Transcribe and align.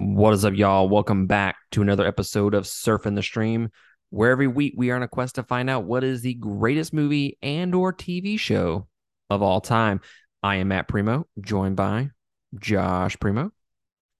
What 0.00 0.32
is 0.32 0.46
up, 0.46 0.54
y'all? 0.54 0.88
Welcome 0.88 1.26
back 1.26 1.56
to 1.72 1.82
another 1.82 2.06
episode 2.06 2.54
of 2.54 2.64
Surfing 2.64 3.16
the 3.16 3.22
Stream, 3.22 3.68
where 4.08 4.30
every 4.30 4.46
week 4.46 4.72
we 4.74 4.90
are 4.90 4.96
on 4.96 5.02
a 5.02 5.08
quest 5.08 5.34
to 5.34 5.42
find 5.42 5.68
out 5.68 5.84
what 5.84 6.04
is 6.04 6.22
the 6.22 6.32
greatest 6.32 6.94
movie 6.94 7.36
and 7.42 7.74
or 7.74 7.92
TV 7.92 8.38
show 8.38 8.88
of 9.28 9.42
all 9.42 9.60
time. 9.60 10.00
I 10.42 10.56
am 10.56 10.68
Matt 10.68 10.88
Primo, 10.88 11.26
joined 11.38 11.76
by 11.76 12.12
Josh 12.58 13.18
Primo. 13.20 13.52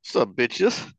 What's 0.03 0.17
up, 0.17 0.35
bitches? 0.35 0.93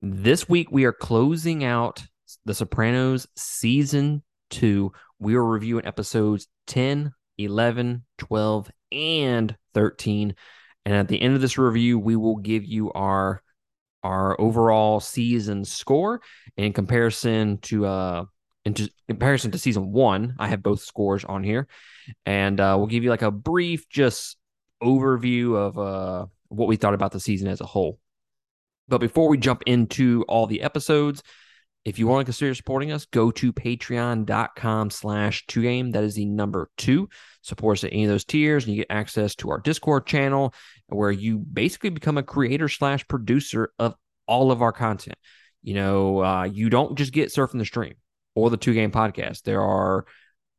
This 0.00 0.48
week 0.48 0.72
we 0.72 0.84
are 0.86 0.94
closing 0.94 1.62
out 1.62 2.02
The 2.46 2.54
Sopranos 2.54 3.26
season 3.36 4.22
2. 4.52 4.90
We 5.18 5.34
are 5.34 5.44
reviewing 5.44 5.84
episodes 5.84 6.48
10, 6.66 7.12
11, 7.36 8.04
12, 8.16 8.70
and 8.90 9.54
13. 9.74 10.34
And 10.86 10.94
at 10.94 11.08
the 11.08 11.20
end 11.20 11.34
of 11.34 11.42
this 11.42 11.58
review, 11.58 11.98
we 11.98 12.16
will 12.16 12.36
give 12.36 12.64
you 12.64 12.90
our 12.92 13.42
our 14.02 14.40
overall 14.40 15.00
season 15.00 15.64
score 15.64 16.20
in 16.56 16.72
comparison 16.72 17.58
to 17.58 17.86
uh 17.86 18.24
in 18.64 18.74
comparison 19.08 19.50
to 19.50 19.58
season 19.58 19.92
one. 19.92 20.36
I 20.38 20.48
have 20.48 20.62
both 20.62 20.82
scores 20.82 21.24
on 21.24 21.42
here, 21.42 21.66
and 22.24 22.60
uh, 22.60 22.76
we'll 22.78 22.86
give 22.86 23.02
you 23.02 23.10
like 23.10 23.22
a 23.22 23.30
brief 23.30 23.88
just 23.88 24.36
overview 24.82 25.56
of 25.56 25.78
uh 25.78 26.26
what 26.48 26.68
we 26.68 26.76
thought 26.76 26.94
about 26.94 27.12
the 27.12 27.20
season 27.20 27.48
as 27.48 27.60
a 27.60 27.66
whole. 27.66 27.98
But 28.88 28.98
before 28.98 29.28
we 29.28 29.38
jump 29.38 29.62
into 29.66 30.24
all 30.28 30.46
the 30.46 30.62
episodes, 30.62 31.22
if 31.84 31.98
you 31.98 32.06
want 32.06 32.20
to 32.20 32.24
consider 32.24 32.54
supporting 32.54 32.92
us, 32.92 33.06
go 33.06 33.30
to 33.32 33.52
patreon.com 33.52 34.90
slash 34.90 35.44
two 35.46 35.62
game. 35.62 35.90
That 35.90 36.04
is 36.04 36.14
the 36.14 36.26
number 36.26 36.70
two. 36.76 37.08
Support 37.42 37.78
us 37.78 37.84
at 37.84 37.92
any 37.92 38.04
of 38.04 38.10
those 38.10 38.24
tiers, 38.24 38.64
and 38.64 38.74
you 38.74 38.82
get 38.82 38.94
access 38.94 39.34
to 39.36 39.50
our 39.50 39.58
Discord 39.58 40.06
channel 40.06 40.54
where 40.88 41.10
you 41.10 41.38
basically 41.38 41.90
become 41.90 42.18
a 42.18 42.22
creator 42.22 42.68
slash 42.68 43.06
producer 43.08 43.72
of 43.78 43.94
all 44.26 44.50
of 44.50 44.62
our 44.62 44.72
content. 44.72 45.16
You 45.62 45.74
know, 45.74 46.22
uh, 46.22 46.44
you 46.44 46.70
don't 46.70 46.96
just 46.96 47.12
get 47.12 47.30
surfing 47.30 47.58
the 47.58 47.64
stream 47.64 47.94
or 48.34 48.50
the 48.50 48.56
two 48.56 48.74
game 48.74 48.90
podcast. 48.90 49.42
There 49.42 49.62
are 49.62 50.06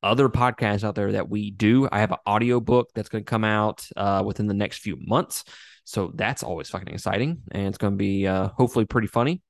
other 0.01 0.29
podcasts 0.29 0.83
out 0.83 0.95
there 0.95 1.13
that 1.13 1.29
we 1.29 1.51
do. 1.51 1.88
I 1.91 1.99
have 1.99 2.11
an 2.11 2.17
audio 2.25 2.59
book 2.59 2.89
that's 2.94 3.09
going 3.09 3.23
to 3.23 3.29
come 3.29 3.44
out 3.44 3.88
uh, 3.95 4.23
within 4.25 4.47
the 4.47 4.53
next 4.53 4.79
few 4.79 4.97
months. 4.99 5.44
So 5.85 6.11
that's 6.13 6.44
always 6.44 6.69
fucking 6.69 6.94
exciting. 6.94 7.41
And 7.51 7.67
it's 7.67 7.77
going 7.77 7.94
to 7.94 7.97
be 7.97 8.27
uh, 8.27 8.49
hopefully 8.49 8.85
pretty 8.85 9.07
funny. 9.07 9.41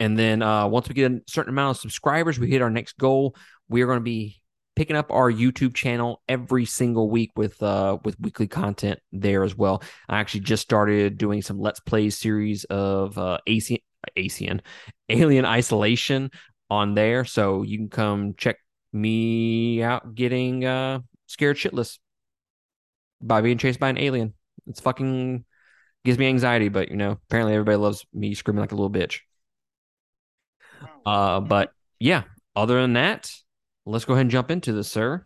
And 0.00 0.18
then 0.18 0.42
uh, 0.42 0.66
once 0.66 0.88
we 0.88 0.94
get 0.94 1.12
a 1.12 1.20
certain 1.28 1.50
amount 1.50 1.76
of 1.76 1.80
subscribers, 1.80 2.38
we 2.38 2.50
hit 2.50 2.60
our 2.60 2.70
next 2.70 2.98
goal. 2.98 3.36
We 3.68 3.82
are 3.82 3.86
going 3.86 4.00
to 4.00 4.04
be 4.04 4.41
picking 4.74 4.96
up 4.96 5.10
our 5.10 5.30
YouTube 5.30 5.74
channel 5.74 6.22
every 6.28 6.64
single 6.64 7.10
week 7.10 7.30
with 7.36 7.62
uh 7.62 7.98
with 8.04 8.18
weekly 8.20 8.46
content 8.46 9.00
there 9.12 9.44
as 9.44 9.56
well. 9.56 9.82
I 10.08 10.18
actually 10.20 10.40
just 10.40 10.62
started 10.62 11.18
doing 11.18 11.42
some 11.42 11.60
Let's 11.60 11.80
Play 11.80 12.10
series 12.10 12.64
of 12.64 13.18
uh 13.18 13.38
Alien 15.08 15.44
Isolation 15.44 16.30
on 16.70 16.94
there, 16.94 17.24
so 17.24 17.62
you 17.62 17.78
can 17.78 17.88
come 17.90 18.34
check 18.36 18.56
me 18.92 19.82
out 19.82 20.14
getting 20.14 20.64
uh 20.64 21.00
scared 21.26 21.56
shitless 21.56 21.98
by 23.22 23.40
being 23.40 23.58
chased 23.58 23.80
by 23.80 23.88
an 23.88 23.98
alien. 23.98 24.34
It's 24.66 24.80
fucking 24.80 25.44
gives 26.04 26.18
me 26.18 26.28
anxiety, 26.28 26.68
but 26.68 26.90
you 26.90 26.96
know, 26.96 27.12
apparently 27.12 27.54
everybody 27.54 27.76
loves 27.76 28.04
me 28.12 28.34
screaming 28.34 28.60
like 28.60 28.72
a 28.72 28.74
little 28.74 28.90
bitch. 28.90 29.20
Uh, 31.06 31.40
but 31.40 31.72
yeah, 31.98 32.24
other 32.56 32.80
than 32.80 32.94
that, 32.94 33.30
let's 33.86 34.04
go 34.04 34.12
ahead 34.14 34.22
and 34.22 34.30
jump 34.30 34.50
into 34.50 34.72
this, 34.72 34.90
sir. 34.90 35.24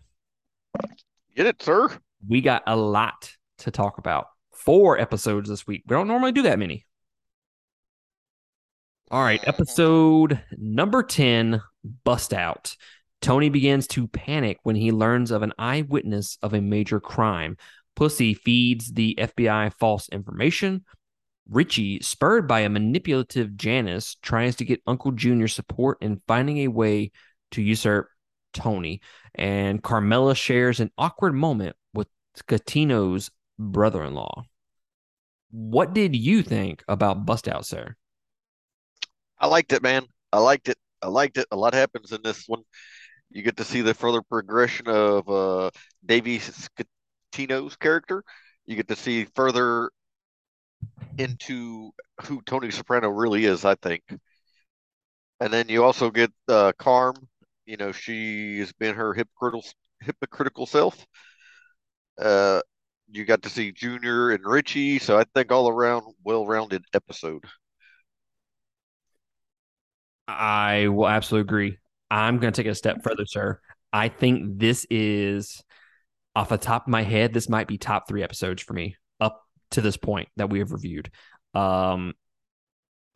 Get 1.34 1.46
it, 1.46 1.62
sir. 1.62 1.90
We 2.26 2.40
got 2.40 2.62
a 2.66 2.76
lot 2.76 3.30
to 3.58 3.70
talk 3.70 3.98
about. 3.98 4.26
Four 4.52 4.98
episodes 4.98 5.48
this 5.48 5.66
week. 5.66 5.82
We 5.86 5.94
don't 5.94 6.08
normally 6.08 6.32
do 6.32 6.42
that 6.42 6.58
many. 6.58 6.86
All 9.10 9.22
right, 9.22 9.46
episode 9.46 10.42
number 10.58 11.02
10 11.02 11.62
Bust 12.04 12.34
Out. 12.34 12.76
Tony 13.22 13.48
begins 13.48 13.86
to 13.88 14.08
panic 14.08 14.58
when 14.62 14.76
he 14.76 14.90
learns 14.90 15.30
of 15.30 15.42
an 15.42 15.52
eyewitness 15.58 16.38
of 16.42 16.54
a 16.54 16.60
major 16.60 16.98
crime. 16.98 17.56
Pussy 17.94 18.34
feeds 18.34 18.92
the 18.92 19.16
FBI 19.18 19.72
false 19.74 20.08
information. 20.08 20.84
Richie, 21.48 22.00
spurred 22.02 22.48
by 22.48 22.60
a 22.60 22.68
manipulative 22.68 23.56
Janice, 23.56 24.16
tries 24.22 24.56
to 24.56 24.64
get 24.64 24.82
Uncle 24.86 25.12
Junior 25.12 25.48
support 25.48 25.98
in 26.00 26.20
finding 26.26 26.58
a 26.58 26.68
way 26.68 27.12
to 27.52 27.62
usurp 27.62 28.08
Tony. 28.52 29.00
And 29.34 29.82
Carmela 29.82 30.34
shares 30.34 30.80
an 30.80 30.90
awkward 30.96 31.34
moment 31.34 31.76
with 31.92 32.08
Scatino's 32.36 33.30
brother 33.58 34.02
in 34.04 34.14
law. 34.14 34.44
What 35.50 35.94
did 35.94 36.14
you 36.14 36.42
think 36.42 36.84
about 36.88 37.24
Bust 37.24 37.48
Out, 37.48 37.66
sir? 37.66 37.96
I 39.38 39.46
liked 39.46 39.72
it, 39.72 39.82
man. 39.82 40.06
I 40.32 40.38
liked 40.38 40.68
it. 40.68 40.76
I 41.02 41.08
liked 41.08 41.38
it. 41.38 41.46
A 41.50 41.56
lot 41.56 41.74
happens 41.74 42.12
in 42.12 42.22
this 42.22 42.44
one. 42.46 42.62
You 43.30 43.42
get 43.42 43.56
to 43.58 43.64
see 43.64 43.80
the 43.80 43.94
further 43.94 44.22
progression 44.22 44.88
of 44.88 45.28
uh, 45.28 45.70
Scatino's 46.08 47.76
character. 47.76 48.24
You 48.66 48.76
get 48.76 48.88
to 48.88 48.96
see 48.96 49.26
further 49.34 49.90
into 51.18 51.92
who 52.22 52.42
Tony 52.42 52.70
Soprano 52.70 53.08
really 53.08 53.44
is, 53.44 53.64
I 53.64 53.74
think. 53.76 54.02
And 55.40 55.52
then 55.52 55.68
you 55.68 55.84
also 55.84 56.10
get 56.10 56.32
uh, 56.48 56.72
Carm. 56.78 57.14
You 57.66 57.76
know, 57.76 57.92
she 57.92 58.60
has 58.60 58.72
been 58.72 58.94
her 58.94 59.12
hypocritical 59.12 59.64
hypocritical 60.00 60.66
self. 60.66 61.04
Uh, 62.18 62.60
you 63.10 63.24
got 63.24 63.42
to 63.42 63.50
see 63.50 63.72
Junior 63.72 64.30
and 64.30 64.44
Richie, 64.44 64.98
so 64.98 65.18
I 65.18 65.24
think 65.34 65.52
all 65.52 65.68
around 65.68 66.04
well-rounded 66.24 66.84
episode. 66.94 67.44
I 70.28 70.88
will 70.88 71.08
absolutely 71.08 71.46
agree. 71.46 71.78
I'm 72.10 72.38
going 72.38 72.52
to 72.52 72.56
take 72.56 72.66
it 72.66 72.70
a 72.70 72.74
step 72.74 73.02
further, 73.02 73.26
sir. 73.26 73.60
I 73.92 74.08
think 74.08 74.58
this 74.58 74.86
is 74.90 75.62
off 76.34 76.48
the 76.48 76.58
top 76.58 76.86
of 76.86 76.88
my 76.88 77.02
head. 77.02 77.32
This 77.32 77.48
might 77.48 77.68
be 77.68 77.78
top 77.78 78.08
three 78.08 78.22
episodes 78.22 78.62
for 78.62 78.74
me 78.74 78.96
up 79.20 79.42
to 79.72 79.80
this 79.80 79.96
point 79.96 80.28
that 80.36 80.50
we 80.50 80.58
have 80.58 80.72
reviewed. 80.72 81.10
Um, 81.54 82.14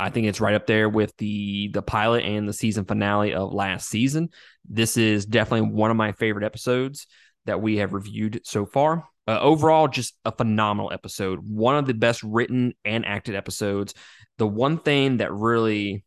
I 0.01 0.11
think 0.11 0.27
it's 0.27 0.41
right 0.41 0.55
up 0.55 0.67
there 0.67 0.89
with 0.89 1.17
the 1.19 1.69
the 1.69 1.83
pilot 1.83 2.25
and 2.25 2.49
the 2.49 2.53
season 2.53 2.85
finale 2.85 3.35
of 3.35 3.53
last 3.53 3.89
season. 3.89 4.31
This 4.69 4.97
is 4.97 5.27
definitely 5.27 5.71
one 5.71 5.91
of 5.91 5.97
my 5.97 6.13
favorite 6.13 6.45
episodes 6.45 7.07
that 7.47 7.61
we 7.61 7.77
have 7.79 7.93
reviewed 7.93 8.41
so 8.45 8.67
far. 8.67 9.05
Uh, 9.29 9.39
overall, 9.41 9.87
just 9.87 10.17
a 10.25 10.33
phenomenal 10.33 10.93
episode. 10.93 11.39
One 11.43 11.77
of 11.77 11.87
the 11.87 11.95
best 11.95 12.23
written 12.23 12.75
and 12.85 13.05
acted 13.07 13.35
episodes. 13.35 13.95
The 14.39 14.47
one 14.47 14.79
thing 14.79 15.19
that 15.19 15.33
really 15.33 16.05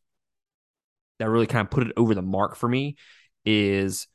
that 1.19 1.29
really 1.29 1.47
kind 1.47 1.65
of 1.65 1.71
put 1.71 1.87
it 1.87 1.93
over 1.95 2.15
the 2.15 2.21
mark 2.21 2.55
for 2.55 2.67
me 2.67 2.97
is 3.45 4.07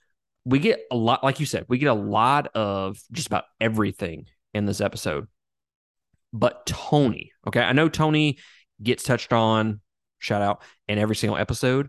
we 0.45 0.59
get 0.59 0.81
a 0.91 0.97
lot, 0.97 1.23
like 1.23 1.41
you 1.41 1.47
said, 1.47 1.67
we 1.69 1.79
get 1.79 1.87
a 1.87 1.95
lot 1.95 2.49
of 2.55 2.99
just 3.13 3.29
about 3.29 3.45
everything 3.61 4.27
in 4.53 4.67
this 4.67 4.81
episode 4.81 5.29
but 6.33 6.67
Tony. 6.67 7.33
Okay. 7.47 7.61
I 7.61 7.73
know 7.73 7.89
Tony 7.89 8.39
gets 8.83 9.03
touched 9.03 9.33
on, 9.33 9.81
shout 10.19 10.43
out, 10.43 10.63
in 10.89 10.99
every 10.99 11.17
single 11.17 11.39
episode, 11.39 11.89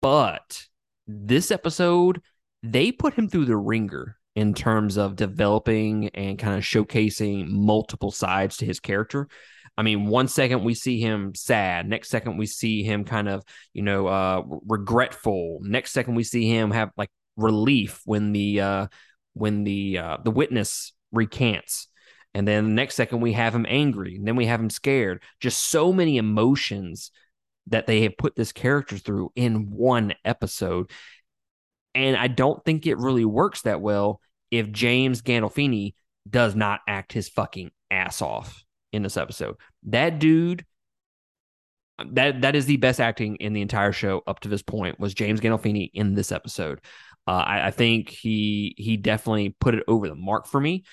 but 0.00 0.66
this 1.06 1.50
episode, 1.50 2.20
they 2.62 2.92
put 2.92 3.14
him 3.14 3.28
through 3.28 3.46
the 3.46 3.56
ringer 3.56 4.16
in 4.36 4.54
terms 4.54 4.96
of 4.96 5.16
developing 5.16 6.10
and 6.10 6.38
kind 6.38 6.56
of 6.56 6.62
showcasing 6.62 7.48
multiple 7.48 8.10
sides 8.10 8.58
to 8.58 8.66
his 8.66 8.78
character. 8.78 9.28
I 9.76 9.82
mean, 9.82 10.06
one 10.06 10.28
second 10.28 10.64
we 10.64 10.74
see 10.74 11.00
him 11.00 11.34
sad, 11.34 11.88
next 11.88 12.10
second 12.10 12.36
we 12.36 12.46
see 12.46 12.82
him 12.82 13.04
kind 13.04 13.28
of, 13.28 13.42
you 13.72 13.82
know, 13.82 14.06
uh 14.06 14.42
regretful. 14.66 15.58
Next 15.62 15.92
second 15.92 16.14
we 16.14 16.24
see 16.24 16.48
him 16.48 16.70
have 16.72 16.90
like 16.96 17.10
relief 17.36 18.02
when 18.04 18.32
the 18.32 18.60
uh 18.60 18.86
when 19.34 19.64
the 19.64 19.98
uh 19.98 20.16
the 20.24 20.30
witness 20.30 20.92
recants. 21.12 21.88
And 22.38 22.46
then 22.46 22.66
the 22.66 22.70
next 22.70 22.94
second, 22.94 23.20
we 23.20 23.32
have 23.32 23.52
him 23.52 23.66
angry. 23.68 24.14
And 24.14 24.24
then 24.24 24.36
we 24.36 24.46
have 24.46 24.60
him 24.60 24.70
scared. 24.70 25.24
Just 25.40 25.70
so 25.70 25.92
many 25.92 26.18
emotions 26.18 27.10
that 27.66 27.88
they 27.88 28.02
have 28.02 28.16
put 28.16 28.36
this 28.36 28.52
character 28.52 28.96
through 28.96 29.32
in 29.34 29.72
one 29.72 30.14
episode. 30.24 30.92
And 31.96 32.16
I 32.16 32.28
don't 32.28 32.64
think 32.64 32.86
it 32.86 32.96
really 32.98 33.24
works 33.24 33.62
that 33.62 33.80
well 33.80 34.20
if 34.52 34.70
James 34.70 35.20
Gandolfini 35.20 35.94
does 36.30 36.54
not 36.54 36.78
act 36.86 37.12
his 37.12 37.28
fucking 37.28 37.72
ass 37.90 38.22
off 38.22 38.62
in 38.92 39.02
this 39.02 39.16
episode. 39.16 39.56
That 39.88 40.20
dude, 40.20 40.64
that 42.12 42.42
that 42.42 42.54
is 42.54 42.66
the 42.66 42.76
best 42.76 43.00
acting 43.00 43.34
in 43.36 43.52
the 43.52 43.62
entire 43.62 43.90
show 43.90 44.22
up 44.28 44.38
to 44.40 44.48
this 44.48 44.62
point 44.62 45.00
was 45.00 45.12
James 45.12 45.40
Gandolfini 45.40 45.90
in 45.92 46.14
this 46.14 46.30
episode. 46.30 46.82
Uh, 47.28 47.44
I, 47.46 47.66
I, 47.66 47.70
think 47.72 48.08
he 48.08 48.74
he 48.78 48.96
definitely 48.96 49.54
put 49.60 49.74
it 49.74 49.84
over 49.86 50.08
the 50.08 50.14
mark 50.14 50.46
for 50.46 50.58
me. 50.58 50.84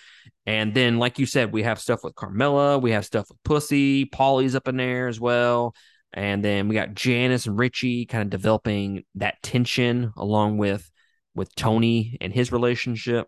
And 0.45 0.73
then, 0.73 0.99
like 0.99 1.17
you 1.17 1.25
said, 1.25 1.53
we 1.53 1.63
have 1.63 1.79
stuff 1.79 2.03
with 2.03 2.13
Carmela, 2.13 2.77
we 2.77 2.91
have 2.91 3.05
stuff 3.05 3.29
with 3.29 3.41
Pussy, 3.45 4.03
Paulie's 4.03 4.53
up 4.53 4.67
in 4.67 4.75
there 4.75 5.07
as 5.07 5.17
well. 5.17 5.73
And 6.11 6.43
then 6.43 6.67
we 6.67 6.75
got 6.75 6.93
Janice 6.93 7.45
and 7.45 7.57
Richie 7.57 8.05
kind 8.05 8.21
of 8.21 8.29
developing 8.29 9.05
that 9.15 9.41
tension 9.43 10.11
along 10.17 10.57
with 10.57 10.91
with 11.35 11.55
Tony 11.55 12.17
and 12.19 12.33
his 12.33 12.51
relationship. 12.51 13.27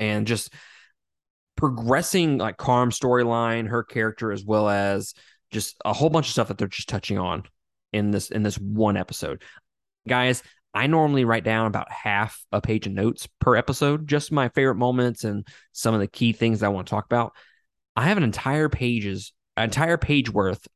And 0.00 0.26
just 0.26 0.52
progressing 1.56 2.38
like 2.38 2.56
Carm's 2.56 2.98
storyline, 2.98 3.68
her 3.68 3.84
character, 3.84 4.32
as 4.32 4.44
well 4.44 4.68
as 4.68 5.14
just 5.52 5.76
a 5.84 5.92
whole 5.92 6.10
bunch 6.10 6.26
of 6.26 6.32
stuff 6.32 6.48
that 6.48 6.58
they're 6.58 6.66
just 6.66 6.88
touching 6.88 7.20
on 7.20 7.44
in 7.92 8.10
this 8.10 8.32
in 8.32 8.42
this 8.42 8.58
one 8.58 8.96
episode. 8.96 9.44
Guys, 10.08 10.42
I 10.74 10.88
normally 10.88 11.24
write 11.24 11.44
down 11.44 11.66
about 11.66 11.90
half 11.90 12.44
a 12.50 12.60
page 12.60 12.86
of 12.86 12.92
notes 12.92 13.28
per 13.40 13.54
episode, 13.54 14.08
just 14.08 14.32
my 14.32 14.48
favorite 14.48 14.74
moments 14.74 15.22
and 15.22 15.46
some 15.72 15.94
of 15.94 16.00
the 16.00 16.08
key 16.08 16.32
things 16.32 16.62
I 16.62 16.68
want 16.68 16.86
to 16.86 16.90
talk 16.90 17.04
about. 17.06 17.32
I 17.94 18.08
have 18.08 18.16
an 18.16 18.24
entire 18.24 18.68
pages, 18.68 19.32
entire 19.56 19.96
page 19.96 20.30
worth 20.30 20.66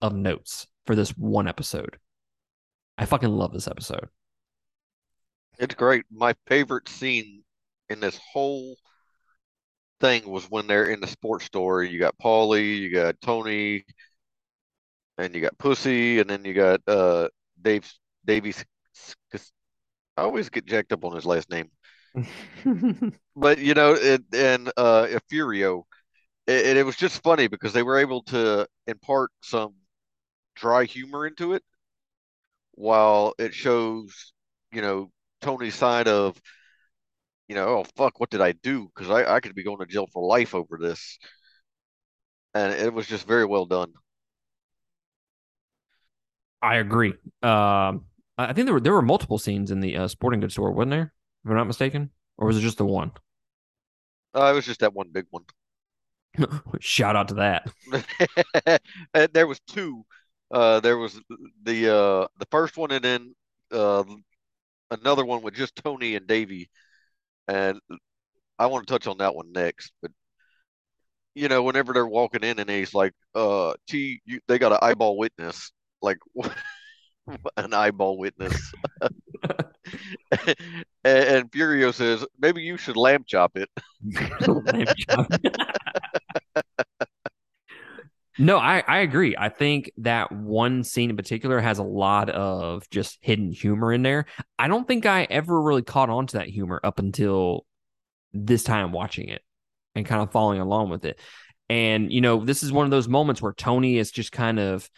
of 0.00 0.14
notes 0.14 0.68
for 0.86 0.94
this 0.94 1.10
one 1.10 1.48
episode. 1.48 1.98
I 2.96 3.06
fucking 3.06 3.28
love 3.28 3.52
this 3.52 3.68
episode. 3.68 4.08
It's 5.58 5.74
great. 5.74 6.04
My 6.10 6.34
favorite 6.46 6.88
scene 6.88 7.42
in 7.90 7.98
this 7.98 8.18
whole 8.32 8.76
thing 10.00 10.28
was 10.30 10.44
when 10.48 10.68
they're 10.68 10.90
in 10.90 11.00
the 11.00 11.06
sports 11.08 11.46
store. 11.46 11.82
You 11.82 11.98
got 11.98 12.16
Paulie, 12.18 12.78
you 12.78 12.92
got 12.92 13.20
Tony, 13.20 13.84
and 15.16 15.34
you 15.34 15.40
got 15.40 15.58
Pussy, 15.58 16.20
and 16.20 16.30
then 16.30 16.44
you 16.44 16.54
got 16.54 16.80
uh 16.86 17.28
Dave 17.60 17.92
Davies. 18.24 18.64
I 20.16 20.22
always 20.22 20.50
get 20.50 20.66
jacked 20.66 20.92
up 20.92 21.04
on 21.04 21.14
his 21.14 21.24
last 21.26 21.50
name. 21.50 21.70
but 23.36 23.58
you 23.58 23.74
know, 23.74 23.94
it, 23.94 24.22
and 24.34 24.70
uh 24.76 25.06
Furio, 25.30 25.84
it, 26.46 26.78
it 26.78 26.86
was 26.86 26.96
just 26.96 27.22
funny 27.22 27.48
because 27.48 27.72
they 27.72 27.82
were 27.82 27.98
able 27.98 28.22
to 28.24 28.66
impart 28.86 29.30
some 29.42 29.74
dry 30.56 30.84
humor 30.84 31.26
into 31.26 31.54
it 31.54 31.62
while 32.72 33.34
it 33.38 33.54
shows, 33.54 34.32
you 34.72 34.82
know, 34.82 35.10
Tony's 35.40 35.74
side 35.74 36.08
of, 36.08 36.40
you 37.48 37.54
know, 37.54 37.68
oh 37.68 37.84
fuck, 37.96 38.20
what 38.20 38.30
did 38.30 38.40
I 38.40 38.52
do? 38.52 38.90
Because 38.94 39.10
I, 39.10 39.34
I 39.36 39.40
could 39.40 39.54
be 39.54 39.64
going 39.64 39.78
to 39.78 39.86
jail 39.86 40.06
for 40.12 40.26
life 40.26 40.54
over 40.54 40.78
this. 40.80 41.18
And 42.54 42.72
it 42.74 42.92
was 42.92 43.06
just 43.06 43.26
very 43.26 43.46
well 43.46 43.64
done. 43.66 43.94
I 46.62 46.76
agree. 46.76 47.14
Um, 47.42 48.04
I 48.38 48.52
think 48.52 48.66
there 48.66 48.74
were 48.74 48.80
there 48.80 48.92
were 48.92 49.02
multiple 49.02 49.38
scenes 49.38 49.72
in 49.72 49.80
the 49.80 49.96
uh, 49.96 50.08
sporting 50.08 50.38
goods 50.40 50.54
store, 50.54 50.70
wasn't 50.70 50.92
there? 50.92 51.12
If 51.44 51.50
I'm 51.50 51.56
not 51.56 51.66
mistaken, 51.66 52.10
or 52.36 52.46
was 52.46 52.56
it 52.56 52.60
just 52.60 52.78
the 52.78 52.86
one? 52.86 53.10
Uh, 54.34 54.50
it 54.52 54.54
was 54.54 54.64
just 54.64 54.80
that 54.80 54.94
one 54.94 55.08
big 55.10 55.26
one. 55.30 55.44
Shout 56.80 57.16
out 57.16 57.28
to 57.28 57.34
that. 57.34 58.80
there 59.32 59.46
was 59.46 59.58
two. 59.66 60.04
Uh, 60.52 60.78
there 60.80 60.96
was 60.96 61.20
the 61.64 61.92
uh, 61.92 62.26
the 62.38 62.46
first 62.52 62.76
one, 62.76 62.92
and 62.92 63.04
then 63.04 63.34
uh, 63.72 64.04
another 64.92 65.24
one 65.24 65.42
with 65.42 65.54
just 65.54 65.74
Tony 65.74 66.14
and 66.14 66.28
Davy. 66.28 66.70
And 67.48 67.80
I 68.58 68.66
want 68.66 68.86
to 68.86 68.92
touch 68.92 69.08
on 69.08 69.18
that 69.18 69.34
one 69.34 69.50
next. 69.50 69.92
But 70.00 70.12
you 71.34 71.48
know, 71.48 71.64
whenever 71.64 71.92
they're 71.92 72.06
walking 72.06 72.44
in, 72.44 72.60
and 72.60 72.70
he's 72.70 72.94
like, 72.94 73.14
"Uh, 73.34 73.74
T, 73.88 74.20
you, 74.24 74.38
they 74.46 74.60
got 74.60 74.72
an 74.72 74.78
eyeball 74.80 75.18
witness." 75.18 75.72
Like. 76.00 76.18
an 77.56 77.74
eyeball 77.74 78.18
witness. 78.18 78.72
and, 80.32 80.56
and 81.04 81.50
Furio 81.50 81.92
says, 81.92 82.24
maybe 82.38 82.62
you 82.62 82.76
should 82.76 82.96
lamb 82.96 83.24
chop 83.26 83.56
it. 83.56 83.68
chop. 85.08 85.30
no, 88.38 88.58
I, 88.58 88.82
I 88.86 88.98
agree. 88.98 89.34
I 89.38 89.48
think 89.48 89.90
that 89.98 90.32
one 90.32 90.84
scene 90.84 91.10
in 91.10 91.16
particular 91.16 91.60
has 91.60 91.78
a 91.78 91.84
lot 91.84 92.30
of 92.30 92.88
just 92.90 93.18
hidden 93.20 93.52
humor 93.52 93.92
in 93.92 94.02
there. 94.02 94.26
I 94.58 94.68
don't 94.68 94.86
think 94.86 95.06
I 95.06 95.24
ever 95.24 95.60
really 95.60 95.82
caught 95.82 96.10
on 96.10 96.26
to 96.28 96.38
that 96.38 96.48
humor 96.48 96.80
up 96.82 96.98
until 96.98 97.64
this 98.32 98.62
time 98.62 98.92
watching 98.92 99.28
it 99.28 99.42
and 99.94 100.06
kind 100.06 100.22
of 100.22 100.32
following 100.32 100.60
along 100.60 100.90
with 100.90 101.04
it. 101.04 101.18
And, 101.70 102.10
you 102.10 102.20
know, 102.20 102.44
this 102.44 102.62
is 102.62 102.72
one 102.72 102.86
of 102.86 102.90
those 102.90 103.08
moments 103.08 103.42
where 103.42 103.52
Tony 103.52 103.98
is 103.98 104.10
just 104.10 104.32
kind 104.32 104.58
of, 104.58 104.88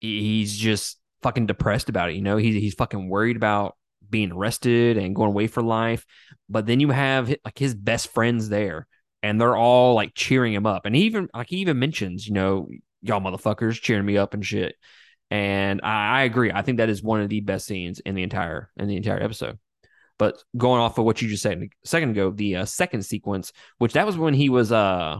he's 0.00 0.56
just 0.56 0.98
fucking 1.22 1.46
depressed 1.46 1.88
about 1.88 2.10
it. 2.10 2.16
You 2.16 2.22
know, 2.22 2.36
he's 2.36 2.54
he's 2.54 2.74
fucking 2.74 3.08
worried 3.08 3.36
about 3.36 3.76
being 4.08 4.32
arrested 4.32 4.96
and 4.96 5.14
going 5.14 5.28
away 5.28 5.46
for 5.46 5.62
life. 5.62 6.04
But 6.48 6.66
then 6.66 6.80
you 6.80 6.90
have 6.90 7.28
like 7.44 7.58
his 7.58 7.74
best 7.74 8.08
friends 8.08 8.48
there, 8.48 8.86
and 9.22 9.40
they're 9.40 9.56
all 9.56 9.94
like 9.94 10.14
cheering 10.14 10.54
him 10.54 10.66
up. 10.66 10.86
And 10.86 10.94
he 10.94 11.02
even 11.02 11.28
like 11.34 11.48
he 11.48 11.56
even 11.58 11.78
mentions, 11.78 12.26
you 12.26 12.34
know, 12.34 12.68
y'all 13.02 13.20
motherfuckers 13.20 13.80
cheering 13.80 14.06
me 14.06 14.16
up 14.16 14.34
and 14.34 14.44
shit. 14.44 14.76
And 15.30 15.80
I, 15.82 16.20
I 16.20 16.22
agree. 16.22 16.50
I 16.52 16.62
think 16.62 16.78
that 16.78 16.88
is 16.88 17.02
one 17.02 17.20
of 17.20 17.28
the 17.28 17.40
best 17.40 17.66
scenes 17.66 18.00
in 18.00 18.14
the 18.14 18.22
entire 18.22 18.70
in 18.76 18.88
the 18.88 18.96
entire 18.96 19.22
episode. 19.22 19.58
But 20.18 20.42
going 20.56 20.80
off 20.80 20.98
of 20.98 21.04
what 21.04 21.22
you 21.22 21.28
just 21.28 21.42
said 21.42 21.62
a 21.62 21.68
second 21.86 22.10
ago, 22.10 22.30
the 22.30 22.56
uh, 22.56 22.64
second 22.64 23.04
sequence, 23.04 23.52
which 23.78 23.92
that 23.92 24.06
was 24.06 24.16
when 24.16 24.34
he 24.34 24.48
was 24.48 24.72
uh, 24.72 25.18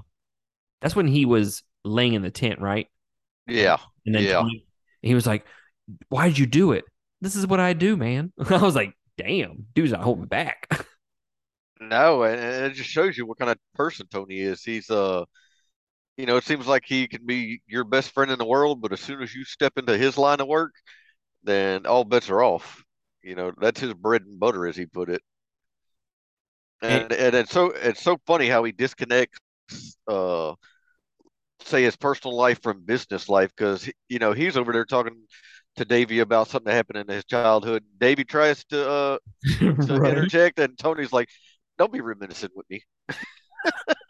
that's 0.80 0.96
when 0.96 1.06
he 1.06 1.24
was 1.24 1.62
laying 1.84 2.14
in 2.14 2.22
the 2.22 2.30
tent, 2.30 2.60
right? 2.60 2.88
Yeah. 3.46 3.78
And 4.06 4.14
then 4.14 4.22
yeah. 4.24 4.44
he 5.02 5.14
was 5.14 5.26
like, 5.26 5.46
why 6.08 6.28
did 6.28 6.38
you 6.38 6.46
do 6.46 6.72
it? 6.72 6.84
This 7.20 7.36
is 7.36 7.46
what 7.46 7.60
I 7.60 7.72
do, 7.72 7.96
man. 7.96 8.32
I 8.50 8.58
was 8.58 8.74
like, 8.74 8.92
damn, 9.16 9.66
dude's 9.74 9.92
not 9.92 10.02
holding 10.02 10.26
back. 10.26 10.68
no, 11.80 12.22
and 12.24 12.40
it 12.40 12.74
just 12.74 12.90
shows 12.90 13.16
you 13.16 13.26
what 13.26 13.38
kind 13.38 13.50
of 13.50 13.58
person 13.74 14.06
Tony 14.10 14.40
is. 14.40 14.62
He's 14.62 14.90
uh 14.90 15.24
you 16.16 16.26
know, 16.26 16.36
it 16.36 16.44
seems 16.44 16.66
like 16.66 16.82
he 16.84 17.06
can 17.06 17.24
be 17.24 17.62
your 17.68 17.84
best 17.84 18.10
friend 18.10 18.30
in 18.32 18.38
the 18.38 18.44
world, 18.44 18.82
but 18.82 18.92
as 18.92 19.00
soon 19.00 19.22
as 19.22 19.32
you 19.32 19.44
step 19.44 19.74
into 19.78 19.96
his 19.96 20.18
line 20.18 20.40
of 20.40 20.48
work, 20.48 20.74
then 21.44 21.86
all 21.86 22.02
bets 22.02 22.28
are 22.28 22.42
off. 22.42 22.82
You 23.22 23.36
know, 23.36 23.52
that's 23.60 23.78
his 23.78 23.94
bread 23.94 24.22
and 24.22 24.40
butter, 24.40 24.66
as 24.66 24.76
he 24.76 24.86
put 24.86 25.10
it. 25.10 25.22
And 26.82 27.12
and 27.12 27.34
it's 27.34 27.52
so 27.52 27.70
it's 27.70 28.02
so 28.02 28.18
funny 28.26 28.48
how 28.48 28.64
he 28.64 28.72
disconnects 28.72 29.38
uh 30.06 30.54
say 31.64 31.82
his 31.82 31.96
personal 31.96 32.36
life 32.36 32.62
from 32.62 32.84
business 32.84 33.28
life 33.28 33.50
because 33.56 33.90
you 34.08 34.18
know 34.18 34.32
he's 34.32 34.56
over 34.56 34.72
there 34.72 34.84
talking 34.84 35.24
to 35.78 35.84
Davy 35.84 36.20
about 36.20 36.48
something 36.48 36.70
that 36.70 36.76
happened 36.76 36.98
in 36.98 37.08
his 37.08 37.24
childhood. 37.24 37.84
Davy 37.98 38.24
tries 38.24 38.64
to 38.66 38.88
uh 38.88 39.18
to 39.58 39.72
right. 39.72 40.12
interject, 40.12 40.58
and 40.58 40.78
Tony's 40.78 41.12
like, 41.12 41.28
"Don't 41.78 41.92
be 41.92 42.00
reminiscent 42.00 42.52
with 42.54 42.68
me." 42.70 42.82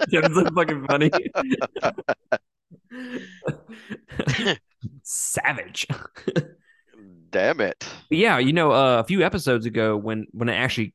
yeah, 0.09 0.21
that's 0.21 0.35
so 0.35 0.45
fucking 0.55 0.87
funny. 0.87 1.11
Savage. 5.03 5.87
Damn 7.31 7.61
it. 7.61 7.87
Yeah, 8.11 8.39
you 8.39 8.53
know, 8.53 8.73
uh, 8.73 9.01
a 9.01 9.05
few 9.05 9.23
episodes 9.23 9.67
ago 9.67 9.97
when 9.97 10.27
when 10.33 10.49
it 10.49 10.55
actually 10.55 10.95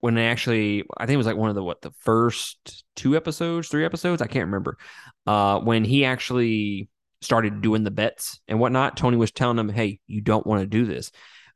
when 0.00 0.16
it 0.18 0.24
actually 0.24 0.84
I 0.96 1.06
think 1.06 1.14
it 1.14 1.18
was 1.18 1.26
like 1.26 1.36
one 1.36 1.48
of 1.48 1.54
the 1.56 1.62
what 1.62 1.82
the 1.82 1.92
first 2.00 2.84
two 2.96 3.16
episodes, 3.16 3.68
three 3.68 3.84
episodes, 3.84 4.22
I 4.22 4.26
can't 4.26 4.46
remember. 4.46 4.78
Uh 5.26 5.58
when 5.60 5.84
he 5.84 6.04
actually 6.04 6.88
started 7.22 7.62
doing 7.62 7.84
the 7.84 7.90
bets 7.90 8.40
and 8.48 8.58
whatnot, 8.60 8.96
Tony 8.96 9.16
was 9.16 9.30
telling 9.30 9.58
him, 9.58 9.68
"Hey, 9.68 10.00
you 10.06 10.20
don't 10.20 10.46
want 10.46 10.60
to 10.60 10.66
do 10.66 10.84
this." 10.84 11.10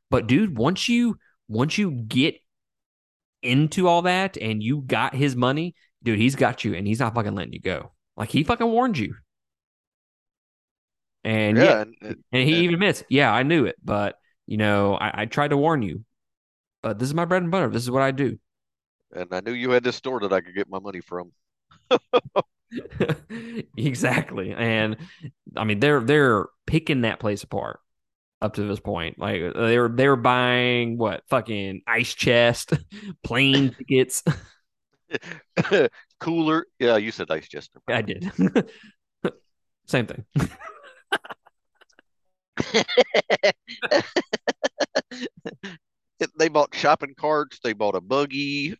But 0.09 0.27
dude, 0.27 0.57
once 0.57 0.89
you 0.89 1.17
once 1.47 1.77
you 1.77 1.91
get 1.91 2.35
into 3.41 3.87
all 3.87 4.03
that 4.03 4.37
and 4.37 4.61
you 4.61 4.81
got 4.81 5.15
his 5.15 5.35
money, 5.35 5.75
dude, 6.03 6.19
he's 6.19 6.35
got 6.35 6.63
you 6.63 6.73
and 6.73 6.87
he's 6.87 6.99
not 6.99 7.15
fucking 7.15 7.35
letting 7.35 7.53
you 7.53 7.61
go. 7.61 7.91
Like 8.15 8.29
he 8.29 8.43
fucking 8.43 8.67
warned 8.67 8.97
you. 8.97 9.15
And 11.23 11.57
yeah, 11.57 11.63
yeah 11.63 11.81
and, 11.81 11.95
and, 12.01 12.47
he 12.47 12.53
and, 12.53 12.63
even 12.63 12.75
admits, 12.75 13.03
yeah, 13.09 13.31
I 13.31 13.43
knew 13.43 13.65
it, 13.65 13.75
but 13.83 14.17
you 14.45 14.57
know, 14.57 14.95
I, 14.95 15.21
I 15.21 15.25
tried 15.25 15.49
to 15.49 15.57
warn 15.57 15.81
you. 15.81 16.03
But 16.81 16.99
this 16.99 17.09
is 17.09 17.13
my 17.13 17.25
bread 17.25 17.41
and 17.41 17.51
butter. 17.51 17.69
This 17.69 17.83
is 17.83 17.91
what 17.91 18.01
I 18.03 18.11
do. 18.11 18.37
And 19.13 19.33
I 19.33 19.41
knew 19.41 19.51
you 19.51 19.71
had 19.71 19.83
this 19.83 19.95
store 19.95 20.19
that 20.21 20.31
I 20.31 20.41
could 20.41 20.55
get 20.55 20.69
my 20.69 20.79
money 20.79 21.01
from. 21.01 21.31
exactly. 23.77 24.53
And 24.53 24.97
I 25.55 25.63
mean 25.63 25.79
they're 25.79 26.01
they're 26.01 26.47
picking 26.65 27.01
that 27.01 27.19
place 27.19 27.43
apart 27.43 27.79
up 28.41 28.55
to 28.55 28.63
this 28.63 28.79
point. 28.79 29.19
Like 29.19 29.41
they 29.55 29.77
were 29.77 29.89
they 29.89 30.07
were 30.07 30.15
buying 30.15 30.97
what 30.97 31.23
fucking 31.29 31.81
ice 31.87 32.13
chest, 32.13 32.73
plane 33.23 33.73
tickets. 33.77 34.23
Cooler. 36.19 36.65
Yeah, 36.79 36.97
you 36.97 37.11
said 37.11 37.29
ice 37.31 37.47
chest. 37.47 37.71
I 37.87 38.01
did. 38.01 38.31
Same 39.85 40.05
thing. 40.05 40.25
they 46.37 46.49
bought 46.49 46.73
shopping 46.75 47.13
carts. 47.17 47.59
They 47.63 47.73
bought 47.73 47.95
a 47.95 48.01
buggy. 48.01 48.75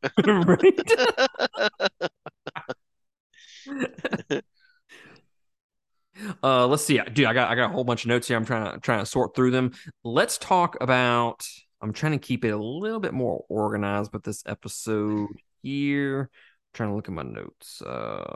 Uh, 6.41 6.67
let's 6.67 6.83
see, 6.83 6.99
dude. 7.13 7.25
I 7.25 7.33
got 7.33 7.49
I 7.49 7.55
got 7.55 7.69
a 7.69 7.73
whole 7.73 7.83
bunch 7.83 8.03
of 8.03 8.09
notes 8.09 8.27
here. 8.27 8.37
I'm 8.37 8.45
trying 8.45 8.73
to 8.73 8.79
trying 8.79 8.99
to 8.99 9.05
sort 9.05 9.35
through 9.35 9.51
them. 9.51 9.73
Let's 10.03 10.37
talk 10.37 10.77
about. 10.81 11.45
I'm 11.81 11.93
trying 11.93 12.13
to 12.13 12.17
keep 12.17 12.43
it 12.43 12.49
a 12.49 12.57
little 12.57 12.99
bit 12.99 13.13
more 13.13 13.45
organized 13.49 14.11
but 14.11 14.23
this 14.23 14.43
episode 14.47 15.29
here. 15.61 16.21
I'm 16.21 16.29
trying 16.73 16.89
to 16.89 16.95
look 16.95 17.07
at 17.07 17.13
my 17.13 17.23
notes. 17.23 17.81
Uh, 17.81 18.33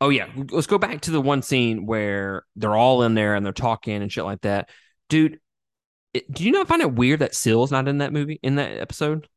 oh 0.00 0.10
yeah, 0.10 0.28
let's 0.50 0.68
go 0.68 0.78
back 0.78 1.00
to 1.02 1.10
the 1.10 1.20
one 1.20 1.42
scene 1.42 1.86
where 1.86 2.44
they're 2.56 2.76
all 2.76 3.02
in 3.02 3.14
there 3.14 3.34
and 3.34 3.44
they're 3.44 3.52
talking 3.52 4.00
and 4.02 4.12
shit 4.12 4.24
like 4.24 4.42
that, 4.42 4.68
dude. 5.08 5.40
It, 6.12 6.30
do 6.32 6.44
you 6.44 6.50
not 6.50 6.66
find 6.66 6.82
it 6.82 6.92
weird 6.92 7.20
that 7.20 7.36
Sil's 7.36 7.70
not 7.70 7.86
in 7.86 7.98
that 7.98 8.12
movie 8.12 8.40
in 8.42 8.56
that 8.56 8.80
episode 8.80 9.28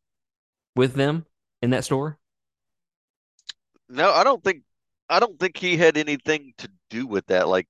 with 0.76 0.94
them 0.94 1.26
in 1.62 1.72
that 1.72 1.86
store? 1.86 2.20
No, 3.94 4.12
I 4.12 4.24
don't 4.24 4.44
think 4.44 4.64
I 5.10 5.20
don't 5.20 5.40
think 5.40 5.56
he 5.58 5.78
had 5.78 5.98
anything 5.98 6.54
to 6.58 6.70
do 6.90 7.06
with 7.08 7.28
that. 7.28 7.48
Like 7.48 7.68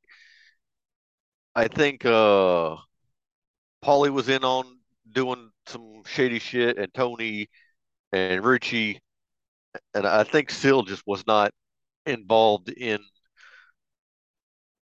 I 1.56 1.68
think 1.68 2.06
uh 2.06 2.76
Paulie 3.84 4.10
was 4.10 4.30
in 4.30 4.44
on 4.44 4.80
doing 5.12 5.52
some 5.68 6.04
shady 6.06 6.40
shit 6.40 6.78
and 6.78 6.94
Tony 6.94 7.50
and 8.14 8.44
Richie 8.44 9.02
and 9.94 10.08
I 10.08 10.24
think 10.24 10.52
Sil 10.52 10.84
just 10.84 11.04
was 11.08 11.26
not 11.28 11.54
involved 12.06 12.70
in 12.70 13.00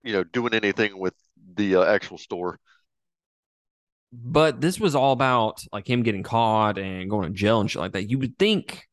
you 0.03 0.13
know 0.13 0.25
doing 0.25 0.55
anything 0.55 0.99
with 0.99 1.15
the 1.57 1.77
uh, 1.77 1.85
actual 1.85 2.19
store. 2.19 2.59
But 4.13 4.61
this 4.61 4.79
was 4.79 4.95
all 4.95 5.13
about 5.13 5.65
like 5.73 5.89
him 5.89 6.03
getting 6.03 6.23
caught 6.23 6.79
and 6.79 7.11
going 7.11 7.29
to 7.29 7.35
jail 7.35 7.61
and 7.61 7.71
shit 7.71 7.81
like 7.81 7.93
that. 7.93 8.09
You 8.11 8.19
would 8.19 8.39
think 8.39 8.87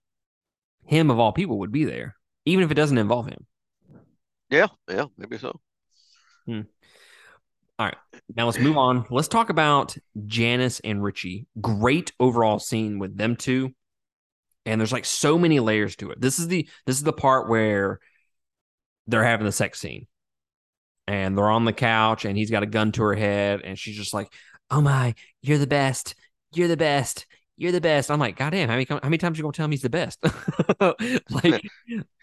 him 0.85 1.11
of 1.11 1.19
all 1.19 1.31
people 1.31 1.59
would 1.59 1.71
be 1.71 1.85
there, 1.85 2.15
even 2.51 2.63
if 2.63 2.71
it 2.71 2.75
doesn't 2.75 2.97
involve 2.97 3.27
him. 3.27 3.45
Yeah, 4.49 4.67
yeah, 4.89 5.05
maybe 5.17 5.37
so. 5.37 5.59
Hmm. 6.45 6.61
All 7.79 7.87
right. 7.87 7.97
Now 8.35 8.45
let's 8.45 8.59
move 8.59 8.77
on. 8.77 9.05
Let's 9.09 9.27
talk 9.27 9.49
about 9.49 9.97
Janice 10.27 10.81
and 10.81 11.03
Richie. 11.03 11.47
Great 11.59 12.11
overall 12.19 12.59
scene 12.59 12.99
with 12.99 13.17
them 13.17 13.35
two. 13.35 13.73
And 14.65 14.79
there's 14.79 14.91
like 14.91 15.05
so 15.05 15.39
many 15.39 15.59
layers 15.59 15.95
to 15.95 16.11
it. 16.11 16.21
This 16.21 16.37
is 16.37 16.47
the 16.47 16.69
this 16.85 16.97
is 16.97 17.03
the 17.03 17.13
part 17.13 17.49
where 17.49 17.99
they're 19.07 19.23
having 19.23 19.47
the 19.47 19.51
sex 19.51 19.79
scene. 19.79 20.05
And 21.07 21.35
they're 21.35 21.49
on 21.49 21.65
the 21.65 21.73
couch 21.73 22.25
and 22.25 22.37
he's 22.37 22.51
got 22.51 22.61
a 22.61 22.67
gun 22.67 22.91
to 22.91 23.03
her 23.03 23.15
head 23.15 23.61
and 23.63 23.79
she's 23.79 23.97
just 23.97 24.13
like, 24.13 24.31
"Oh 24.69 24.81
my, 24.81 25.15
you're 25.41 25.57
the 25.57 25.65
best. 25.65 26.13
You're 26.53 26.67
the 26.67 26.77
best. 26.77 27.25
You're 27.61 27.71
the 27.71 27.81
best." 27.81 28.11
I'm 28.11 28.19
like, 28.19 28.35
"God 28.37 28.49
damn, 28.51 28.69
how 28.69 28.75
many 28.75 28.87
how 28.89 28.99
many 29.03 29.17
times 29.17 29.37
you 29.37 29.49
to 29.49 29.55
tell 29.55 29.67
me 29.67 29.75
he's 29.75 29.81
the 29.81 29.89
best?" 29.89 30.19
like 31.43 31.63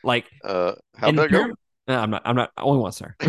like 0.04 0.26
uh 0.45 0.73
how'd 0.97 1.16
that 1.16 1.30
go? 1.30 1.52
No, 1.88 1.99
I'm 1.99 2.11
not. 2.11 2.23
I'm 2.26 2.37
not. 2.37 2.50
Only 2.59 2.80
once, 2.80 2.99
sir. 2.99 3.14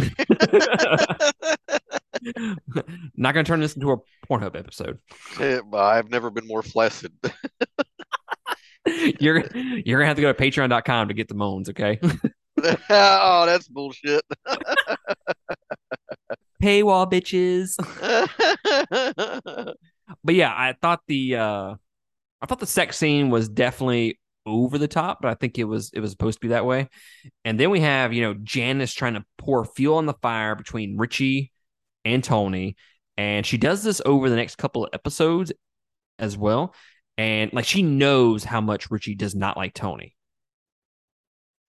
not 3.15 3.33
going 3.33 3.45
to 3.45 3.49
turn 3.49 3.61
this 3.61 3.75
into 3.75 3.91
a 3.91 3.97
Pornhub 4.29 4.57
episode. 4.57 4.99
Yeah, 5.39 5.61
I've 5.73 6.09
never 6.09 6.29
been 6.29 6.45
more 6.45 6.61
flaccid. 6.61 7.13
you're 9.19 9.45
you're 9.53 9.99
gonna 9.99 10.07
have 10.07 10.17
to 10.17 10.21
go 10.21 10.33
to 10.33 10.37
Patreon.com 10.37 11.07
to 11.07 11.13
get 11.13 11.27
the 11.29 11.35
moans. 11.35 11.69
Okay. 11.69 11.99
oh, 12.89 13.45
that's 13.45 13.67
bullshit. 13.69 14.23
Paywall 16.61 17.09
bitches. 17.09 17.75
but 20.23 20.35
yeah, 20.35 20.53
I 20.53 20.75
thought 20.81 21.01
the 21.07 21.35
uh 21.35 21.75
I 22.41 22.45
thought 22.45 22.59
the 22.59 22.65
sex 22.65 22.97
scene 22.97 23.29
was 23.29 23.49
definitely 23.49 24.19
over 24.45 24.77
the 24.77 24.87
top, 24.87 25.21
but 25.21 25.29
I 25.29 25.35
think 25.35 25.57
it 25.57 25.65
was 25.65 25.91
it 25.93 25.99
was 25.99 26.11
supposed 26.11 26.39
to 26.39 26.47
be 26.47 26.49
that 26.49 26.65
way. 26.65 26.89
And 27.45 27.59
then 27.59 27.69
we 27.69 27.81
have, 27.81 28.13
you 28.13 28.21
know, 28.21 28.33
Janice 28.33 28.93
trying 28.93 29.15
to 29.15 29.25
pour 29.37 29.65
fuel 29.65 29.97
on 29.97 30.05
the 30.05 30.13
fire 30.13 30.55
between 30.55 30.97
Richie 30.97 31.51
and 32.05 32.23
Tony. 32.23 32.75
And 33.17 33.45
she 33.45 33.57
does 33.57 33.83
this 33.83 34.01
over 34.05 34.29
the 34.29 34.35
next 34.35 34.57
couple 34.57 34.85
of 34.85 34.91
episodes 34.93 35.51
as 36.17 36.37
well. 36.37 36.73
And 37.17 37.51
like 37.53 37.65
she 37.65 37.83
knows 37.83 38.43
how 38.43 38.61
much 38.61 38.89
Richie 38.89 39.15
does 39.15 39.35
not 39.35 39.57
like 39.57 39.73
Tony. 39.73 40.15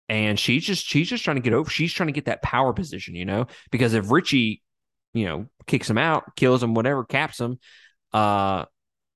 And 0.10 0.40
she's 0.40 0.64
just 0.64 0.86
she's 0.86 1.10
just 1.10 1.24
trying 1.24 1.38
to 1.38 1.42
get 1.42 1.54
over. 1.54 1.70
She's 1.70 1.94
trying 1.94 2.08
to 2.08 2.14
get 2.14 2.26
that 2.26 2.42
power 2.42 2.74
position, 2.74 3.16
you 3.16 3.26
know, 3.26 3.48
because 3.72 3.94
if 3.94 4.12
Richie, 4.12 4.62
you 5.14 5.26
know, 5.26 5.48
kicks 5.66 5.90
him 5.90 5.98
out, 5.98 6.36
kills 6.36 6.64
him, 6.64 6.74
whatever, 6.74 7.04
caps 7.04 7.40
him, 7.40 7.60
uh, 8.14 8.66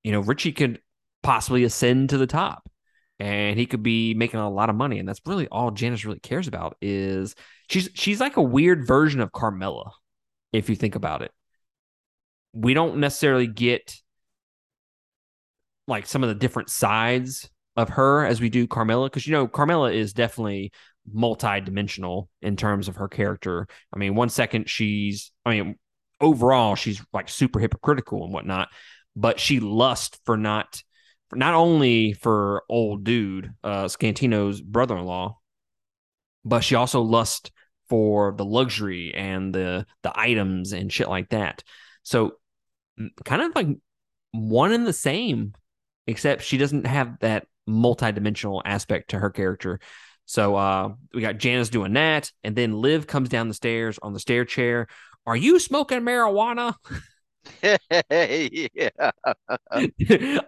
you 0.04 0.12
know, 0.12 0.22
Richie 0.22 0.52
could 0.52 0.82
possibly 1.24 1.64
ascend 1.64 2.10
to 2.10 2.18
the 2.18 2.28
top 2.28 2.70
and 3.22 3.60
he 3.60 3.68
could 3.68 3.84
be 3.84 4.16
making 4.16 4.40
a 4.40 4.50
lot 4.50 4.72
of 4.72 4.76
money. 4.76 4.98
And 4.98 5.08
that's 5.08 5.22
really 5.28 5.48
all 5.50 5.70
Janice 5.70 6.06
really 6.06 6.20
cares 6.20 6.48
about 6.48 6.76
is 6.82 7.36
she's 7.70 7.88
she's 7.94 8.20
like 8.20 8.38
a 8.38 8.42
weird 8.42 8.88
version 8.88 9.22
of 9.22 9.32
Carmela, 9.32 9.92
if 10.52 10.70
you 10.72 10.76
think 10.76 10.96
about 10.96 11.22
it. 11.22 11.32
We 12.52 12.74
don't 12.74 12.98
necessarily 12.98 13.46
get 13.46 13.96
like 15.88 16.08
some 16.08 16.24
of 16.24 16.30
the 16.30 16.36
different 16.36 16.72
sides 16.72 17.48
of 17.76 17.90
her 17.90 18.26
as 18.26 18.42
we 18.42 18.50
do 18.50 18.66
Carmela, 18.66 19.08
because 19.08 19.28
you 19.28 19.34
know, 19.34 19.48
Carmela 19.48 19.92
is 19.92 20.14
definitely 20.14 20.72
multi-dimensional 21.12 22.28
in 22.42 22.56
terms 22.56 22.88
of 22.88 22.96
her 22.96 23.08
character. 23.08 23.68
I 23.94 24.00
mean, 24.00 24.16
one 24.16 24.30
second 24.30 24.68
she's 24.68 25.32
I 25.46 25.52
mean, 25.52 25.76
overall 26.20 26.76
she's 26.76 27.00
like 27.14 27.30
super 27.30 27.60
hypocritical 27.60 28.24
and 28.24 28.34
whatnot, 28.34 28.70
but 29.16 29.40
she 29.40 29.60
lusts 29.60 30.20
for 30.26 30.38
not 30.38 30.82
not 31.34 31.54
only 31.54 32.14
for 32.14 32.64
old 32.70 33.04
dude 33.04 33.54
uh, 33.64 33.86
Scatino's 33.86 34.62
brother-in-law, 34.62 35.38
but 36.44 36.64
she 36.64 36.76
also 36.76 37.02
lusts 37.02 37.52
for 37.90 38.32
the 38.32 38.46
luxury 38.46 39.14
and 39.14 39.54
the 39.54 39.86
the 40.04 40.18
items 40.18 40.72
and 40.72 40.92
shit 40.92 41.10
like 41.10 41.30
that. 41.30 41.64
So 42.04 42.34
kind 43.26 43.42
of 43.42 43.56
like 43.56 43.68
one 44.32 44.72
and 44.72 44.88
the 44.88 44.94
same, 44.94 45.54
except 46.08 46.44
she 46.44 46.58
doesn't 46.58 46.86
have 46.86 47.20
that 47.20 47.48
multi-dimensional 47.68 48.62
aspect 48.66 49.10
to 49.10 49.20
her 49.20 49.30
character. 49.30 49.80
So 50.26 50.56
uh, 50.56 50.94
we 51.14 51.22
got 51.22 51.38
Janice 51.38 51.70
doing 51.70 51.94
that, 51.94 52.32
and 52.44 52.56
then 52.56 52.74
Liv 52.74 53.08
comes 53.08 53.30
down 53.30 53.48
the 53.48 53.54
stairs 53.54 54.00
on 54.02 54.14
the 54.14 54.20
stair 54.20 54.46
chair. 54.46 54.88
Are 55.26 55.36
you 55.36 55.60
smoking 55.60 56.02
marijuana? 56.02 56.76
yeah. 57.64 58.90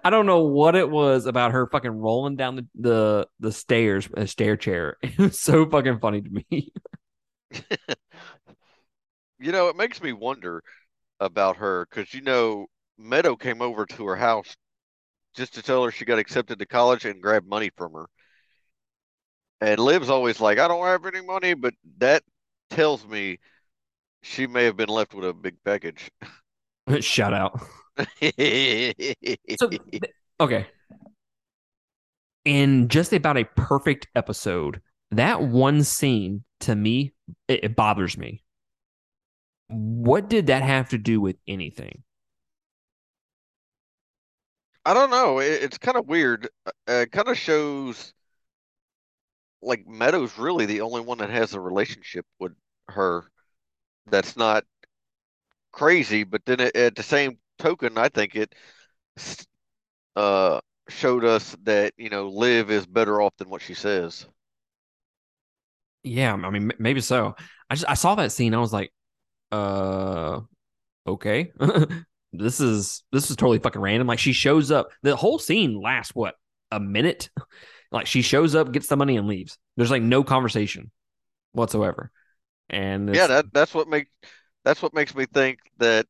I 0.04 0.10
don't 0.10 0.26
know 0.26 0.44
what 0.44 0.76
it 0.76 0.90
was 0.90 1.26
about 1.26 1.52
her 1.52 1.68
fucking 1.68 1.92
rolling 1.92 2.36
down 2.36 2.56
the 2.56 2.68
the, 2.76 3.28
the 3.40 3.52
stairs, 3.52 4.08
a 4.14 4.28
stair 4.28 4.58
chair. 4.58 4.98
It 5.04 5.18
was 5.18 5.40
so 5.40 5.70
fucking 5.70 6.00
funny 6.00 6.22
to 6.22 6.30
me. 6.30 6.72
you 9.40 9.52
know, 9.52 9.70
it 9.70 9.76
makes 9.76 10.02
me 10.02 10.14
wonder 10.14 10.64
about 11.20 11.58
her 11.58 11.86
because 11.90 12.14
you 12.14 12.22
know 12.22 12.68
Meadow 12.98 13.36
came 13.36 13.62
over 13.62 13.86
to 13.86 14.08
her 14.08 14.16
house 14.16 14.56
just 15.36 15.56
to 15.56 15.62
tell 15.64 15.84
her 15.84 15.92
she 15.92 16.06
got 16.06 16.20
accepted 16.20 16.60
to 16.60 16.66
college 16.66 17.06
and 17.06 17.22
grab 17.22 17.46
money 17.48 17.72
from 17.78 17.94
her. 17.94 18.08
And 19.62 19.80
Liv's 19.80 20.10
always 20.10 20.40
like, 20.42 20.60
I 20.60 20.68
don't 20.68 20.86
have 20.86 21.06
any 21.06 21.22
money, 21.22 21.54
but 21.54 21.74
that 21.98 22.24
tells 22.70 23.06
me 23.08 23.40
she 24.24 24.48
may 24.48 24.66
have 24.66 24.78
been 24.78 24.90
left 24.90 25.14
with 25.14 25.26
a 25.26 25.34
big 25.34 25.58
package. 25.64 26.12
Shout 27.00 27.34
out. 27.34 27.62
so, 29.58 29.70
okay. 30.40 30.68
In 32.46 32.90
just 32.90 33.14
about 33.14 33.38
a 33.38 33.46
perfect 33.56 34.08
episode, 34.16 34.82
that 35.12 35.42
one 35.42 35.84
scene 35.84 36.44
to 36.62 36.76
me, 36.76 37.14
it, 37.48 37.64
it 37.64 37.76
bothers 37.76 38.18
me. 38.18 38.44
What 39.68 40.30
did 40.30 40.48
that 40.48 40.62
have 40.62 40.90
to 40.90 40.98
do 40.98 41.22
with 41.22 41.38
anything? 41.48 42.04
I 44.86 44.94
don't 44.94 45.10
know. 45.10 45.40
It, 45.40 45.64
it's 45.64 45.78
kind 45.78 45.98
of 45.98 46.08
weird. 46.08 46.50
Uh, 46.66 46.72
it 46.88 47.12
kind 47.12 47.30
of 47.30 47.38
shows 47.38 48.14
like 49.62 49.88
Meadow's 49.88 50.38
really 50.38 50.66
the 50.66 50.82
only 50.82 51.02
one 51.02 51.20
that 51.20 51.30
has 51.30 51.54
a 51.54 51.60
relationship 51.60 52.26
with 52.40 52.54
her 52.90 53.24
that's 54.08 54.36
not 54.36 54.66
crazy. 55.74 56.24
But 56.24 56.46
then 56.46 56.62
it, 56.62 56.76
at 56.76 56.96
the 56.96 57.04
same 57.04 57.38
token, 57.60 57.98
I 57.98 58.08
think 58.08 58.36
it 58.36 58.54
uh, 60.16 60.62
showed 60.88 61.26
us 61.26 61.56
that 61.64 61.94
you 61.98 62.10
know 62.10 62.30
Liv 62.30 62.72
is 62.72 62.86
better 62.86 63.22
off 63.22 63.34
than 63.38 63.50
what 63.50 63.62
she 63.62 63.74
says. 63.74 64.26
Yeah, 66.04 66.34
I 66.34 66.50
mean 66.50 66.72
maybe 66.80 67.02
so. 67.02 67.36
I 67.70 67.76
just 67.76 67.90
I 67.90 67.96
saw 67.96 68.16
that 68.16 68.32
scene. 68.32 68.54
I 68.54 68.60
was 68.60 68.74
like, 68.74 68.94
uh, 69.52 70.42
okay. 71.08 71.52
this 72.34 72.60
is 72.60 73.04
this 73.12 73.30
is 73.30 73.36
totally 73.36 73.60
fucking 73.60 73.82
random. 73.82 74.08
Like 74.08 74.20
she 74.20 74.34
shows 74.34 74.72
up. 74.72 74.90
The 75.02 75.16
whole 75.16 75.40
scene 75.40 75.82
lasts 75.82 76.16
what 76.16 76.36
a 76.72 76.80
minute. 76.80 77.30
like 77.92 78.08
she 78.08 78.22
shows 78.22 78.56
up, 78.56 78.72
gets 78.72 78.88
the 78.88 78.98
money, 78.98 79.18
and 79.18 79.28
leaves. 79.28 79.58
There's 79.78 79.92
like 79.92 80.02
no 80.02 80.24
conversation 80.24 80.92
whatsoever. 81.54 82.12
And 82.70 83.14
yeah, 83.14 83.28
that 83.28 83.46
that's 83.54 83.74
what 83.74 83.88
makes 83.88 84.10
that's 84.64 84.82
what 84.82 84.94
makes 84.94 85.16
me 85.16 85.26
think 85.26 85.60
that 85.78 86.06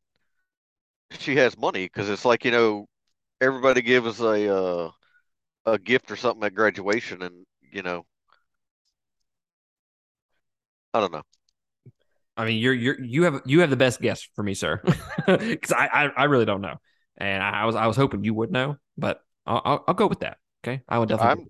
she 1.20 1.36
has 1.36 1.58
money 1.58 1.86
because 1.86 2.10
it's 2.10 2.26
like 2.26 2.46
you 2.46 2.52
know 2.52 2.88
everybody 3.42 3.82
gives 3.82 4.20
a 4.22 4.56
uh, 4.56 4.92
a 5.66 5.80
gift 5.80 6.12
or 6.12 6.16
something 6.16 6.44
at 6.46 6.56
graduation, 6.56 7.22
and 7.24 7.46
you 7.72 7.82
know 7.84 8.06
I 10.94 11.00
don't 11.00 11.12
know. 11.12 11.24
I 12.36 12.46
mean, 12.46 12.58
you're 12.58 12.74
you're 12.74 13.00
you 13.00 13.24
have 13.24 13.42
you 13.46 13.60
have 13.62 13.70
the 13.70 13.76
best 13.78 14.02
guess 14.02 14.24
for 14.36 14.42
me, 14.44 14.54
sir, 14.54 14.82
because 15.28 15.72
I, 15.72 15.88
I, 15.88 16.04
I 16.18 16.24
really 16.26 16.46
don't 16.46 16.62
know, 16.62 16.78
and 17.18 17.44
I, 17.44 17.62
I, 17.62 17.66
was 17.66 17.76
I 17.76 17.86
was 17.86 17.96
hoping 17.96 18.24
you 18.24 18.34
would 18.34 18.52
know, 18.52 18.78
but 18.98 19.22
I'll 19.46 19.62
I'll, 19.64 19.84
I'll 19.90 19.94
go 19.94 20.08
with 20.08 20.22
that. 20.22 20.38
Okay, 20.64 20.82
I 20.90 20.98
would 20.98 21.10
definitely. 21.10 21.46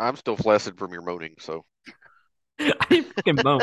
I'm, 0.00 0.08
I'm 0.08 0.16
still 0.16 0.36
flaccid 0.36 0.78
from 0.78 0.92
your 0.92 1.02
moaning, 1.02 1.34
so. 1.38 1.64
I 2.58 2.86
didn't 2.88 3.12
fucking 3.14 3.38
moan. 3.44 3.60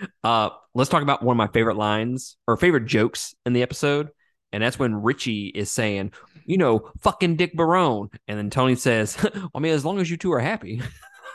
uh, 0.24 0.50
let's 0.74 0.90
talk 0.90 1.02
about 1.02 1.22
one 1.22 1.34
of 1.34 1.38
my 1.38 1.48
favorite 1.48 1.76
lines 1.76 2.36
or 2.46 2.56
favorite 2.56 2.86
jokes 2.86 3.34
in 3.44 3.52
the 3.52 3.62
episode, 3.62 4.08
and 4.52 4.62
that's 4.62 4.78
when 4.78 4.94
Richie 4.94 5.48
is 5.48 5.70
saying, 5.70 6.12
you 6.46 6.58
know, 6.58 6.90
fucking 7.00 7.36
Dick 7.36 7.54
Barone. 7.54 8.10
And 8.28 8.38
then 8.38 8.50
Tony 8.50 8.76
says, 8.76 9.16
I 9.54 9.58
mean, 9.58 9.72
as 9.72 9.84
long 9.84 9.98
as 9.98 10.10
you 10.10 10.16
two 10.16 10.32
are 10.32 10.40
happy. 10.40 10.82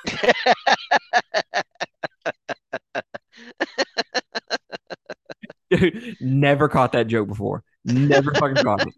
Dude, 5.71 6.15
never 6.21 6.69
caught 6.69 6.91
that 6.93 7.07
joke 7.07 7.27
before. 7.27 7.63
Never 7.85 8.33
fucking 8.35 8.63
caught 8.63 8.85
it. 8.87 8.93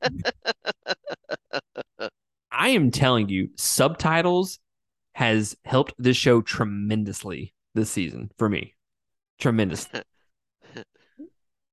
I 2.67 2.71
am 2.71 2.91
telling 2.91 3.29
you, 3.29 3.47
subtitles 3.55 4.59
has 5.13 5.55
helped 5.63 5.93
this 5.97 6.17
show 6.17 6.41
tremendously 6.41 7.53
this 7.73 7.89
season 7.89 8.29
for 8.37 8.49
me. 8.49 8.75
Tremendous. 9.39 9.87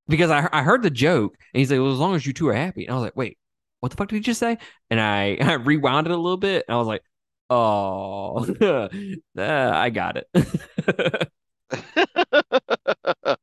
because 0.06 0.30
I, 0.30 0.48
I 0.52 0.62
heard 0.62 0.84
the 0.84 0.90
joke 0.90 1.36
and 1.52 1.58
he's 1.58 1.68
like, 1.72 1.80
well, 1.80 1.90
as 1.90 1.98
long 1.98 2.14
as 2.14 2.24
you 2.24 2.32
two 2.32 2.46
are 2.46 2.54
happy. 2.54 2.86
And 2.86 2.92
I 2.92 2.94
was 2.94 3.02
like, 3.02 3.16
wait, 3.16 3.38
what 3.80 3.90
the 3.90 3.96
fuck 3.96 4.06
did 4.06 4.14
he 4.14 4.20
just 4.22 4.38
say? 4.38 4.56
And 4.88 5.00
I, 5.00 5.36
I 5.40 5.54
rewound 5.54 6.06
it 6.06 6.12
a 6.12 6.16
little 6.16 6.36
bit 6.36 6.64
and 6.68 6.76
I 6.76 6.78
was 6.78 6.86
like, 6.86 7.02
oh, 7.50 8.46
uh, 9.36 9.72
I 9.74 9.90
got 9.90 10.16
it. 10.16 10.28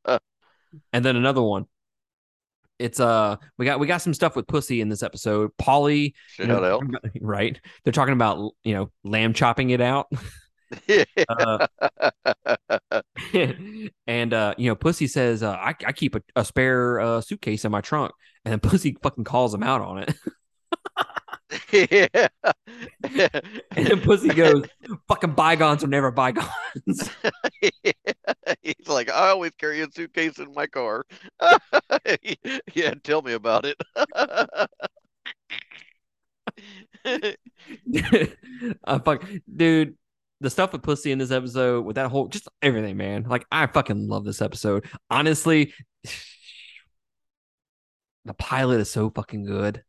and 0.93 1.03
then 1.03 1.17
another 1.17 1.41
one. 1.41 1.65
It's 2.81 2.99
uh 2.99 3.37
we 3.57 3.65
got 3.65 3.79
we 3.79 3.87
got 3.87 4.01
some 4.01 4.13
stuff 4.13 4.35
with 4.35 4.47
pussy 4.47 4.81
in 4.81 4.89
this 4.89 5.03
episode. 5.03 5.51
Paulie, 5.61 6.13
you 6.37 6.47
know, 6.47 6.81
right? 7.21 7.59
They're 7.83 7.93
talking 7.93 8.13
about 8.13 8.53
you 8.63 8.73
know 8.73 8.91
lamb 9.03 9.33
chopping 9.33 9.69
it 9.69 9.81
out. 9.81 10.07
uh, 11.29 11.67
and 14.07 14.33
uh, 14.33 14.55
you 14.57 14.69
know, 14.69 14.75
Pussy 14.75 15.07
says, 15.07 15.43
uh, 15.43 15.51
I, 15.51 15.75
I 15.85 15.91
keep 15.91 16.15
a, 16.15 16.21
a 16.35 16.45
spare 16.45 16.99
uh, 16.99 17.21
suitcase 17.21 17.65
in 17.65 17.71
my 17.71 17.81
trunk, 17.81 18.11
and 18.45 18.51
then 18.51 18.59
Pussy 18.59 18.97
fucking 19.01 19.23
calls 19.23 19.53
him 19.53 19.63
out 19.63 19.81
on 19.81 19.97
it. 19.99 20.13
yeah. 21.71 22.07
and 23.75 23.87
then 23.87 24.01
Pussy 24.01 24.29
goes, 24.29 24.65
fucking 25.07 25.33
bygones 25.33 25.83
are 25.83 25.87
never 25.87 26.11
bygones. 26.11 26.47
He's 28.77 28.87
like, 28.87 29.09
I 29.09 29.29
always 29.29 29.51
carry 29.57 29.81
a 29.81 29.91
suitcase 29.91 30.39
in 30.39 30.53
my 30.53 30.67
car. 30.67 31.05
yeah, 32.73 32.93
tell 33.03 33.21
me 33.21 33.33
about 33.33 33.65
it. 33.65 33.77
I 38.85 38.99
fuck, 38.99 39.25
dude 39.53 39.95
the 40.41 40.49
stuff 40.49 40.73
with 40.73 40.81
pussy 40.81 41.11
in 41.11 41.19
this 41.19 41.31
episode, 41.31 41.85
with 41.85 41.95
that 41.95 42.09
whole 42.09 42.27
just 42.27 42.49
everything, 42.61 42.97
man. 42.97 43.23
Like 43.23 43.45
I 43.51 43.67
fucking 43.67 44.07
love 44.07 44.25
this 44.25 44.41
episode. 44.41 44.85
Honestly, 45.09 45.73
the 48.25 48.33
pilot 48.33 48.81
is 48.81 48.91
so 48.91 49.09
fucking 49.11 49.45
good. 49.45 49.83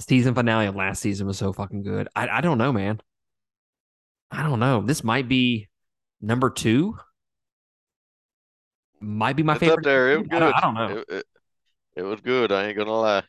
Season 0.00 0.34
finale 0.34 0.66
of 0.66 0.74
last 0.74 1.00
season 1.00 1.26
was 1.26 1.38
so 1.38 1.52
fucking 1.52 1.82
good. 1.82 2.08
I 2.14 2.28
I 2.28 2.40
don't 2.40 2.58
know, 2.58 2.72
man. 2.72 3.00
I 4.30 4.42
don't 4.42 4.60
know. 4.60 4.82
This 4.82 5.04
might 5.04 5.28
be 5.28 5.68
number 6.20 6.50
two. 6.50 6.96
Might 9.00 9.36
be 9.36 9.42
my 9.42 9.54
it's 9.54 9.60
favorite. 9.60 9.78
Up 9.78 9.84
there. 9.84 10.12
It 10.12 10.18
was 10.18 10.28
good. 10.28 10.36
I 10.36 10.38
don't, 10.40 10.54
I 10.54 10.60
don't 10.60 10.74
know. 10.74 10.98
It, 10.98 11.04
it, 11.08 11.26
it 11.96 12.02
was 12.02 12.20
good. 12.20 12.52
I 12.52 12.66
ain't 12.66 12.76
gonna 12.76 12.92
lie. 12.92 13.22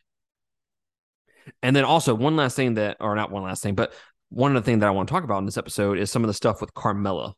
And 1.62 1.74
then 1.74 1.84
also 1.84 2.14
one 2.14 2.36
last 2.36 2.56
thing 2.56 2.74
that, 2.74 2.98
or 3.00 3.14
not 3.16 3.30
one 3.30 3.42
last 3.42 3.62
thing, 3.62 3.74
but 3.74 3.92
one 4.28 4.54
of 4.54 4.62
the 4.62 4.66
things 4.66 4.80
that 4.80 4.86
I 4.86 4.90
want 4.90 5.08
to 5.08 5.12
talk 5.12 5.24
about 5.24 5.38
in 5.38 5.46
this 5.46 5.56
episode 5.56 5.98
is 5.98 6.10
some 6.10 6.22
of 6.22 6.28
the 6.28 6.34
stuff 6.34 6.60
with 6.60 6.72
Carmela. 6.74 7.34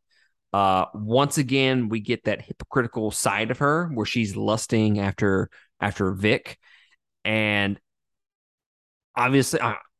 Uh, 0.52 0.84
once 0.94 1.38
again, 1.38 1.88
we 1.88 2.00
get 2.00 2.24
that 2.24 2.42
hypocritical 2.42 3.10
side 3.10 3.50
of 3.50 3.58
her 3.58 3.88
where 3.94 4.06
she's 4.06 4.36
lusting 4.36 5.00
after 5.00 5.50
after 5.80 6.12
Vic, 6.12 6.58
and 7.24 7.80
obviously, 9.16 9.58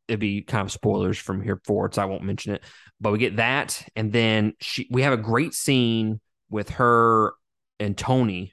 it'd 0.08 0.20
be 0.20 0.42
kind 0.42 0.64
of 0.64 0.72
spoilers 0.72 1.18
from 1.18 1.42
here 1.42 1.60
forward, 1.64 1.94
so 1.94 2.02
I 2.02 2.06
won't 2.06 2.22
mention 2.22 2.54
it. 2.54 2.64
But 3.00 3.12
we 3.12 3.18
get 3.18 3.36
that, 3.36 3.86
and 3.96 4.12
then 4.12 4.54
she 4.60 4.88
we 4.90 5.02
have 5.02 5.12
a 5.12 5.18
great 5.18 5.54
scene 5.54 6.20
with 6.50 6.70
her 6.70 7.34
and 7.80 7.96
Tony 7.96 8.52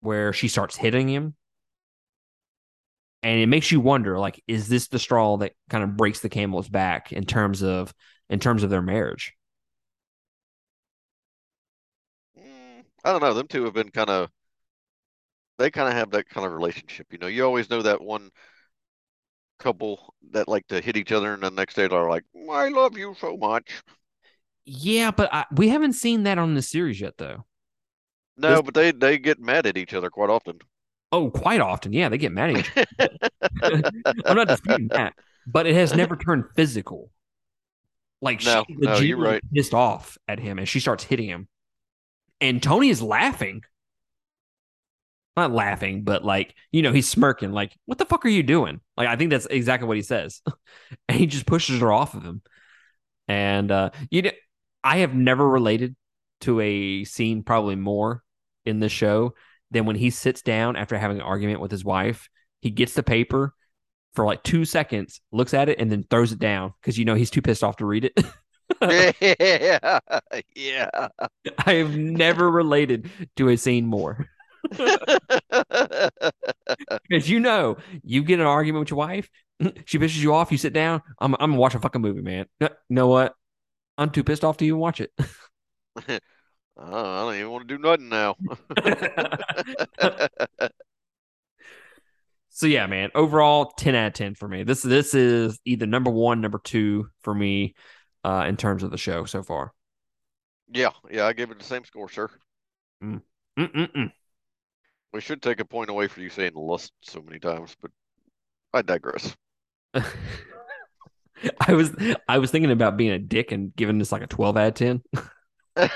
where 0.00 0.32
she 0.32 0.48
starts 0.48 0.76
hitting 0.76 1.08
him. 1.08 1.34
And 3.22 3.40
it 3.40 3.46
makes 3.46 3.72
you 3.72 3.80
wonder 3.80 4.18
like 4.18 4.42
is 4.46 4.68
this 4.68 4.88
the 4.88 4.98
straw 4.98 5.38
that 5.38 5.52
kind 5.70 5.82
of 5.82 5.96
breaks 5.96 6.20
the 6.20 6.28
camel's 6.28 6.68
back 6.68 7.10
in 7.12 7.24
terms 7.24 7.62
of 7.62 7.94
in 8.28 8.38
terms 8.38 8.62
of 8.62 8.70
their 8.70 8.82
marriage? 8.82 9.32
Mm, 12.38 12.84
i 13.04 13.12
don't 13.12 13.22
know. 13.22 13.34
Them 13.34 13.48
two 13.48 13.64
have 13.64 13.74
been 13.74 13.90
kind 13.90 14.10
of 14.10 14.30
they 15.58 15.70
kind 15.70 15.88
of 15.88 15.94
have 15.94 16.10
that 16.10 16.28
kind 16.28 16.46
of 16.46 16.52
relationship 16.52 17.06
you 17.10 17.18
know? 17.18 17.26
You 17.26 17.44
always 17.44 17.70
know 17.70 17.82
that 17.82 18.02
one 18.02 18.30
couple 19.64 20.14
that 20.32 20.46
like 20.46 20.66
to 20.68 20.80
hit 20.80 20.96
each 20.96 21.10
other 21.12 21.32
and 21.32 21.42
the 21.42 21.50
next 21.50 21.74
day 21.74 21.88
they're 21.88 22.08
like 22.08 22.24
i 22.52 22.68
love 22.68 22.98
you 22.98 23.14
so 23.18 23.36
much 23.36 23.82
yeah 24.66 25.10
but 25.10 25.32
I, 25.32 25.46
we 25.56 25.68
haven't 25.68 25.94
seen 25.94 26.24
that 26.24 26.38
on 26.38 26.54
the 26.54 26.62
series 26.62 27.00
yet 27.00 27.14
though 27.18 27.44
no 28.36 28.50
this... 28.50 28.62
but 28.62 28.74
they 28.74 28.92
they 28.92 29.18
get 29.18 29.40
mad 29.40 29.66
at 29.66 29.76
each 29.76 29.94
other 29.94 30.10
quite 30.10 30.30
often 30.30 30.58
Oh, 31.14 31.30
quite 31.30 31.60
often. 31.60 31.92
Yeah, 31.92 32.08
they 32.08 32.18
get 32.18 32.32
mad 32.32 32.50
at 32.50 32.56
each 32.56 32.86
other. 32.98 33.20
I'm 34.26 34.36
not 34.36 34.48
disputing 34.48 34.88
that, 34.88 35.14
but 35.46 35.64
it 35.64 35.76
has 35.76 35.94
never 35.96 36.16
turned 36.16 36.44
physical. 36.56 37.08
Like 38.20 38.44
no, 38.44 38.64
she 38.66 38.74
no, 38.78 38.96
you're 38.96 39.18
right. 39.18 39.40
pissed 39.54 39.74
off 39.74 40.18
at 40.26 40.40
him 40.40 40.58
and 40.58 40.68
she 40.68 40.80
starts 40.80 41.04
hitting 41.04 41.28
him. 41.28 41.46
And 42.40 42.60
Tony 42.60 42.88
is 42.88 43.00
laughing. 43.00 43.62
Not 45.36 45.52
laughing, 45.52 46.04
but 46.04 46.24
like, 46.24 46.54
you 46.70 46.82
know, 46.82 46.92
he's 46.92 47.08
smirking, 47.08 47.52
like, 47.52 47.76
what 47.86 47.98
the 47.98 48.04
fuck 48.04 48.24
are 48.24 48.28
you 48.28 48.44
doing? 48.44 48.80
Like, 48.96 49.08
I 49.08 49.16
think 49.16 49.30
that's 49.30 49.46
exactly 49.46 49.88
what 49.88 49.96
he 49.96 50.02
says. 50.02 50.40
and 51.08 51.18
he 51.18 51.26
just 51.26 51.46
pushes 51.46 51.80
her 51.80 51.92
off 51.92 52.14
of 52.14 52.22
him. 52.22 52.42
And 53.26 53.70
uh, 53.70 53.90
you 54.10 54.22
know, 54.22 54.30
I 54.82 54.98
have 54.98 55.14
never 55.14 55.48
related 55.48 55.96
to 56.42 56.60
a 56.60 57.04
scene 57.04 57.42
probably 57.42 57.76
more 57.76 58.22
in 58.64 58.80
the 58.80 58.88
show 58.88 59.34
than 59.70 59.86
when 59.86 59.96
he 59.96 60.10
sits 60.10 60.42
down 60.42 60.76
after 60.76 60.96
having 60.96 61.18
an 61.18 61.22
argument 61.22 61.60
with 61.60 61.70
his 61.70 61.84
wife, 61.84 62.28
he 62.60 62.70
gets 62.70 62.94
the 62.94 63.02
paper 63.02 63.54
for 64.14 64.24
like 64.24 64.42
two 64.42 64.64
seconds, 64.64 65.20
looks 65.32 65.54
at 65.54 65.68
it, 65.68 65.78
and 65.80 65.90
then 65.90 66.04
throws 66.08 66.32
it 66.32 66.38
down 66.38 66.72
because 66.80 66.98
you 66.98 67.04
know 67.04 67.14
he's 67.14 67.30
too 67.30 67.42
pissed 67.42 67.64
off 67.64 67.76
to 67.76 67.86
read 67.86 68.04
it. 68.04 68.18
yeah, 69.20 69.98
yeah. 70.54 71.08
I 71.66 71.74
have 71.74 71.96
never 71.96 72.50
related 72.50 73.10
to 73.36 73.50
a 73.50 73.56
scene 73.56 73.86
more. 73.86 74.28
Because 77.08 77.28
you 77.28 77.40
know, 77.40 77.76
you 78.02 78.24
get 78.24 78.40
an 78.40 78.46
argument 78.46 78.80
with 78.80 78.90
your 78.90 78.98
wife, 78.98 79.28
she 79.84 79.98
pisses 79.98 80.20
you 80.20 80.34
off, 80.34 80.50
you 80.52 80.58
sit 80.58 80.72
down. 80.72 81.02
I'm, 81.18 81.34
I'm 81.34 81.50
gonna 81.50 81.60
watch 81.60 81.74
a 81.74 81.80
fucking 81.80 82.00
movie, 82.00 82.22
man. 82.22 82.46
You 82.60 82.68
know 82.90 83.08
what? 83.08 83.34
I'm 83.96 84.10
too 84.10 84.24
pissed 84.24 84.44
off 84.44 84.56
to 84.58 84.64
even 84.64 84.78
watch 84.78 85.00
it. 85.00 85.12
I 86.76 86.90
don't 86.90 87.34
even 87.36 87.50
want 87.50 87.68
to 87.68 87.76
do 87.76 87.82
nothing 87.82 88.08
now. 88.08 88.34
so 92.50 92.66
yeah, 92.66 92.86
man. 92.86 93.10
Overall, 93.14 93.66
ten 93.76 93.94
out 93.94 94.08
of 94.08 94.12
ten 94.14 94.34
for 94.34 94.48
me. 94.48 94.64
This 94.64 94.82
this 94.82 95.14
is 95.14 95.60
either 95.64 95.86
number 95.86 96.10
one, 96.10 96.40
number 96.40 96.58
two 96.62 97.08
for 97.22 97.32
me 97.34 97.74
uh, 98.24 98.44
in 98.48 98.56
terms 98.56 98.82
of 98.82 98.90
the 98.90 98.98
show 98.98 99.24
so 99.24 99.42
far. 99.42 99.72
Yeah, 100.72 100.90
yeah, 101.10 101.26
I 101.26 101.32
give 101.32 101.50
it 101.50 101.58
the 101.58 101.64
same 101.64 101.84
score, 101.84 102.08
sir. 102.08 102.28
Mm. 103.02 103.22
Mm-mm-mm. 103.58 104.10
We 105.14 105.20
should 105.20 105.40
take 105.40 105.60
a 105.60 105.64
point 105.64 105.90
away 105.90 106.08
for 106.08 106.20
you 106.20 106.28
saying 106.28 106.54
lust 106.56 106.92
so 107.02 107.22
many 107.22 107.38
times, 107.38 107.76
but 107.80 107.92
I 108.72 108.82
digress. 108.82 109.36
I 109.94 111.72
was 111.72 111.94
I 112.28 112.38
was 112.38 112.50
thinking 112.50 112.72
about 112.72 112.96
being 112.96 113.12
a 113.12 113.18
dick 113.20 113.52
and 113.52 113.72
giving 113.76 113.98
this 113.98 114.10
like 114.10 114.22
a 114.22 114.26
twelve 114.26 114.56
out 114.56 114.66
of 114.66 114.74
ten. 114.74 115.02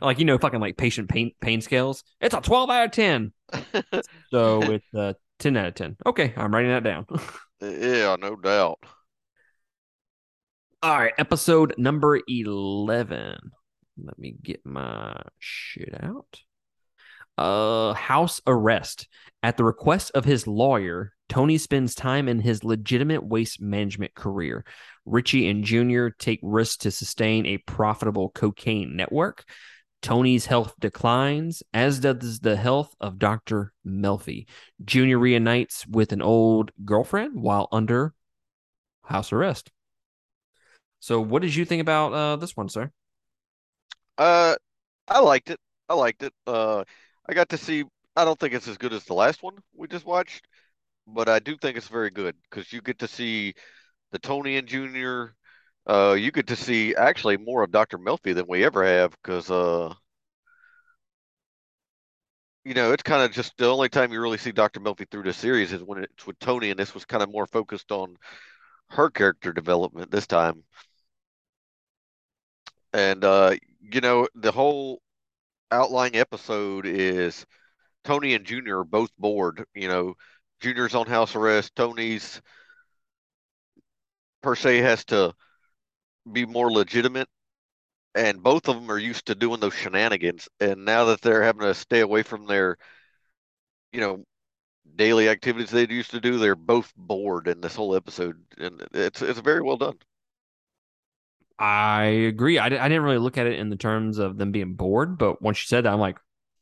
like 0.00 0.18
you 0.18 0.24
know, 0.24 0.38
fucking 0.38 0.60
like 0.60 0.78
patient 0.78 1.10
pain 1.10 1.32
pain 1.42 1.60
scales. 1.60 2.02
It's 2.22 2.34
a 2.34 2.40
twelve 2.40 2.70
out 2.70 2.86
of 2.86 2.92
ten. 2.92 3.34
so 4.30 4.62
it's 4.62 4.94
a 4.94 5.16
ten 5.38 5.58
out 5.58 5.66
of 5.66 5.74
ten. 5.74 5.98
Okay, 6.06 6.32
I'm 6.38 6.54
writing 6.54 6.70
that 6.70 6.84
down. 6.84 7.04
yeah, 7.60 8.16
no 8.18 8.34
doubt. 8.36 8.78
All 10.82 10.98
right, 10.98 11.12
episode 11.18 11.74
number 11.76 12.18
eleven. 12.26 13.52
Let 14.02 14.18
me 14.18 14.34
get 14.42 14.64
my 14.64 15.20
shit 15.38 15.94
out. 16.02 16.40
Uh, 17.36 17.94
house 17.94 18.40
arrest. 18.46 19.08
At 19.42 19.56
the 19.56 19.64
request 19.64 20.12
of 20.14 20.24
his 20.24 20.46
lawyer, 20.46 21.12
Tony 21.28 21.58
spends 21.58 21.94
time 21.94 22.28
in 22.28 22.40
his 22.40 22.64
legitimate 22.64 23.24
waste 23.24 23.60
management 23.60 24.14
career. 24.14 24.64
Richie 25.04 25.48
and 25.48 25.64
Junior 25.64 26.10
take 26.10 26.40
risks 26.42 26.78
to 26.78 26.90
sustain 26.90 27.46
a 27.46 27.58
profitable 27.58 28.30
cocaine 28.30 28.96
network. 28.96 29.44
Tony's 30.02 30.46
health 30.46 30.74
declines, 30.80 31.62
as 31.72 32.00
does 32.00 32.40
the 32.40 32.56
health 32.56 32.94
of 33.00 33.18
Dr. 33.18 33.72
Melfi. 33.86 34.46
Junior 34.84 35.18
reunites 35.18 35.86
with 35.86 36.12
an 36.12 36.20
old 36.20 36.72
girlfriend 36.84 37.40
while 37.40 37.68
under 37.72 38.12
house 39.02 39.32
arrest. 39.32 39.70
So, 41.00 41.20
what 41.20 41.42
did 41.42 41.54
you 41.54 41.64
think 41.64 41.80
about 41.80 42.12
uh, 42.12 42.36
this 42.36 42.56
one, 42.56 42.68
sir? 42.68 42.90
Uh, 44.18 44.56
I 45.08 45.20
liked 45.20 45.50
it. 45.50 45.60
I 45.88 45.94
liked 45.94 46.22
it. 46.22 46.32
Uh, 46.46 46.84
I 47.28 47.34
got 47.34 47.50
to 47.50 47.58
see 47.58 47.84
I 48.16 48.24
don't 48.24 48.38
think 48.38 48.54
it's 48.54 48.68
as 48.68 48.78
good 48.78 48.92
as 48.92 49.04
the 49.04 49.14
last 49.14 49.42
one 49.42 49.58
we 49.74 49.88
just 49.88 50.06
watched, 50.06 50.46
but 51.06 51.28
I 51.28 51.40
do 51.40 51.56
think 51.58 51.76
it's 51.78 51.88
very 51.88 52.10
good 52.10 52.36
because 52.50 52.72
you 52.72 52.82
get 52.82 53.00
to 53.00 53.08
see 53.08 53.54
the 54.12 54.20
Tony 54.20 54.58
and 54.58 54.68
Junior. 54.68 55.36
Uh, 55.88 56.16
you 56.18 56.32
get 56.32 56.48
to 56.48 56.56
see 56.56 56.94
actually 56.96 57.38
more 57.38 57.62
of 57.64 57.72
Dr. 57.72 57.98
Melfi 57.98 58.34
than 58.34 58.46
we 58.48 58.64
ever 58.64 58.84
have 58.84 59.12
because 59.22 59.50
uh, 59.50 59.94
you 62.64 62.74
know, 62.74 62.92
it's 62.92 63.02
kind 63.02 63.22
of 63.22 63.30
just 63.32 63.56
the 63.58 63.66
only 63.68 63.88
time 63.88 64.12
you 64.12 64.20
really 64.20 64.38
see 64.38 64.52
Dr. 64.52 64.80
Melfi 64.80 65.08
through 65.10 65.24
the 65.24 65.32
series 65.32 65.72
is 65.72 65.82
when 65.82 66.04
it's 66.04 66.26
with 66.26 66.38
Tony, 66.38 66.70
and 66.70 66.78
this 66.78 66.94
was 66.94 67.04
kind 67.04 67.22
of 67.22 67.30
more 67.30 67.46
focused 67.46 67.92
on 67.92 68.16
her 68.90 69.10
character 69.10 69.52
development 69.52 70.10
this 70.10 70.26
time. 70.26 70.64
And 72.92 73.24
uh, 73.24 73.56
you 73.92 74.00
know, 74.00 74.28
the 74.34 74.52
whole 74.52 75.00
outlying 75.72 76.16
episode 76.16 76.86
is 76.86 77.46
Tony 78.04 78.34
and 78.34 78.44
Junior 78.46 78.80
are 78.80 78.84
both 78.84 79.10
bored. 79.18 79.64
You 79.74 79.88
know, 79.88 80.14
Junior's 80.60 80.94
on 80.94 81.06
house 81.06 81.36
arrest. 81.36 81.76
Tony's 81.76 82.42
per 84.42 84.54
se 84.54 84.78
has 84.78 85.04
to 85.06 85.34
be 86.32 86.46
more 86.46 86.70
legitimate 86.72 87.28
and 88.14 88.42
both 88.42 88.68
of 88.68 88.76
them 88.76 88.90
are 88.90 88.98
used 88.98 89.26
to 89.26 89.34
doing 89.34 89.60
those 89.60 89.74
shenanigans. 89.74 90.48
And 90.60 90.84
now 90.84 91.06
that 91.06 91.22
they're 91.22 91.42
having 91.42 91.62
to 91.62 91.74
stay 91.74 92.00
away 92.00 92.22
from 92.24 92.46
their, 92.46 92.78
you 93.92 94.00
know, 94.00 94.24
daily 94.96 95.28
activities 95.28 95.70
they'd 95.70 95.90
used 95.92 96.12
to 96.12 96.20
do, 96.20 96.38
they're 96.38 96.56
both 96.56 96.92
bored 96.96 97.48
in 97.48 97.60
this 97.62 97.76
whole 97.76 97.96
episode, 97.96 98.44
and 98.58 98.86
it's 98.94 99.22
it's 99.22 99.40
very 99.40 99.62
well 99.62 99.76
done. 99.78 99.98
I 101.58 102.04
agree. 102.04 102.58
I, 102.58 102.66
I 102.66 102.68
didn't 102.68 103.02
really 103.02 103.18
look 103.18 103.38
at 103.38 103.46
it 103.46 103.58
in 103.58 103.70
the 103.70 103.76
terms 103.76 104.18
of 104.18 104.36
them 104.36 104.50
being 104.52 104.74
bored, 104.74 105.18
but 105.18 105.40
once 105.40 105.62
you 105.62 105.66
said 105.66 105.84
that, 105.84 105.92
I'm 105.92 106.00
like, 106.00 106.18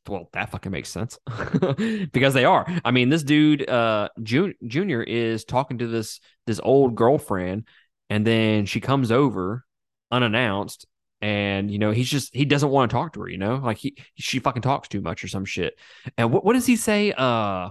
well, 0.09 0.28
that 0.33 0.50
fucking 0.50 0.72
makes 0.72 0.90
sense. 0.90 1.18
Because 2.12 2.35
they 2.35 2.44
are. 2.44 2.66
I 2.85 2.90
mean, 2.90 3.09
this 3.09 3.22
dude, 3.22 3.68
uh, 3.68 4.09
Jun- 4.22 4.55
Junior 4.66 5.02
is 5.02 5.44
talking 5.44 5.78
to 5.78 5.87
this 5.87 6.20
this 6.46 6.61
old 6.62 6.94
girlfriend, 6.94 7.66
and 8.11 8.26
then 8.26 8.66
she 8.66 8.81
comes 8.81 9.11
over 9.11 9.64
unannounced 10.11 10.87
and 11.22 11.70
you 11.70 11.78
know 11.78 11.90
he's 11.92 12.11
just 12.11 12.35
he 12.35 12.44
doesn't 12.44 12.68
want 12.68 12.90
to 12.90 12.94
talk 12.94 13.14
to 13.14 13.20
her 13.20 13.28
you 13.28 13.38
know? 13.38 13.57
Like 13.57 13.78
he 13.78 13.96
she 14.16 14.40
fucking 14.40 14.62
talks 14.62 14.88
too 14.88 15.00
much 15.00 15.24
or 15.24 15.28
some 15.28 15.44
shit. 15.44 15.78
And 16.18 16.31
what, 16.33 16.44
what 16.44 16.52
does 16.52 16.66
he 16.66 16.76
say 16.76 17.12
uh 17.16 17.70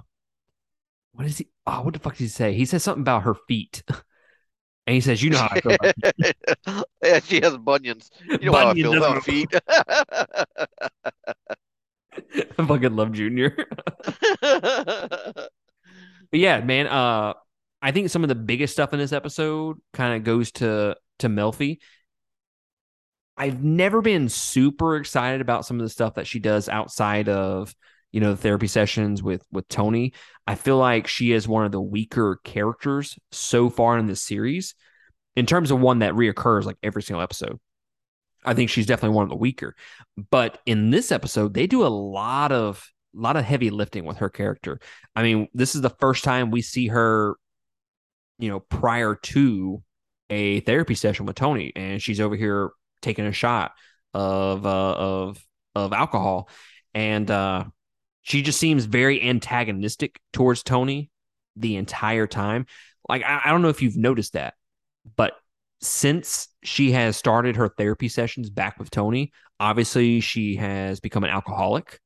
what 1.14 1.28
is 1.28 1.38
he 1.38 1.50
oh 1.68 1.82
what 1.82 1.94
the 1.94 2.00
fuck 2.00 2.14
does 2.14 2.20
he 2.20 2.28
say? 2.28 2.54
He 2.54 2.66
says 2.66 2.84
something 2.84 3.02
about 3.02 3.24
her 3.24 3.36
feet 3.48 3.84
and 4.88 4.94
he 4.94 5.02
says 5.02 5.22
you 5.22 5.30
know 5.30 5.38
how 5.38 5.50
I 5.52 5.60
feel 5.60 5.76
about 5.76 6.86
yeah 7.04 7.20
she 7.20 7.42
has 7.42 7.58
bunions 7.58 8.10
you 8.28 8.38
know 8.38 8.52
Bunion 8.52 8.62
how 8.62 8.70
I 8.70 8.74
feel 8.74 8.98
about 8.98 9.24
feet 9.24 9.50
I 12.58 12.66
fucking 12.66 12.96
love 12.96 13.14
Junior. 13.14 13.56
but 14.42 15.50
yeah, 16.34 16.60
man. 16.60 16.88
Uh, 16.88 17.34
I 17.82 17.92
think 17.92 18.10
some 18.10 18.24
of 18.24 18.28
the 18.28 18.36
biggest 18.36 18.74
stuff 18.74 18.92
in 18.92 19.00
this 19.00 19.14
episode 19.14 19.78
kind 19.94 20.18
of 20.18 20.24
goes 20.26 20.52
to 20.54 20.98
to 21.20 21.30
Melfi 21.30 21.80
I've 23.42 23.64
never 23.64 24.02
been 24.02 24.30
super 24.30 24.98
excited 24.98 25.42
about 25.42 25.66
some 25.66 25.80
of 25.80 25.84
the 25.84 25.90
stuff 25.90 26.16
that 26.16 26.28
she 26.28 26.40
does 26.40 26.70
outside 26.70 27.28
of 27.28 27.74
you 28.12 28.20
know 28.20 28.32
the 28.32 28.38
therapy 28.38 28.68
sessions 28.68 29.24
with 29.24 29.46
with 29.52 29.68
Tony. 29.68 30.14
I 30.48 30.56
feel 30.56 30.78
like 30.78 31.08
she 31.08 31.32
is 31.32 31.48
one 31.48 31.66
of 31.66 31.72
the 31.72 31.82
weaker 31.82 32.40
characters 32.44 33.18
so 33.32 33.70
far 33.70 33.98
in 33.98 34.08
this 34.08 34.22
series 34.22 34.76
in 35.36 35.46
terms 35.46 35.72
of 35.72 35.80
one 35.80 36.00
that 36.00 36.14
reoccurs 36.14 36.66
like 36.66 36.78
every 36.84 37.04
single 37.04 37.22
episode. 37.22 37.60
I 38.44 38.54
think 38.54 38.70
she's 38.70 38.88
definitely 38.88 39.16
one 39.16 39.24
of 39.24 39.30
the 39.30 39.36
weaker. 39.36 39.76
But 40.30 40.60
in 40.66 40.90
this 40.90 41.12
episode, 41.12 41.54
they 41.54 41.68
do 41.68 41.86
a 41.86 41.88
lot 41.88 42.52
of 42.52 42.84
a 43.16 43.20
lot 43.20 43.36
of 43.36 43.44
heavy 43.44 43.70
lifting 43.70 44.06
with 44.06 44.18
her 44.18 44.30
character. 44.30 44.80
I 45.16 45.24
mean, 45.24 45.48
this 45.54 45.76
is 45.76 45.82
the 45.82 45.90
first 45.90 46.24
time 46.24 46.50
we 46.50 46.62
see 46.62 46.88
her, 46.88 47.36
you 48.40 48.50
know, 48.50 48.62
prior 48.62 49.16
to 49.16 49.84
a 50.30 50.62
therapy 50.62 50.96
session 50.96 51.26
with 51.26 51.36
Tony, 51.36 51.74
and 51.76 52.02
she's 52.02 52.22
over 52.22 52.36
here 52.36 52.72
taking 53.02 53.26
a 53.26 53.32
shot 53.32 53.74
of 54.14 54.66
uh, 54.66 54.94
of 54.94 55.46
of 55.76 55.94
alcohol, 55.94 56.50
and 56.94 57.30
uh, 57.30 57.66
she 58.22 58.42
just 58.42 58.60
seems 58.60 58.86
very 58.86 59.22
antagonistic 59.22 60.20
towards 60.34 60.64
Tony 60.64 61.10
the 61.56 61.76
entire 61.76 62.28
time. 62.28 62.66
Like 63.10 63.24
I, 63.24 63.42
I 63.46 63.52
don't 63.52 63.62
know 63.62 63.70
if 63.70 63.82
you've 63.82 63.98
noticed 63.98 64.34
that, 64.34 64.54
but 65.16 65.34
since 65.82 66.48
she 66.64 66.92
has 66.92 67.18
started 67.18 67.56
her 67.56 67.70
therapy 67.70 68.08
sessions 68.08 68.50
back 68.50 68.78
with 68.78 68.92
Tony, 68.92 69.32
obviously 69.60 70.20
she 70.20 70.56
has 70.58 71.00
become 71.00 71.24
an 71.24 71.32
alcoholic, 71.32 72.00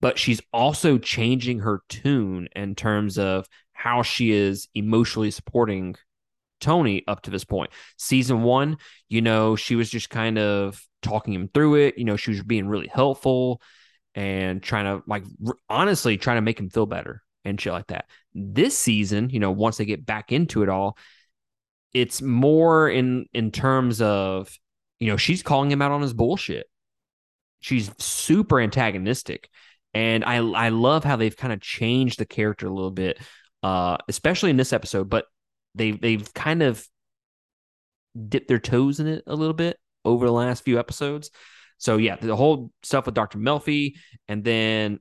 but 0.00 0.18
she's 0.18 0.42
also 0.52 0.98
changing 0.98 1.60
her 1.60 1.80
tune 1.88 2.48
in 2.54 2.74
terms 2.74 3.18
of 3.18 3.48
how 3.72 4.02
she 4.02 4.30
is 4.30 4.68
emotionally 4.74 5.30
supporting 5.30 5.96
Tony 6.60 7.02
up 7.08 7.22
to 7.22 7.30
this 7.30 7.44
point. 7.44 7.70
Season 7.96 8.42
one, 8.42 8.76
you 9.08 9.22
know, 9.22 9.56
she 9.56 9.76
was 9.76 9.90
just 9.90 10.10
kind 10.10 10.38
of 10.38 10.82
talking 11.02 11.34
him 11.34 11.48
through 11.52 11.76
it. 11.76 11.98
You 11.98 12.04
know, 12.04 12.16
she 12.16 12.30
was 12.30 12.42
being 12.42 12.68
really 12.68 12.88
helpful 12.88 13.60
and 14.16 14.60
trying 14.60 14.86
to, 14.86 15.04
like, 15.06 15.24
r- 15.46 15.54
honestly, 15.68 16.16
trying 16.16 16.38
to 16.38 16.42
make 16.42 16.58
him 16.58 16.70
feel 16.70 16.86
better 16.86 17.22
and 17.44 17.60
shit 17.60 17.72
like 17.72 17.86
that. 17.88 18.06
This 18.34 18.76
season, 18.76 19.30
you 19.30 19.38
know, 19.38 19.52
once 19.52 19.76
they 19.76 19.84
get 19.84 20.04
back 20.04 20.32
into 20.32 20.64
it 20.64 20.68
all, 20.68 20.98
it's 21.92 22.20
more 22.20 22.90
in 22.90 23.26
in 23.32 23.52
terms 23.52 24.00
of, 24.02 24.50
you 24.98 25.08
know, 25.08 25.16
she's 25.16 25.42
calling 25.42 25.70
him 25.70 25.80
out 25.80 25.92
on 25.92 26.02
his 26.02 26.12
bullshit. 26.12 26.66
She's 27.60 27.90
super 27.98 28.60
antagonistic. 28.60 29.48
And 29.94 30.24
I 30.24 30.36
I 30.36 30.68
love 30.70 31.04
how 31.04 31.16
they've 31.16 31.36
kind 31.36 31.52
of 31.52 31.60
changed 31.60 32.18
the 32.18 32.26
character 32.26 32.66
a 32.66 32.74
little 32.74 32.90
bit, 32.90 33.18
uh, 33.62 33.96
especially 34.08 34.50
in 34.50 34.56
this 34.56 34.72
episode. 34.72 35.08
But 35.08 35.26
they 35.74 35.92
they've 35.92 36.34
kind 36.34 36.62
of 36.62 36.86
dipped 38.28 38.48
their 38.48 38.58
toes 38.58 39.00
in 39.00 39.06
it 39.06 39.24
a 39.26 39.34
little 39.34 39.54
bit 39.54 39.78
over 40.04 40.26
the 40.26 40.32
last 40.32 40.64
few 40.64 40.78
episodes. 40.78 41.30
So 41.78 41.96
yeah, 41.96 42.16
the 42.16 42.36
whole 42.36 42.70
stuff 42.82 43.06
with 43.06 43.14
Dr. 43.14 43.38
Melfi, 43.38 43.94
and 44.28 44.44
then 44.44 45.00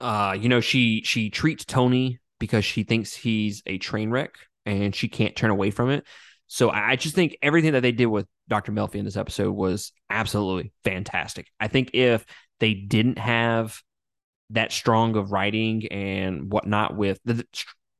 uh, 0.00 0.36
you 0.38 0.48
know, 0.48 0.60
she 0.60 1.02
she 1.04 1.30
treats 1.30 1.64
Tony 1.64 2.20
because 2.38 2.64
she 2.64 2.84
thinks 2.84 3.14
he's 3.14 3.62
a 3.66 3.78
train 3.78 4.10
wreck 4.10 4.34
and 4.64 4.94
she 4.94 5.08
can't 5.08 5.34
turn 5.34 5.50
away 5.50 5.70
from 5.70 5.90
it. 5.90 6.04
So 6.46 6.70
I 6.70 6.96
just 6.96 7.14
think 7.14 7.36
everything 7.42 7.72
that 7.72 7.80
they 7.80 7.92
did 7.92 8.06
with 8.06 8.26
Dr. 8.48 8.72
Melfi 8.72 8.96
in 8.96 9.04
this 9.04 9.16
episode 9.16 9.52
was 9.52 9.92
absolutely 10.08 10.72
fantastic. 10.84 11.48
I 11.60 11.68
think 11.68 11.90
if 11.94 12.24
they 12.60 12.74
didn't 12.74 13.18
have 13.18 13.80
that 14.50 14.72
strong 14.72 15.16
of 15.16 15.30
writing 15.30 15.86
and 15.88 16.50
whatnot 16.50 16.96
with 16.96 17.20
the, 17.24 17.44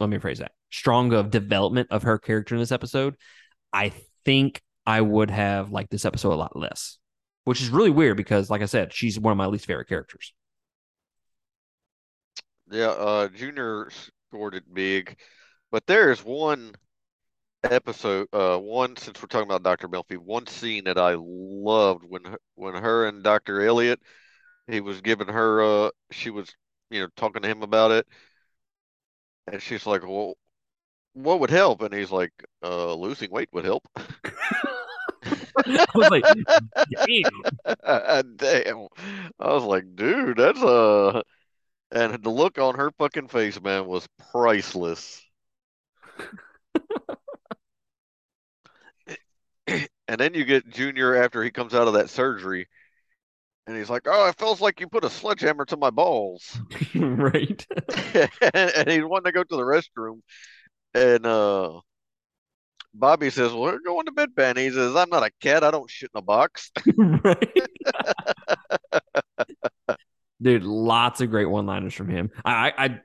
let 0.00 0.08
me 0.08 0.18
phrase 0.18 0.38
that 0.38 0.52
strong 0.70 1.12
of 1.12 1.30
development 1.30 1.88
of 1.90 2.04
her 2.04 2.18
character 2.18 2.54
in 2.54 2.60
this 2.60 2.72
episode, 2.72 3.16
I 3.72 3.92
think 4.24 4.62
I 4.88 5.02
would 5.02 5.30
have 5.30 5.70
liked 5.70 5.90
this 5.90 6.06
episode 6.06 6.32
a 6.32 6.36
lot 6.36 6.56
less, 6.56 6.96
which 7.44 7.60
is 7.60 7.68
really 7.68 7.90
weird 7.90 8.16
because, 8.16 8.48
like 8.48 8.62
I 8.62 8.66
said, 8.66 8.94
she's 8.94 9.20
one 9.20 9.32
of 9.32 9.36
my 9.36 9.44
least 9.44 9.66
favorite 9.66 9.86
characters. 9.88 10.32
Yeah, 12.70 12.88
uh, 12.90 13.28
Junior 13.28 13.90
scored 14.30 14.54
it 14.54 14.72
big, 14.72 15.18
but 15.70 15.86
there 15.86 16.10
is 16.10 16.22
one 16.24 16.74
episode, 17.64 18.28
uh, 18.32 18.58
one 18.58 18.96
since 18.96 19.20
we're 19.22 19.28
talking 19.28 19.48
about 19.48 19.62
Dr. 19.64 19.88
Melfi, 19.88 20.18
one 20.18 20.46
scene 20.46 20.84
that 20.84 20.98
I 20.98 21.16
loved 21.18 22.04
when 22.04 22.36
when 22.56 22.74
her 22.76 23.06
and 23.08 23.22
Dr. 23.24 23.62
Elliot, 23.62 24.00
he 24.68 24.80
was 24.80 25.00
giving 25.02 25.28
her, 25.28 25.62
uh, 25.62 25.90
she 26.12 26.30
was, 26.30 26.54
you 26.90 27.00
know, 27.02 27.08
talking 27.16 27.42
to 27.42 27.48
him 27.48 27.62
about 27.62 27.92
it, 27.92 28.06
and 29.46 29.62
she's 29.62 29.86
like, 29.86 30.02
"Well, 30.02 30.34
what 31.14 31.40
would 31.40 31.50
help? 31.50 31.82
And 31.82 31.94
he's 31.94 32.10
like, 32.12 32.32
uh, 32.64 32.94
losing 32.94 33.30
weight 33.30 33.50
would 33.52 33.64
help. 33.66 33.88
I 35.66 35.86
was 35.94 36.10
like, 36.10 36.24
damn. 37.06 38.36
damn. 38.36 38.88
I 39.38 39.52
was 39.52 39.64
like, 39.64 39.94
dude, 39.94 40.36
that's 40.36 40.60
a. 40.60 40.66
Uh... 40.66 41.22
And 41.90 42.22
the 42.22 42.28
look 42.28 42.58
on 42.58 42.74
her 42.74 42.90
fucking 42.98 43.28
face, 43.28 43.58
man, 43.62 43.86
was 43.86 44.06
priceless. 44.30 45.24
and 49.66 50.18
then 50.18 50.34
you 50.34 50.44
get 50.44 50.68
Junior 50.68 51.16
after 51.16 51.42
he 51.42 51.50
comes 51.50 51.74
out 51.74 51.88
of 51.88 51.94
that 51.94 52.10
surgery, 52.10 52.68
and 53.66 53.76
he's 53.76 53.88
like, 53.88 54.02
"Oh, 54.06 54.28
it 54.28 54.38
feels 54.38 54.60
like 54.60 54.80
you 54.80 54.88
put 54.88 55.04
a 55.04 55.10
sledgehammer 55.10 55.64
to 55.66 55.78
my 55.78 55.90
balls." 55.90 56.60
right. 56.94 57.66
and, 58.52 58.70
and 58.76 58.90
he 58.90 59.02
wanted 59.02 59.26
to 59.26 59.32
go 59.32 59.42
to 59.44 59.56
the 59.56 59.62
restroom, 59.62 60.20
and 60.94 61.24
uh, 61.24 61.80
Bobby 62.94 63.30
says, 63.30 63.52
Well, 63.52 63.62
we're 63.62 63.80
going 63.80 64.06
to 64.06 64.12
bed, 64.12 64.34
Ben. 64.34 64.56
He 64.56 64.70
says, 64.70 64.96
I'm 64.96 65.10
not 65.10 65.22
a 65.22 65.30
cat. 65.40 65.64
I 65.64 65.70
don't 65.70 65.90
shit 65.90 66.10
in 66.14 66.18
a 66.18 66.22
box. 66.22 66.70
Dude, 70.40 70.62
lots 70.62 71.20
of 71.20 71.30
great 71.30 71.46
one 71.46 71.66
liners 71.66 71.94
from 71.94 72.08
him. 72.08 72.30
I, 72.44 72.72
I, 72.76 73.00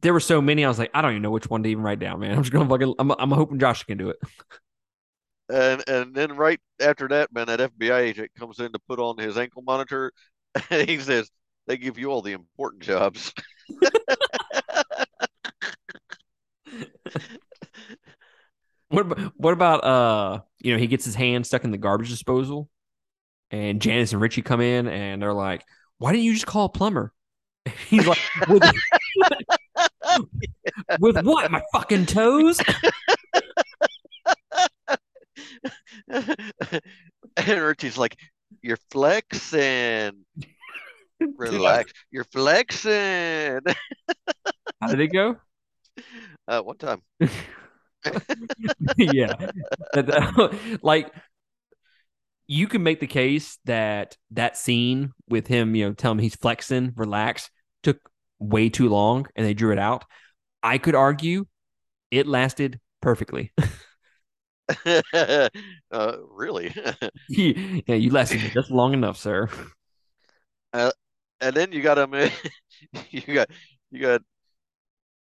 there 0.00 0.12
were 0.12 0.20
so 0.20 0.40
many. 0.40 0.64
I 0.64 0.68
was 0.68 0.78
like, 0.78 0.90
I 0.94 1.02
don't 1.02 1.12
even 1.12 1.22
know 1.22 1.30
which 1.30 1.48
one 1.48 1.62
to 1.62 1.68
even 1.68 1.82
write 1.82 1.98
down, 1.98 2.20
man. 2.20 2.32
I'm 2.36 2.42
just 2.42 2.52
gonna 2.52 2.68
fucking. 2.68 2.94
I'm, 2.98 3.10
I'm 3.12 3.30
hoping 3.30 3.58
Josh 3.58 3.84
can 3.84 3.98
do 3.98 4.10
it. 4.10 4.16
And 5.48 5.82
and 5.88 6.14
then 6.14 6.36
right 6.36 6.60
after 6.80 7.08
that, 7.08 7.32
man, 7.32 7.46
that 7.46 7.60
FBI 7.60 8.00
agent 8.00 8.30
comes 8.38 8.58
in 8.60 8.72
to 8.72 8.78
put 8.88 8.98
on 8.98 9.18
his 9.18 9.36
ankle 9.38 9.62
monitor, 9.62 10.12
and 10.70 10.88
he 10.88 10.98
says, 10.98 11.30
they 11.66 11.76
give 11.76 11.98
you 11.98 12.10
all 12.10 12.22
the 12.22 12.32
important 12.32 12.82
jobs. 12.82 13.32
What 18.88 19.00
about, 19.00 19.32
what 19.36 19.52
about 19.52 19.84
uh 19.84 20.40
you 20.60 20.72
know 20.72 20.78
he 20.78 20.86
gets 20.86 21.04
his 21.04 21.14
hand 21.14 21.46
stuck 21.46 21.64
in 21.64 21.70
the 21.70 21.78
garbage 21.78 22.08
disposal, 22.08 22.68
and 23.50 23.80
Janice 23.80 24.12
and 24.12 24.20
Richie 24.20 24.42
come 24.42 24.60
in 24.60 24.86
and 24.86 25.20
they're 25.20 25.32
like, 25.32 25.64
"Why 25.98 26.12
didn't 26.12 26.24
you 26.24 26.34
just 26.34 26.46
call 26.46 26.66
a 26.66 26.68
plumber?" 26.68 27.12
He's 27.88 28.06
like, 28.06 28.18
"With, 28.48 28.62
with 31.00 31.24
what? 31.24 31.50
My 31.50 31.62
fucking 31.72 32.06
toes?" 32.06 32.60
and 36.08 37.60
Richie's 37.60 37.98
like, 37.98 38.16
"You're 38.62 38.78
flexing, 38.90 40.24
relax. 41.36 41.92
You're 42.10 42.24
flexing." 42.24 43.60
How 44.80 44.88
did 44.88 45.00
it 45.00 45.12
go? 45.12 45.36
Uh, 46.46 46.60
one 46.60 46.76
time, 46.76 47.02
yeah, 48.96 49.50
like 50.82 51.12
you 52.46 52.68
can 52.68 52.82
make 52.82 53.00
the 53.00 53.06
case 53.06 53.58
that 53.64 54.16
that 54.30 54.56
scene 54.56 55.12
with 55.28 55.46
him, 55.46 55.74
you 55.74 55.86
know, 55.86 55.92
telling 55.92 56.18
him 56.18 56.22
he's 56.22 56.36
flexing, 56.36 56.92
relax, 56.96 57.50
took 57.82 57.98
way 58.38 58.68
too 58.68 58.88
long, 58.88 59.26
and 59.34 59.44
they 59.44 59.54
drew 59.54 59.72
it 59.72 59.78
out. 59.78 60.04
I 60.62 60.78
could 60.78 60.94
argue 60.94 61.46
it 62.10 62.26
lasted 62.26 62.80
perfectly. 63.00 63.52
uh, 65.12 65.48
really. 66.30 66.74
yeah, 67.28 67.94
you 67.94 68.10
lasted 68.10 68.40
just 68.52 68.70
long 68.70 68.92
enough, 68.92 69.16
sir. 69.16 69.48
Uh, 70.72 70.90
and 71.40 71.54
then 71.54 71.72
you 71.72 71.82
got 71.82 71.98
him. 71.98 72.30
you 73.10 73.34
got 73.34 73.48
you 73.90 74.00
got 74.00 74.22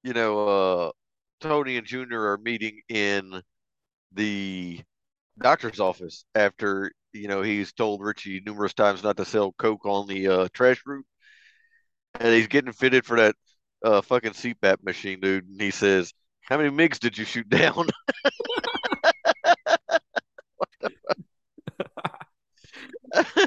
you 0.03 0.13
know 0.13 0.49
uh, 0.49 0.91
Tony 1.41 1.77
and 1.77 1.87
Junior 1.87 2.33
are 2.33 2.39
meeting 2.39 2.81
in 2.89 3.43
the 4.13 4.81
doctor's 5.39 5.81
office 5.81 6.25
after 6.35 6.93
you 7.13 7.29
know 7.29 7.43
he's 7.43 7.73
told 7.73 8.03
Richie 8.03 8.43
numerous 8.45 8.75
times 8.75 9.03
not 9.03 9.17
to 9.17 9.25
sell 9.25 9.53
coke 9.53 9.87
on 9.87 10.07
the 10.07 10.29
uh, 10.29 10.49
trash 10.53 10.83
route, 10.87 11.07
and 12.19 12.35
he's 12.35 12.49
getting 12.49 12.73
fitted 12.73 13.05
for 13.05 13.17
that 13.17 13.35
uh, 13.85 14.01
fucking 14.03 14.33
CPAP 14.33 14.83
machine, 14.83 15.21
dude. 15.21 15.49
And 15.49 15.61
he 15.61 15.71
says, 15.71 16.13
"How 16.43 16.57
many 16.59 16.71
MIGs 16.71 16.99
did 16.99 17.19
you 17.19 17.25
shoot 17.25 17.49
down?" 17.49 17.89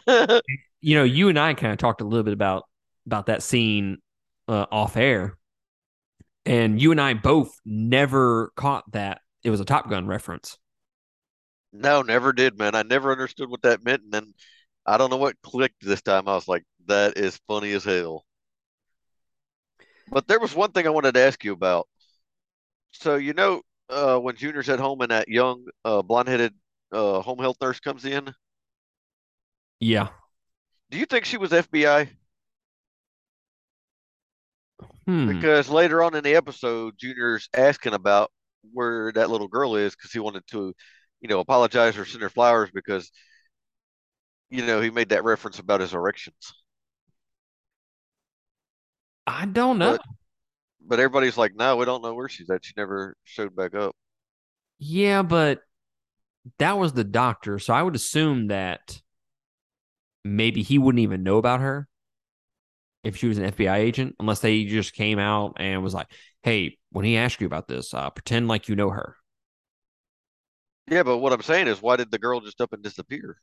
you 0.81 0.95
know, 0.95 1.03
you 1.03 1.29
and 1.29 1.39
I 1.39 1.53
kind 1.53 1.71
of 1.71 1.77
talked 1.77 2.01
a 2.01 2.05
little 2.05 2.23
bit 2.23 2.33
about 2.33 2.63
about 3.05 3.27
that 3.27 3.43
scene 3.43 3.99
uh, 4.47 4.65
off 4.71 4.97
air, 4.97 5.37
and 6.45 6.81
you 6.81 6.91
and 6.91 7.01
I 7.01 7.13
both 7.13 7.59
never 7.65 8.51
caught 8.55 8.91
that 8.91 9.21
it 9.43 9.49
was 9.49 9.59
a 9.59 9.65
Top 9.65 9.89
Gun 9.89 10.07
reference. 10.07 10.57
No, 11.73 12.01
never 12.03 12.31
did, 12.31 12.57
man. 12.57 12.73
I 12.75 12.83
never 12.83 13.11
understood 13.11 13.49
what 13.49 13.63
that 13.63 13.83
meant, 13.83 14.03
and 14.03 14.13
then 14.13 14.33
I 14.85 14.97
don't 14.97 15.09
know 15.09 15.17
what 15.17 15.41
clicked 15.41 15.81
this 15.81 16.01
time. 16.01 16.27
I 16.27 16.35
was 16.35 16.47
like, 16.47 16.63
"That 16.85 17.17
is 17.17 17.37
funny 17.47 17.73
as 17.73 17.83
hell." 17.83 18.25
But 20.07 20.27
there 20.27 20.39
was 20.39 20.55
one 20.55 20.71
thing 20.71 20.87
I 20.87 20.91
wanted 20.91 21.13
to 21.15 21.19
ask 21.19 21.43
you 21.43 21.51
about. 21.51 21.89
So 22.91 23.15
you 23.15 23.33
know, 23.33 23.61
uh, 23.89 24.17
when 24.19 24.35
Junior's 24.35 24.69
at 24.69 24.79
home 24.79 25.01
and 25.01 25.11
that 25.11 25.27
young 25.27 25.67
uh, 25.83 26.01
blonde-headed 26.01 26.53
uh, 26.91 27.21
home 27.21 27.39
health 27.39 27.57
nurse 27.61 27.79
comes 27.79 28.05
in, 28.05 28.33
Yeah. 29.79 30.09
do 30.89 30.97
you 30.97 31.05
think 31.05 31.25
she 31.25 31.37
was 31.37 31.51
FBI? 31.51 32.09
Hmm. 35.05 35.27
Because 35.27 35.69
later 35.69 36.01
on 36.03 36.15
in 36.15 36.23
the 36.23 36.35
episode, 36.35 36.95
Junior's 36.97 37.49
asking 37.53 37.93
about 37.93 38.31
where 38.71 39.11
that 39.13 39.29
little 39.29 39.47
girl 39.47 39.75
is 39.75 39.95
because 39.95 40.11
he 40.11 40.19
wanted 40.19 40.45
to, 40.47 40.73
you 41.21 41.27
know, 41.27 41.39
apologize 41.39 41.97
or 41.97 42.05
send 42.05 42.21
her 42.23 42.29
flowers 42.29 42.69
because, 42.73 43.11
you 44.49 44.65
know, 44.65 44.79
he 44.79 44.89
made 44.89 45.09
that 45.09 45.23
reference 45.23 45.59
about 45.59 45.81
his 45.81 45.93
erections. 45.93 46.53
I 49.27 49.45
don't 49.45 49.77
know. 49.77 49.91
But 49.91 50.01
but 50.85 50.99
everybody's 50.99 51.37
like, 51.37 51.55
no, 51.55 51.77
we 51.77 51.85
don't 51.85 52.01
know 52.01 52.13
where 52.13 52.29
she's 52.29 52.49
at. 52.49 52.65
She 52.65 52.73
never 52.75 53.15
showed 53.23 53.55
back 53.55 53.73
up. 53.73 53.95
Yeah, 54.79 55.21
but 55.21 55.61
that 56.59 56.77
was 56.77 56.93
the 56.93 57.05
doctor, 57.05 57.59
so 57.59 57.73
I 57.73 57.83
would 57.83 57.95
assume 57.95 58.47
that 58.47 59.01
maybe 60.25 60.61
he 60.61 60.77
wouldn't 60.77 61.01
even 61.01 61.23
know 61.23 61.37
about 61.37 61.61
her 61.61 61.87
if 63.03 63.17
she 63.17 63.27
was 63.27 63.37
an 63.37 63.45
FBI 63.45 63.77
agent, 63.77 64.15
unless 64.19 64.39
they 64.39 64.65
just 64.65 64.93
came 64.93 65.19
out 65.19 65.55
and 65.59 65.83
was 65.83 65.93
like, 65.93 66.07
"Hey, 66.43 66.77
when 66.91 67.05
he 67.05 67.17
asked 67.17 67.41
you 67.41 67.47
about 67.47 67.67
this, 67.67 67.93
uh, 67.93 68.09
pretend 68.09 68.47
like 68.47 68.69
you 68.69 68.75
know 68.75 68.89
her." 68.91 69.15
Yeah, 70.89 71.03
but 71.03 71.17
what 71.17 71.33
I'm 71.33 71.41
saying 71.41 71.67
is, 71.67 71.81
why 71.81 71.95
did 71.97 72.11
the 72.11 72.19
girl 72.19 72.39
just 72.39 72.61
up 72.61 72.71
and 72.73 72.81
disappear? 72.83 73.37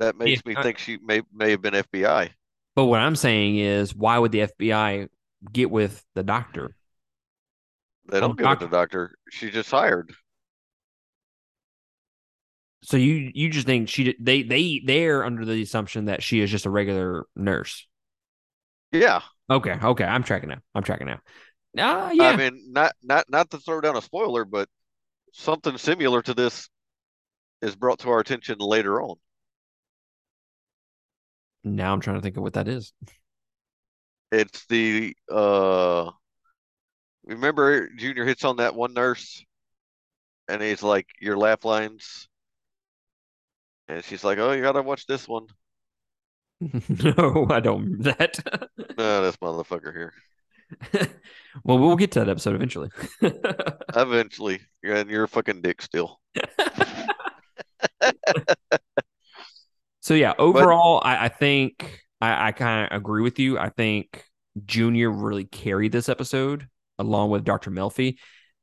That 0.00 0.16
makes 0.18 0.44
me 0.44 0.54
Yeah. 0.54 0.62
think 0.62 0.76
she 0.76 0.98
may 0.98 1.22
may 1.32 1.52
have 1.52 1.62
been 1.62 1.74
FBI. 1.74 2.34
But 2.74 2.86
what 2.86 3.00
I'm 3.00 3.16
saying 3.16 3.58
is, 3.58 3.94
why 3.94 4.18
would 4.18 4.32
the 4.32 4.42
FBI 4.42 5.08
get 5.52 5.70
with 5.70 6.04
the 6.14 6.22
doctor? 6.22 6.76
They 8.06 8.20
don't 8.20 8.30
Oh, 8.30 8.34
give 8.36 8.50
it 8.52 8.58
to 8.60 8.66
the 8.66 8.76
doctor. 8.76 9.16
She 9.30 9.50
just 9.50 9.70
hired. 9.70 10.14
So 12.82 12.96
you 12.96 13.30
you 13.34 13.48
just 13.48 13.66
think 13.66 13.88
she 13.88 14.16
they 14.18 14.42
they 14.42 14.82
they're 14.84 15.24
under 15.24 15.44
the 15.44 15.62
assumption 15.62 16.06
that 16.06 16.22
she 16.22 16.40
is 16.40 16.50
just 16.50 16.66
a 16.66 16.70
regular 16.70 17.26
nurse. 17.36 17.86
Yeah, 18.90 19.22
Okay, 19.50 19.78
okay, 19.82 20.04
I'm 20.04 20.22
tracking 20.22 20.48
now. 20.48 20.60
I'm 20.74 20.82
tracking 20.82 21.06
now. 21.06 21.20
Ah, 21.78 22.10
yeah. 22.10 22.30
I 22.30 22.36
mean, 22.36 22.72
not 22.72 22.94
not 23.02 23.26
not 23.28 23.50
to 23.50 23.58
throw 23.58 23.80
down 23.80 23.96
a 23.96 24.02
spoiler, 24.02 24.44
but 24.44 24.68
something 25.32 25.78
similar 25.78 26.22
to 26.22 26.34
this 26.34 26.68
is 27.62 27.76
brought 27.76 28.00
to 28.00 28.10
our 28.10 28.20
attention 28.20 28.58
later 28.58 29.02
on. 29.02 29.16
now 31.64 31.92
I'm 31.92 32.00
trying 32.00 32.16
to 32.16 32.22
think 32.22 32.36
of 32.36 32.42
what 32.42 32.54
that 32.54 32.68
is. 32.68 32.92
It's 34.30 34.66
the 34.66 35.14
uh 35.30 36.10
remember 37.24 37.88
Junior 37.90 38.24
hits 38.24 38.44
on 38.44 38.56
that 38.56 38.74
one 38.74 38.94
nurse 38.94 39.44
and 40.48 40.62
he's 40.62 40.82
like, 40.82 41.06
Your 41.20 41.36
laugh 41.36 41.64
lines 41.64 42.28
and 43.92 44.04
she's 44.04 44.24
like, 44.24 44.38
Oh, 44.38 44.52
you 44.52 44.62
gotta 44.62 44.82
watch 44.82 45.06
this 45.06 45.28
one. 45.28 45.46
no, 46.60 47.46
I 47.50 47.60
don't 47.60 47.84
remember 47.84 48.14
that. 48.18 48.68
No, 48.98 49.22
this 49.22 49.36
motherfucker 49.36 49.92
here. 49.92 50.12
well, 51.64 51.78
we'll 51.78 51.96
get 51.96 52.12
to 52.12 52.20
that 52.20 52.28
episode 52.28 52.54
eventually. 52.54 52.90
Eventually, 53.96 54.60
and 54.84 55.10
you're 55.10 55.24
a 55.24 55.28
fucking 55.28 55.62
dick 55.62 55.82
still. 55.82 56.20
so 60.00 60.14
yeah, 60.14 60.34
overall, 60.38 61.00
I, 61.02 61.24
I 61.24 61.28
think 61.28 62.02
I, 62.20 62.48
I 62.48 62.52
kind 62.52 62.86
of 62.90 62.96
agree 62.96 63.22
with 63.22 63.38
you. 63.38 63.58
I 63.58 63.70
think 63.70 64.24
Junior 64.64 65.10
really 65.10 65.44
carried 65.44 65.92
this 65.92 66.08
episode 66.08 66.68
along 66.98 67.30
with 67.30 67.44
Dr. 67.44 67.70
Melfi. 67.70 68.16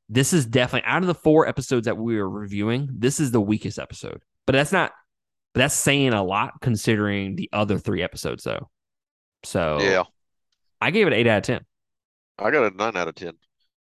This 0.08 0.32
is 0.32 0.46
definitely 0.46 0.88
out 0.88 1.02
of 1.02 1.06
the 1.06 1.14
four 1.14 1.46
episodes 1.46 1.84
that 1.84 1.96
we 1.96 2.18
are 2.18 2.28
reviewing, 2.28 2.88
this 2.92 3.20
is 3.20 3.30
the 3.30 3.40
weakest 3.40 3.78
episode. 3.78 4.22
But 4.46 4.54
that's 4.54 4.72
not 4.72 4.92
but 5.54 5.60
that's 5.60 5.74
saying 5.74 6.12
a 6.12 6.22
lot 6.22 6.54
considering 6.60 7.36
the 7.36 7.48
other 7.52 7.78
three 7.78 8.02
episodes 8.02 8.44
though. 8.44 8.68
So 9.44 9.78
Yeah, 9.80 10.04
I 10.80 10.90
gave 10.90 11.06
it 11.06 11.12
eight 11.12 11.26
out 11.26 11.38
of 11.38 11.44
ten. 11.44 11.64
I 12.38 12.50
got 12.50 12.72
a 12.72 12.76
nine 12.76 12.96
out 12.96 13.08
of 13.08 13.14
ten. 13.14 13.32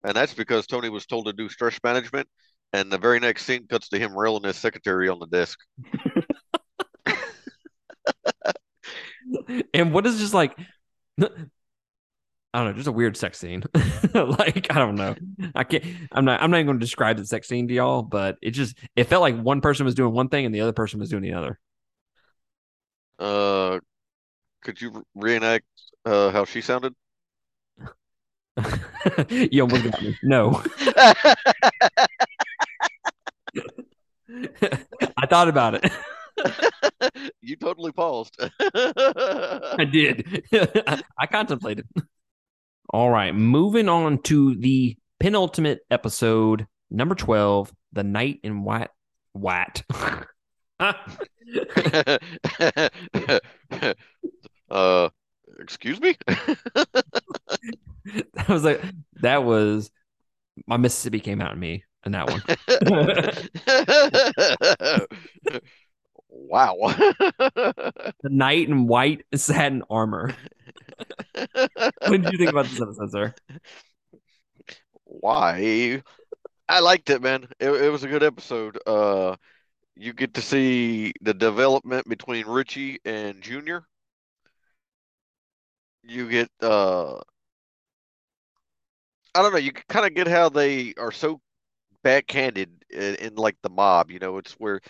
And 0.03 0.15
that's 0.15 0.33
because 0.33 0.65
Tony 0.65 0.89
was 0.89 1.05
told 1.05 1.27
to 1.27 1.33
do 1.33 1.47
stress 1.47 1.79
management, 1.83 2.27
and 2.73 2.91
the 2.91 2.97
very 2.97 3.19
next 3.19 3.45
scene 3.45 3.67
cuts 3.67 3.89
to 3.89 3.99
him 3.99 4.17
railing 4.17 4.43
his 4.43 4.57
secretary 4.57 5.09
on 5.09 5.19
the 5.19 5.27
desk. 5.27 5.59
and 9.73 9.93
what 9.93 10.05
is 10.05 10.19
just 10.19 10.33
like 10.33 10.57
I 12.53 12.59
don't 12.59 12.67
know, 12.67 12.73
just 12.73 12.87
a 12.87 12.91
weird 12.91 13.15
sex 13.15 13.39
scene. 13.39 13.63
like 14.13 14.67
I 14.69 14.79
don't 14.79 14.95
know. 14.95 15.15
I 15.55 15.63
can't. 15.63 15.85
I'm 16.11 16.25
not. 16.25 16.41
I'm 16.41 16.51
not 16.51 16.57
even 16.57 16.67
going 16.67 16.79
to 16.79 16.85
describe 16.85 17.17
the 17.17 17.25
sex 17.25 17.47
scene 17.47 17.67
to 17.69 17.73
y'all, 17.73 18.03
but 18.03 18.37
it 18.41 18.51
just 18.51 18.77
it 18.95 19.05
felt 19.05 19.21
like 19.21 19.39
one 19.39 19.61
person 19.61 19.85
was 19.85 19.95
doing 19.95 20.13
one 20.13 20.27
thing 20.27 20.45
and 20.45 20.53
the 20.53 20.59
other 20.61 20.73
person 20.73 20.99
was 20.99 21.09
doing 21.09 21.23
the 21.23 21.33
other. 21.33 21.59
Uh, 23.19 23.79
could 24.63 24.81
you 24.81 25.05
reenact 25.15 25.65
uh, 26.05 26.31
how 26.31 26.43
she 26.43 26.59
sounded? 26.59 26.93
you 29.29 29.61
almost 29.61 29.83
got 29.89 30.01
me. 30.01 30.17
No, 30.23 30.61
I 35.17 35.25
thought 35.29 35.47
about 35.47 35.75
it. 35.75 35.89
you 37.41 37.55
totally 37.55 37.93
paused. 37.93 38.35
I 38.59 39.85
did. 39.89 40.43
I 41.17 41.27
contemplated. 41.27 41.87
All 42.93 43.09
right, 43.09 43.33
moving 43.33 43.87
on 43.87 44.21
to 44.23 44.53
the 44.55 44.97
penultimate 45.17 45.79
episode, 45.89 46.67
number 46.89 47.15
twelve, 47.15 47.71
the 47.93 48.03
knight 48.03 48.41
in 48.43 48.65
white. 48.65 48.89
White. 49.31 49.83
uh, 54.69 55.09
excuse 55.57 56.01
me. 56.01 56.17
that 58.33 58.49
was 58.49 58.65
like 58.65 58.81
that 59.21 59.45
was 59.45 59.89
my 60.67 60.75
Mississippi 60.75 61.21
came 61.21 61.39
out 61.39 61.53
in 61.53 61.59
me 61.61 61.85
in 62.05 62.11
that 62.11 62.29
one. 62.29 62.43
wow. 66.31 66.75
the 66.87 68.13
knight 68.23 68.67
in 68.67 68.87
white 68.87 69.25
satin 69.35 69.83
armor. 69.89 70.35
what 71.35 71.91
did 72.09 72.31
you 72.31 72.37
think 72.37 72.49
about 72.49 72.65
this 72.65 72.81
episode, 72.81 73.11
sir? 73.11 73.35
Why? 75.05 76.01
I 76.69 76.79
liked 76.79 77.09
it, 77.09 77.21
man. 77.21 77.47
It, 77.59 77.69
it 77.69 77.91
was 77.91 78.03
a 78.03 78.07
good 78.07 78.23
episode. 78.23 78.79
Uh, 78.87 79.35
you 79.95 80.13
get 80.13 80.33
to 80.35 80.41
see 80.41 81.13
the 81.21 81.33
development 81.33 82.07
between 82.07 82.47
Richie 82.47 82.99
and 83.05 83.41
Junior. 83.41 83.85
You 86.03 86.29
get 86.29 86.49
uh 86.61 87.19
I 89.33 89.41
don't 89.41 89.53
know, 89.53 89.59
you 89.59 89.71
kind 89.71 90.05
of 90.05 90.13
get 90.13 90.27
how 90.27 90.49
they 90.49 90.93
are 90.97 91.11
so 91.11 91.39
backhanded 92.03 92.83
in, 92.89 93.15
in 93.15 93.35
like 93.35 93.57
the 93.61 93.69
mob, 93.69 94.11
you 94.11 94.19
know, 94.19 94.37
it's 94.37 94.53
where 94.53 94.81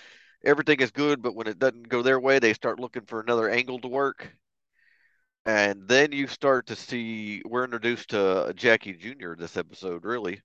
everything 0.43 0.80
is 0.80 0.91
good, 0.91 1.21
but 1.21 1.36
when 1.36 1.47
it 1.47 1.60
doesn't 1.60 1.89
go 1.89 2.01
their 2.01 2.19
way, 2.19 2.39
they 2.39 2.54
start 2.54 2.80
looking 2.80 3.06
for 3.06 3.19
another 3.19 3.49
angle 3.49 3.80
to 3.80 3.88
work. 3.88 4.36
And 5.45 5.88
then 5.88 6.12
you 6.12 6.27
start 6.27 6.67
to 6.67 6.75
see 6.75 7.41
we're 7.45 7.63
introduced 7.63 8.10
to 8.10 8.54
Jackie 8.56 8.93
Jr. 8.93 9.36
this 9.36 9.58
episode, 9.58 10.06
really. 10.06 10.41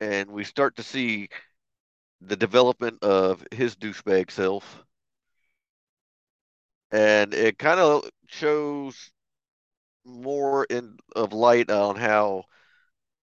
And 0.00 0.30
we 0.30 0.44
start 0.44 0.76
to 0.76 0.82
see 0.82 1.28
the 2.20 2.36
development 2.36 3.02
of 3.02 3.44
his 3.52 3.76
douchebag 3.76 4.30
self. 4.30 4.84
And 6.92 7.34
it 7.34 7.58
kind 7.58 7.80
of 7.80 8.08
shows 8.28 9.10
more 10.04 10.64
in 10.64 10.96
of 11.16 11.32
light 11.32 11.70
on 11.70 11.96
how 11.96 12.44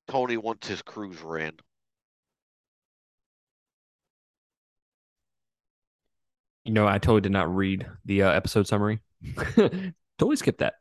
Tony 0.07 0.37
wants 0.37 0.67
his 0.67 0.81
cruise 0.81 1.21
ran. 1.21 1.53
You 6.65 6.73
know, 6.73 6.87
I 6.87 6.97
totally 6.97 7.21
did 7.21 7.31
not 7.31 7.53
read 7.53 7.85
the 8.05 8.23
uh, 8.23 8.31
episode 8.31 8.67
summary. 8.67 9.01
totally 10.17 10.35
skipped 10.35 10.59
that. 10.59 10.75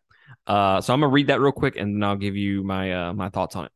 Uh, 0.46 0.80
so 0.80 0.92
I'm 0.92 1.00
gonna 1.00 1.12
read 1.12 1.28
that 1.28 1.40
real 1.40 1.52
quick, 1.52 1.76
and 1.76 1.96
then 1.96 2.08
I'll 2.08 2.16
give 2.16 2.36
you 2.36 2.62
my 2.62 2.92
uh, 3.08 3.12
my 3.12 3.28
thoughts 3.28 3.56
on 3.56 3.68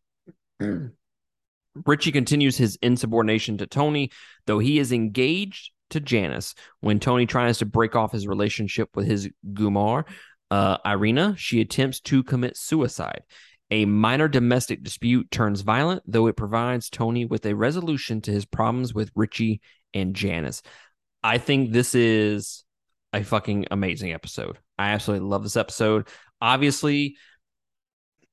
it. 0.61 0.93
Richie 1.85 2.13
continues 2.13 2.57
his 2.57 2.77
insubordination 2.81 3.59
to 3.59 3.67
Tony, 3.67 4.11
though 4.47 4.59
he 4.59 4.79
is 4.79 4.93
engaged 4.93 5.73
to 5.91 6.01
Janice. 6.01 6.55
When 6.81 7.01
Tony 7.01 7.27
tries 7.27 7.59
to 7.59 7.67
break 7.67 7.95
off 7.95 8.13
his 8.13 8.27
relationship 8.27 8.91
with 8.95 9.07
his 9.07 9.29
Gumar, 9.53 10.05
uh, 10.51 10.79
Irina, 10.87 11.35
she 11.37 11.61
attempts 11.61 12.01
to 12.03 12.23
commit 12.23 12.57
suicide. 12.57 13.23
A 13.71 13.85
minor 13.85 14.29
domestic 14.29 14.85
dispute 14.85 15.31
turns 15.31 15.63
violent, 15.63 16.03
though 16.07 16.29
it 16.29 16.37
provides 16.37 16.89
Tony 16.89 17.25
with 17.25 17.45
a 17.47 17.55
resolution 17.55 18.21
to 18.23 18.31
his 18.31 18.45
problems 18.47 18.95
with 18.95 19.11
Richie 19.17 19.61
and 19.93 20.15
Janice. 20.15 20.63
I 21.27 21.39
think 21.39 21.73
this 21.73 21.97
is 21.97 22.63
a 23.13 23.25
fucking 23.25 23.67
amazing 23.73 24.13
episode. 24.13 24.59
I 24.79 24.91
absolutely 24.91 25.27
love 25.27 25.43
this 25.43 25.57
episode. 25.57 26.07
Obviously, 26.41 27.17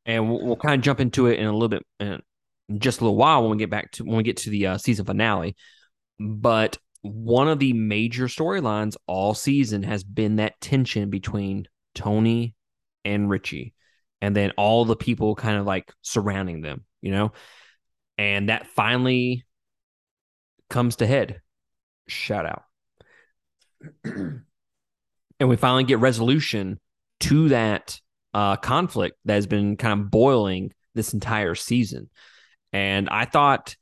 and 0.06 0.30
we'll, 0.30 0.46
we'll 0.46 0.56
kind 0.58 0.76
of 0.76 0.82
jump 0.82 1.00
into 1.00 1.26
it 1.26 1.40
in 1.40 1.48
a 1.48 1.52
little 1.52 1.70
bit 1.70 1.84
in 2.00 2.22
just 2.78 3.02
a 3.02 3.04
little 3.04 3.18
while 3.18 3.42
when 3.42 3.50
we 3.50 3.58
get 3.58 3.72
back 3.72 3.94
to 3.94 4.04
when 4.04 4.18
we 4.18 4.22
get 4.24 4.38
to 4.38 4.52
the 4.52 4.68
uh, 4.68 4.78
season 4.78 5.06
finale. 5.06 5.56
But 6.20 6.78
one 7.02 7.48
of 7.48 7.58
the 7.58 7.74
major 7.74 8.26
storylines 8.26 8.96
all 9.08 9.34
season 9.34 9.82
has 9.82 10.04
been 10.04 10.36
that 10.36 10.62
tension 10.62 11.10
between 11.10 11.68
Tony 11.96 12.54
and 13.04 13.28
Richie, 13.28 13.74
and 14.22 14.36
then 14.36 14.52
all 14.52 14.86
the 14.86 14.96
people 14.96 15.34
kind 15.34 15.58
of 15.58 15.66
like 15.66 15.92
surrounding 16.04 16.62
them, 16.62 16.86
you 17.02 17.12
know, 17.12 17.32
and 18.20 18.50
that 18.50 18.68
finally 18.68 19.46
comes 20.70 20.98
to 20.98 21.08
head. 21.08 21.42
Shout 22.08 22.46
out. 22.46 22.62
and 24.04 25.50
we 25.50 25.56
finally 25.56 25.84
get 25.84 26.00
resolution 26.00 26.80
to 27.22 27.50
that 27.50 28.00
uh, 28.34 28.56
conflict 28.58 29.18
that 29.26 29.36
has 29.36 29.48
been 29.48 29.78
kind 29.78 30.00
of 30.00 30.12
boiling 30.12 30.74
this 30.96 31.14
entire 31.14 31.56
season. 31.56 32.10
And 32.72 33.10
I 33.10 33.26
thought, 33.26 33.76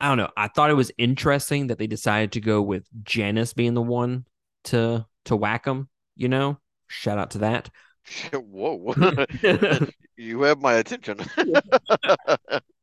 I 0.00 0.08
don't 0.08 0.18
know, 0.18 0.30
I 0.36 0.48
thought 0.48 0.70
it 0.70 0.74
was 0.74 0.92
interesting 0.98 1.68
that 1.68 1.78
they 1.78 1.86
decided 1.86 2.32
to 2.32 2.40
go 2.40 2.62
with 2.62 2.86
Janice 3.02 3.52
being 3.52 3.74
the 3.74 3.82
one 3.82 4.26
to 4.64 5.06
to 5.26 5.36
whack 5.36 5.66
him. 5.66 5.88
You 6.16 6.28
know, 6.28 6.58
shout 6.86 7.18
out 7.18 7.32
to 7.32 7.38
that. 7.38 7.70
Whoa, 8.32 8.94
you 10.16 10.42
have 10.42 10.60
my 10.60 10.74
attention. 10.74 11.18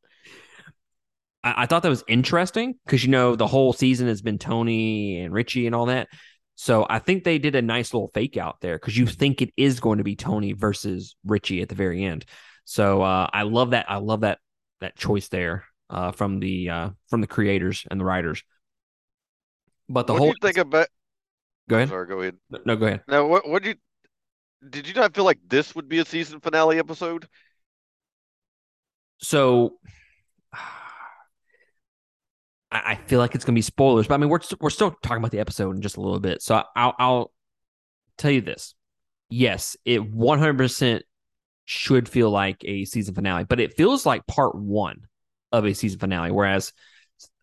I, 1.44 1.64
I 1.64 1.66
thought 1.66 1.84
that 1.84 1.90
was 1.90 2.04
interesting 2.08 2.76
because 2.86 3.04
you 3.04 3.12
know 3.12 3.36
the 3.36 3.48
whole 3.48 3.74
season 3.74 4.08
has 4.08 4.22
been 4.22 4.38
Tony 4.38 5.20
and 5.20 5.34
Richie 5.34 5.66
and 5.66 5.76
all 5.76 5.88
that. 5.88 6.08
So 6.56 6.86
I 6.90 7.00
think 7.00 7.24
they 7.24 7.40
did 7.40 7.56
a 7.56 7.62
nice 7.62 7.94
little 7.94 8.12
fake 8.14 8.38
out 8.38 8.58
there 8.62 8.78
because 8.78 8.98
you 8.98 9.08
think 9.08 9.42
it 9.42 9.52
is 9.58 9.80
going 9.80 9.98
to 9.98 10.04
be 10.04 10.16
Tony 10.16 10.54
versus 10.54 11.16
Richie 11.26 11.62
at 11.62 11.70
the 11.70 11.76
very 11.76 12.04
end. 12.04 12.26
So 12.66 13.02
uh, 13.02 13.30
I 13.34 13.44
love 13.44 13.72
that. 13.72 13.90
I 13.90 13.98
love 13.98 14.22
that 14.22 14.40
that 14.80 14.96
choice 14.96 15.28
there 15.30 15.66
uh, 15.90 16.12
from 16.12 16.40
the 16.40 16.70
uh, 16.70 16.90
from 17.10 17.22
the 17.22 17.28
creators 17.28 17.86
and 17.90 18.00
the 18.00 18.06
writers. 18.06 18.44
But 19.90 20.08
the 20.08 20.14
what 20.14 20.20
whole 20.20 20.32
do 20.32 20.38
you 20.42 20.48
think 20.48 20.58
about? 20.58 20.88
go 21.68 21.78
ahead. 21.78 21.90
Sorry, 21.90 22.08
go 22.08 22.20
ahead. 22.20 22.36
No, 22.66 22.76
go 22.76 22.86
ahead. 22.86 23.02
Now, 23.08 23.26
what 23.26 23.48
what 23.48 23.64
do 23.64 23.70
you 23.70 23.76
did 24.70 24.88
you 24.88 24.94
not 24.94 25.16
feel 25.16 25.24
like 25.24 25.40
this 25.48 25.74
would 25.74 25.88
be 25.90 26.00
a 26.00 26.06
season 26.06 26.40
finale 26.40 26.78
episode? 26.78 27.28
So 29.20 29.78
I, 32.72 32.92
I 32.92 32.96
feel 32.96 33.20
like 33.20 33.36
it's 33.36 33.46
going 33.46 33.54
to 33.54 33.58
be 33.58 33.64
spoilers, 33.64 34.08
but 34.08 34.16
I 34.16 34.18
mean 34.18 34.30
we're 34.30 34.40
we're 34.60 34.70
still 34.70 34.92
talking 35.04 35.18
about 35.18 35.32
the 35.32 35.40
episode 35.40 35.76
in 35.76 35.82
just 35.82 35.98
a 35.98 36.02
little 36.02 36.20
bit. 36.20 36.42
So 36.42 36.64
I'll 36.76 36.96
I'll 36.98 37.32
tell 38.18 38.32
you 38.32 38.42
this. 38.42 38.76
Yes, 39.30 39.78
it 39.86 40.02
100% 40.02 41.02
should 41.66 42.10
feel 42.10 42.30
like 42.30 42.58
a 42.66 42.86
season 42.86 43.16
finale, 43.16 43.46
but 43.46 43.60
it 43.60 43.76
feels 43.76 44.06
like 44.06 44.28
part 44.28 44.56
one 44.56 45.08
of 45.52 45.66
a 45.66 45.74
season 45.74 46.00
finale, 46.00 46.32
whereas 46.32 46.74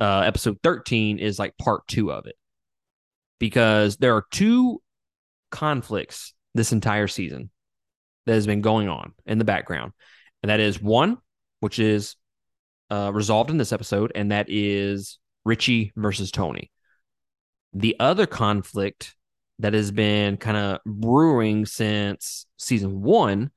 uh, 0.01 0.21
episode 0.21 0.59
13 0.63 1.19
is 1.19 1.39
like 1.39 1.57
part 1.57 1.87
two 1.87 2.13
of 2.13 2.27
it. 2.27 2.37
Because 3.39 3.97
there 3.97 4.17
are 4.17 4.27
two 4.31 4.83
conflicts 5.51 6.35
this 6.55 6.73
entire 6.73 7.07
season 7.07 7.51
that 8.27 8.35
has 8.35 8.47
been 8.47 8.61
going 8.61 8.89
on 8.89 9.15
in 9.27 9.39
the 9.39 9.45
background. 9.45 9.93
And 10.43 10.51
that 10.51 10.61
is 10.61 10.81
one, 10.81 11.19
which 11.61 11.79
is 11.79 12.17
uh, 12.91 13.11
resolved 13.13 13.51
in 13.51 13.59
this 13.59 13.73
episode, 13.73 14.13
and 14.15 14.33
that 14.33 14.47
is 14.49 15.19
Richie 15.45 15.93
versus 15.97 16.31
Tony. 16.31 16.71
The 17.73 17.97
other 18.01 18.27
conflict 18.27 19.15
that 19.59 19.75
has 19.75 19.91
been 19.91 20.37
kind 20.37 20.57
of 20.57 20.81
brewing 20.87 21.67
since 21.67 22.47
season 22.57 23.03
one 23.03 23.51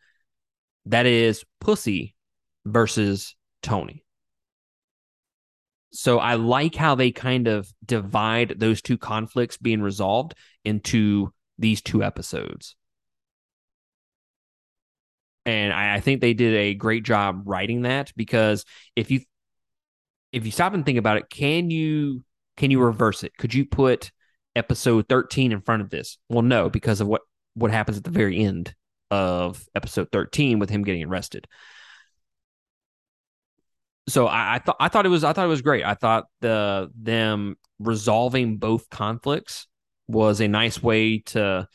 that 0.87 1.05
is 1.05 1.43
Pussy 1.59 2.15
versus 2.65 3.35
Tony. 3.61 4.03
So 5.93 6.19
I 6.19 6.35
like 6.35 6.75
how 6.75 6.95
they 6.95 7.11
kind 7.11 7.47
of 7.47 7.71
divide 7.85 8.55
those 8.57 8.81
two 8.81 8.97
conflicts 8.97 9.57
being 9.57 9.81
resolved 9.81 10.35
into 10.63 11.33
these 11.59 11.81
two 11.81 12.03
episodes. 12.03 12.75
And 15.45 15.73
I, 15.73 15.95
I 15.95 15.99
think 15.99 16.21
they 16.21 16.33
did 16.33 16.53
a 16.53 16.73
great 16.73 17.03
job 17.03 17.43
writing 17.45 17.83
that 17.83 18.11
because 18.15 18.65
if 18.95 19.09
you 19.09 19.21
if 20.31 20.45
you 20.45 20.51
stop 20.51 20.73
and 20.73 20.85
think 20.85 20.97
about 20.97 21.17
it, 21.17 21.29
can 21.29 21.69
you 21.69 22.23
can 22.57 22.71
you 22.71 22.81
reverse 22.81 23.23
it? 23.23 23.35
Could 23.37 23.53
you 23.53 23.65
put 23.65 24.11
episode 24.55 25.07
13 25.09 25.51
in 25.51 25.61
front 25.61 25.81
of 25.81 25.89
this? 25.89 26.17
Well, 26.29 26.41
no, 26.41 26.69
because 26.69 27.01
of 27.01 27.07
what 27.07 27.21
what 27.53 27.71
happens 27.71 27.97
at 27.97 28.03
the 28.03 28.11
very 28.11 28.37
end 28.43 28.75
of 29.09 29.67
episode 29.75 30.09
13 30.11 30.59
with 30.59 30.69
him 30.69 30.83
getting 30.83 31.03
arrested. 31.03 31.47
So 34.07 34.27
I, 34.27 34.55
I 34.55 34.59
thought 34.59 34.77
I 34.79 34.87
thought 34.87 35.05
it 35.05 35.09
was 35.09 35.23
I 35.23 35.33
thought 35.33 35.45
it 35.45 35.49
was 35.49 35.61
great. 35.61 35.85
I 35.85 35.93
thought 35.93 36.25
the 36.41 36.91
them 36.99 37.57
resolving 37.79 38.57
both 38.57 38.89
conflicts 38.89 39.67
was 40.07 40.41
a 40.41 40.47
nice 40.47 40.81
way 40.81 41.19
to 41.19 41.67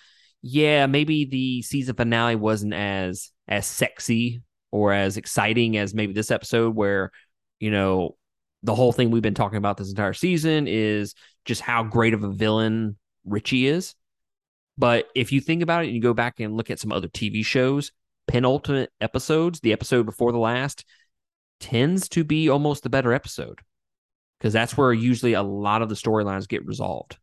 yeah, 0.42 0.86
maybe 0.86 1.24
the 1.24 1.62
season 1.62 1.94
finale 1.96 2.36
wasn't 2.36 2.74
as 2.74 3.32
as 3.48 3.66
sexy 3.66 4.42
or 4.70 4.92
as 4.92 5.16
exciting 5.16 5.76
as 5.76 5.94
maybe 5.94 6.12
this 6.12 6.30
episode 6.30 6.74
where, 6.74 7.10
you 7.60 7.70
know, 7.70 8.16
the 8.62 8.74
whole 8.74 8.92
thing 8.92 9.10
we've 9.10 9.22
been 9.22 9.34
talking 9.34 9.58
about 9.58 9.76
this 9.76 9.90
entire 9.90 10.12
season 10.12 10.66
is 10.66 11.14
just 11.44 11.60
how 11.60 11.82
great 11.82 12.14
of 12.14 12.24
a 12.24 12.30
villain 12.30 12.96
Richie 13.24 13.66
is. 13.66 13.94
But 14.78 15.06
if 15.14 15.32
you 15.32 15.40
think 15.40 15.62
about 15.62 15.84
it 15.84 15.88
and 15.88 15.96
you 15.96 16.02
go 16.02 16.14
back 16.14 16.40
and 16.40 16.56
look 16.56 16.70
at 16.70 16.78
some 16.78 16.92
other 16.92 17.08
TV 17.08 17.44
shows, 17.44 17.92
penultimate 18.26 18.90
episodes, 19.00 19.60
the 19.60 19.72
episode 19.72 20.04
before 20.04 20.32
the 20.32 20.38
last, 20.38 20.84
tends 21.60 22.08
to 22.10 22.24
be 22.24 22.48
almost 22.48 22.82
the 22.82 22.90
better 22.90 23.12
episode 23.12 23.60
because 24.38 24.52
that's 24.52 24.76
where 24.76 24.92
usually 24.92 25.32
a 25.32 25.42
lot 25.42 25.82
of 25.82 25.88
the 25.88 25.94
storylines 25.94 26.48
get 26.48 26.66
resolved. 26.66 27.16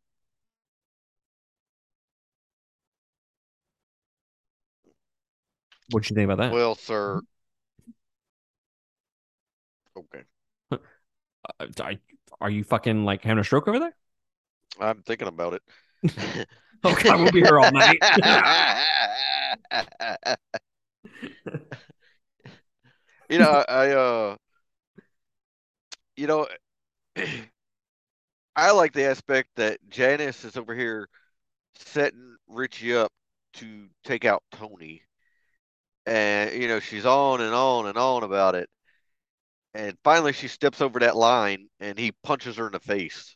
What 5.94 6.04
do 6.04 6.10
you 6.10 6.16
think 6.16 6.32
about 6.32 6.40
that? 6.40 6.52
Well, 6.52 6.74
sir. 6.74 7.22
Okay. 9.96 10.24
Uh, 10.72 10.78
are- 11.82 11.94
are 12.42 12.50
you 12.50 12.64
fucking 12.64 13.06
like 13.06 13.24
having 13.24 13.40
a 13.40 13.44
stroke 13.44 13.68
over 13.68 13.78
there? 13.78 13.96
I'm 14.80 15.04
thinking 15.04 15.28
about 15.28 15.54
it. 15.54 15.62
God, 16.82 17.20
we'll 17.20 17.32
be 17.32 17.42
here 17.42 17.60
all 17.60 17.72
night. 17.72 18.00
you 23.30 23.38
know, 23.38 23.52
I, 23.52 23.66
I 23.68 23.90
uh 23.92 24.36
you 26.18 26.26
know 26.26 26.48
I 28.56 28.72
like 28.72 28.94
the 28.94 29.06
aspect 29.06 29.50
that 29.58 29.78
Janice 29.90 30.44
is 30.44 30.58
over 30.58 30.74
here 30.76 31.08
setting 31.76 32.36
Richie 32.48 32.96
up 32.96 33.12
to 33.56 33.88
take 34.04 34.26
out 34.26 34.42
Tony. 34.52 35.04
And 36.06 36.54
you 36.62 36.68
know, 36.68 36.80
she's 36.80 37.06
on 37.06 37.42
and 37.42 37.54
on 37.54 37.88
and 37.88 37.98
on 37.98 38.24
about 38.24 38.56
it. 38.56 38.70
And 39.76 40.00
finally 40.04 40.34
she 40.34 40.48
steps 40.48 40.82
over 40.82 41.00
that 41.00 41.16
line 41.16 41.70
and 41.80 41.96
he 42.00 42.12
punches 42.12 42.56
her 42.56 42.66
in 42.66 42.72
the 42.72 42.80
face. 42.80 43.36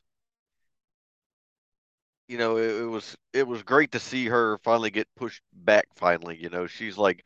You 2.28 2.38
know, 2.38 2.58
it, 2.58 2.82
it 2.82 2.86
was 2.86 3.16
it 3.34 3.48
was 3.48 3.64
great 3.64 3.92
to 3.94 4.00
see 4.00 4.26
her 4.28 4.58
finally 4.60 4.92
get 4.92 5.08
pushed 5.16 5.42
back 5.54 5.88
finally, 5.96 6.38
you 6.42 6.50
know. 6.50 6.68
She's 6.68 6.98
like, 6.98 7.24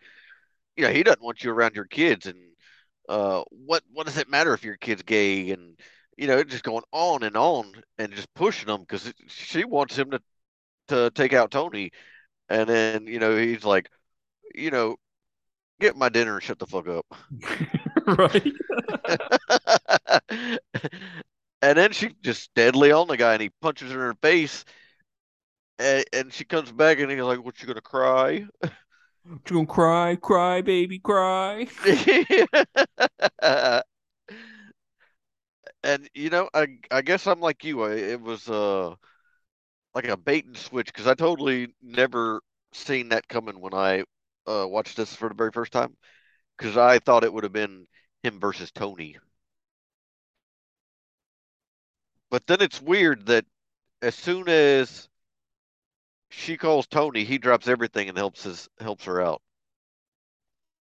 you 0.78 0.86
know, 0.86 0.92
he 0.94 1.04
doesn't 1.04 1.24
want 1.24 1.44
you 1.44 1.52
around 1.52 1.76
your 1.76 1.86
kids 1.86 2.28
and 2.28 2.40
uh 3.10 3.44
what 3.52 3.84
what 3.94 4.08
does 4.08 4.18
it 4.18 4.30
matter 4.30 4.54
if 4.54 4.64
your 4.66 4.78
kid's 4.78 5.04
gay 5.04 5.52
and 5.52 5.80
you 6.18 6.28
know, 6.28 6.44
just 6.44 6.64
going 6.64 6.84
on 6.94 7.24
and 7.24 7.38
on 7.38 7.74
and 8.00 8.14
just 8.14 8.34
pushing 8.36 8.70
him 8.70 8.82
because 8.82 9.14
she 9.28 9.66
wants 9.66 9.98
him 9.98 10.12
to 10.12 10.22
to 10.90 11.12
take 11.12 11.34
out 11.34 11.52
Tony. 11.52 11.92
And 12.50 12.70
then, 12.70 13.08
you 13.08 13.20
know, 13.20 13.38
he's 13.38 13.64
like, 13.66 13.90
you 14.56 14.72
know, 14.72 14.98
get 15.82 15.98
my 15.98 16.10
dinner 16.10 16.36
and 16.36 16.44
shut 16.44 16.60
the 16.60 16.68
fuck 16.68 16.88
up. 16.88 17.06
right. 18.08 18.54
and 21.62 21.78
then 21.78 21.92
she 21.92 22.16
just 22.22 22.54
deadly 22.56 22.92
on 22.92 23.08
the 23.08 23.18
guy 23.18 23.34
and 23.34 23.42
he 23.42 23.50
punches 23.62 23.92
her 23.92 24.10
in 24.10 24.16
the 24.22 24.28
face. 24.28 24.64
And, 25.80 26.06
and 26.14 26.32
she 26.34 26.46
comes 26.46 26.72
back 26.72 27.00
and 27.00 27.12
he's 27.12 27.20
like, 27.22 27.44
What, 27.44 27.62
you 27.62 27.68
gonna 27.68 27.82
cry? 27.82 28.46
You 29.26 29.40
gonna 29.46 29.66
cry, 29.66 30.16
cry, 30.16 30.62
baby, 30.62 31.00
cry. 31.00 31.68
and 35.84 36.10
you 36.14 36.30
know, 36.30 36.50
I 36.54 36.68
I 36.90 37.02
guess 37.02 37.28
I'm 37.28 37.40
like 37.40 37.64
you. 37.64 37.84
I, 37.84 37.94
it 37.94 38.22
was 38.22 38.50
uh 38.50 38.96
like 39.94 40.08
a 40.08 40.18
bait 40.18 40.46
and 40.46 40.58
switch 40.58 40.88
because 40.88 41.08
I 41.08 41.14
totally 41.14 41.74
never 41.82 42.42
seen 42.74 43.10
that 43.10 43.28
coming 43.28 43.60
when 43.60 43.74
I 43.74 44.04
uh 44.52 44.68
watched 44.68 44.98
this 44.98 45.16
for 45.16 45.30
the 45.30 45.36
very 45.36 45.52
first 45.52 45.72
time 45.72 45.96
because 46.58 46.78
I 46.78 47.00
thought 47.00 47.24
it 47.24 47.34
would 47.34 47.44
have 47.46 47.54
been 47.54 47.88
him 48.24 48.40
versus 48.40 48.72
Tony. 48.72 49.18
But 52.32 52.48
then 52.48 52.62
it's 52.62 52.82
weird 52.82 53.28
that 53.28 53.46
as 54.02 54.16
soon 54.16 54.50
as 54.50 55.08
she 56.32 56.58
calls 56.58 56.88
Tony, 56.88 57.24
he 57.26 57.38
drops 57.38 57.68
everything 57.68 58.10
and 58.10 58.18
helps 58.18 58.42
his 58.42 58.68
helps 58.80 59.06
her 59.06 59.22
out. 59.22 59.44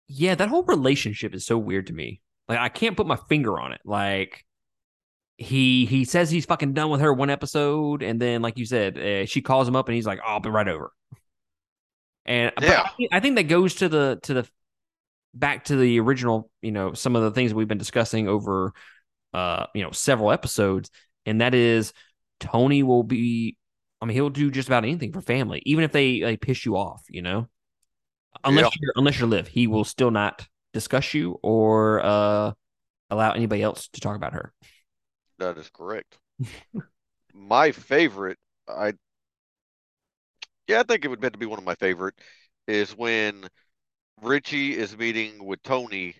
Yeah, 0.08 0.36
that 0.36 0.50
whole 0.50 0.64
relationship 0.64 1.34
is 1.34 1.46
so 1.46 1.58
weird 1.58 1.88
to 1.88 1.94
me. 1.94 2.22
Like 2.48 2.60
I 2.60 2.70
can't 2.70 2.96
put 2.96 3.08
my 3.08 3.18
finger 3.30 3.60
on 3.60 3.74
it. 3.74 3.82
Like 3.84 4.46
he 5.38 5.86
he 5.88 6.06
says 6.06 6.32
he's 6.32 6.46
fucking 6.46 6.74
done 6.74 6.90
with 6.92 7.02
her 7.02 7.14
one 7.14 7.30
episode, 7.32 8.04
and 8.04 8.22
then 8.22 8.42
like 8.42 8.58
you 8.58 8.66
said, 8.66 8.98
uh, 9.00 9.26
she 9.26 9.42
calls 9.42 9.68
him 9.68 9.76
up 9.76 9.88
and 9.90 9.96
he's 9.96 10.08
like, 10.08 10.20
oh, 10.26 10.30
"I'll 10.34 10.42
be 10.42 10.50
right 10.50 10.68
over." 10.68 10.92
And 12.28 12.52
Yeah. 12.60 12.84
I, 12.84 12.90
think, 12.98 13.10
I 13.14 13.20
think 13.20 13.36
that 13.38 13.44
goes 13.44 13.76
to 13.76 13.90
the 13.90 14.20
to 14.24 14.34
the 14.36 14.50
back 15.34 15.66
to 15.66 15.76
the 15.78 16.00
original. 16.00 16.52
You 16.62 16.72
know, 16.72 16.94
some 16.94 17.16
of 17.16 17.24
the 17.24 17.32
things 17.32 17.54
we've 17.54 17.68
been 17.68 17.78
discussing 17.78 18.28
over, 18.28 18.74
uh, 19.34 19.68
you 19.76 19.84
know, 19.84 19.92
several 19.92 20.32
episodes, 20.32 20.92
and 21.26 21.42
that 21.42 21.56
is 21.56 21.94
Tony 22.40 22.84
will 22.84 23.04
be. 23.04 23.58
I 24.02 24.06
mean, 24.06 24.16
he'll 24.16 24.30
do 24.30 24.52
just 24.52 24.70
about 24.70 24.84
anything 24.86 25.14
for 25.14 25.22
family, 25.22 25.62
even 25.66 25.84
if 25.84 25.92
they 25.92 26.22
like 26.22 26.42
piss 26.42 26.66
you 26.66 26.78
off. 26.78 27.04
You 27.10 27.22
know, 27.24 27.48
unless 28.44 28.66
Yeah. 28.66 28.70
you're 28.80 28.94
unless 28.96 29.20
you're 29.20 29.28
Liv, 29.30 29.48
he 29.48 29.68
will 29.68 29.84
still 29.84 30.12
not 30.12 30.48
discuss 30.74 31.14
you 31.14 31.40
or 31.44 32.02
uh 32.04 32.54
allow 33.12 33.32
anybody 33.34 33.64
else 33.64 33.90
to 33.90 34.02
talk 34.02 34.16
about 34.16 34.34
her. 34.34 34.54
That 35.40 35.58
is 35.58 35.70
correct. 35.70 36.20
my 37.34 37.72
favorite, 37.72 38.38
I 38.68 38.94
yeah, 40.68 40.80
I 40.82 40.84
think 40.84 41.06
it 41.06 41.08
would 41.08 41.24
have 41.24 41.34
to 41.34 41.40
be 41.40 41.46
one 41.46 41.60
of 41.60 41.66
my 41.66 41.76
favorite, 41.76 42.16
is 42.68 42.92
when 42.96 43.48
Richie 44.22 44.76
is 44.78 44.98
meeting 44.98 45.44
with 45.46 45.62
Tony 45.64 46.16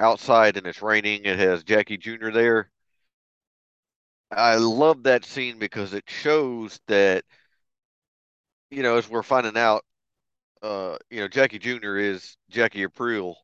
outside 0.00 0.56
and 0.56 0.66
it's 0.66 0.82
raining. 0.82 1.24
It 1.24 1.38
has 1.38 1.64
Jackie 1.64 1.98
Jr. 1.98 2.30
there. 2.30 2.70
I 4.30 4.56
love 4.56 5.02
that 5.04 5.24
scene 5.24 5.58
because 5.58 5.92
it 5.92 6.04
shows 6.08 6.80
that, 6.88 7.24
you 8.70 8.82
know, 8.82 8.96
as 8.96 9.08
we're 9.08 9.22
finding 9.22 9.56
out, 9.56 9.84
uh, 10.62 10.96
you 11.10 11.20
know, 11.20 11.28
Jackie 11.28 11.58
Jr. 11.58 11.98
is 11.98 12.36
Jackie 12.50 12.86
Aprile, 12.86 13.34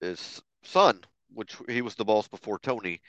his 0.00 0.42
son, 0.64 1.02
which 1.34 1.56
he 1.68 1.82
was 1.82 1.94
the 1.94 2.04
boss 2.04 2.28
before 2.28 2.58
Tony 2.58 3.00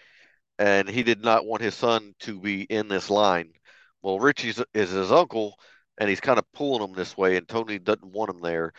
and 0.60 0.90
he 0.90 1.04
did 1.04 1.24
not 1.24 1.46
want 1.46 1.64
his 1.64 1.74
son 1.76 2.14
to 2.20 2.40
be 2.40 2.64
in 2.64 2.88
this 2.88 3.10
line. 3.10 3.54
Well, 4.02 4.20
Richie 4.20 4.50
is 4.74 4.92
his 4.92 5.12
uncle, 5.12 5.58
and 6.00 6.10
he's 6.10 6.22
kind 6.22 6.40
of 6.40 6.52
pulling 6.54 6.84
him 6.88 6.96
this 6.96 7.18
way, 7.18 7.38
and 7.38 7.48
Tony 7.48 7.78
doesn't 7.78 8.14
want 8.14 8.32
him 8.32 8.42
there. 8.42 8.74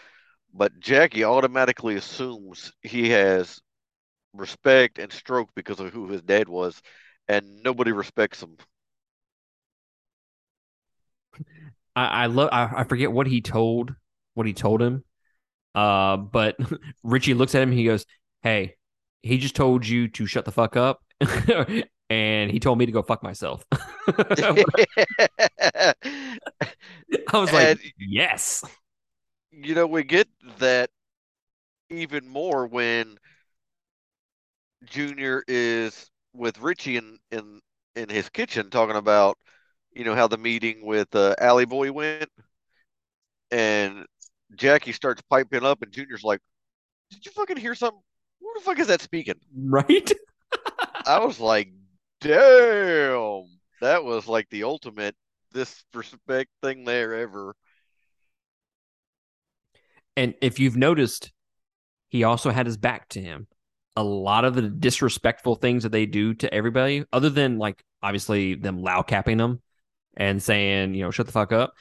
But 0.55 0.81
Jackie 0.81 1.25
automatically 1.25 1.97
assumes 1.97 2.73
he 2.83 3.11
has 3.11 3.61
respect 4.35 4.99
and 4.99 5.13
stroke 5.13 5.51
because 5.55 5.81
of 5.81 5.93
who 5.93 6.09
his 6.09 6.23
dad 6.23 6.49
was, 6.49 6.81
and 7.29 7.63
nobody 7.63 7.93
respects 7.93 8.43
him. 8.43 8.57
I, 11.95 12.07
I 12.07 12.27
love. 12.27 12.49
I, 12.53 12.71
I 12.79 12.85
forget 12.85 13.13
what 13.13 13.27
he 13.27 13.41
told 13.41 13.95
what 14.35 14.47
he 14.47 14.53
told 14.53 14.81
him. 14.83 15.05
Uh, 15.75 16.17
but 16.17 16.57
Richie 17.03 17.35
looks 17.35 17.55
at 17.55 17.63
him. 17.63 17.73
He 17.73 17.85
goes, 17.85 18.07
"Hey, 18.43 18.77
he 19.23 19.39
just 19.39 19.57
told 19.57 19.87
you 19.87 20.09
to 20.09 20.27
shut 20.27 20.45
the 20.45 20.53
fuck 20.53 20.77
up, 20.77 21.03
and 22.11 22.51
he 22.51 22.61
told 22.61 22.79
me 22.79 22.87
to 22.87 22.93
go 22.93 23.03
fuck 23.03 23.23
myself." 23.23 23.65
I 23.73 23.85
was 27.33 27.53
like, 27.53 27.69
And- 27.69 27.81
"Yes." 27.99 28.65
you 29.53 29.75
know, 29.75 29.87
we 29.87 30.05
get 30.05 30.29
that 30.59 30.91
even 31.91 32.27
more 32.29 32.67
when 32.67 33.19
Junior 34.85 35.43
is 35.49 36.11
with 36.33 36.59
Richie 36.61 36.97
in 36.97 37.19
in 37.31 37.61
in 37.97 38.09
his 38.09 38.29
kitchen 38.29 38.71
talking 38.71 38.97
about, 38.97 39.37
you 39.93 40.05
know, 40.05 40.15
how 40.15 40.29
the 40.29 40.39
meeting 40.39 40.87
with 40.87 41.15
uh, 41.15 41.35
Ally 41.39 41.65
Boy 41.65 41.93
went, 41.93 42.31
and 43.51 44.07
Jackie 44.55 44.93
starts 44.93 45.23
piping 45.29 45.65
up, 45.65 45.83
and 45.83 45.93
Junior's 45.93 46.25
like, 46.25 46.41
"Did 47.11 47.27
you 47.27 47.33
fucking 47.33 47.57
hear 47.57 47.75
something? 47.75 48.01
Who 48.41 48.53
the 48.55 48.61
fuck 48.61 48.79
is 48.79 48.87
that 48.87 49.03
speaking?" 49.03 49.35
Right? 49.55 50.11
I 51.07 51.25
was 51.25 51.41
like, 51.41 51.73
"Damn, 52.21 53.45
that 53.81 54.05
was 54.05 54.27
like 54.27 54.49
the 54.51 54.65
ultimate 54.65 55.17
disrespect 55.53 56.51
thing 56.63 56.85
there 56.85 57.15
ever." 57.15 57.55
And 60.17 60.35
if 60.43 60.59
you've 60.59 60.77
noticed, 60.77 61.33
he 62.09 62.25
also 62.25 62.51
had 62.51 62.67
his 62.67 62.77
back 62.77 63.09
to 63.11 63.21
him. 63.21 63.47
A 63.97 64.05
lot 64.05 64.45
of 64.45 64.55
the 64.55 64.63
disrespectful 64.63 65.57
things 65.57 65.83
that 65.83 65.93
they 65.93 66.07
do 66.07 66.35
to 66.35 66.53
everybody, 66.53 67.05
other 67.13 67.31
than 67.31 67.59
like 67.59 67.83
obviously 68.03 68.55
them 68.55 68.83
loud 68.83 69.07
capping 69.07 69.37
them 69.37 69.63
and 70.17 70.43
saying, 70.43 70.95
you 70.95 71.03
know, 71.03 71.11
shut 71.11 71.27
the 71.27 71.33
fuck 71.33 71.53
up. 71.53 71.75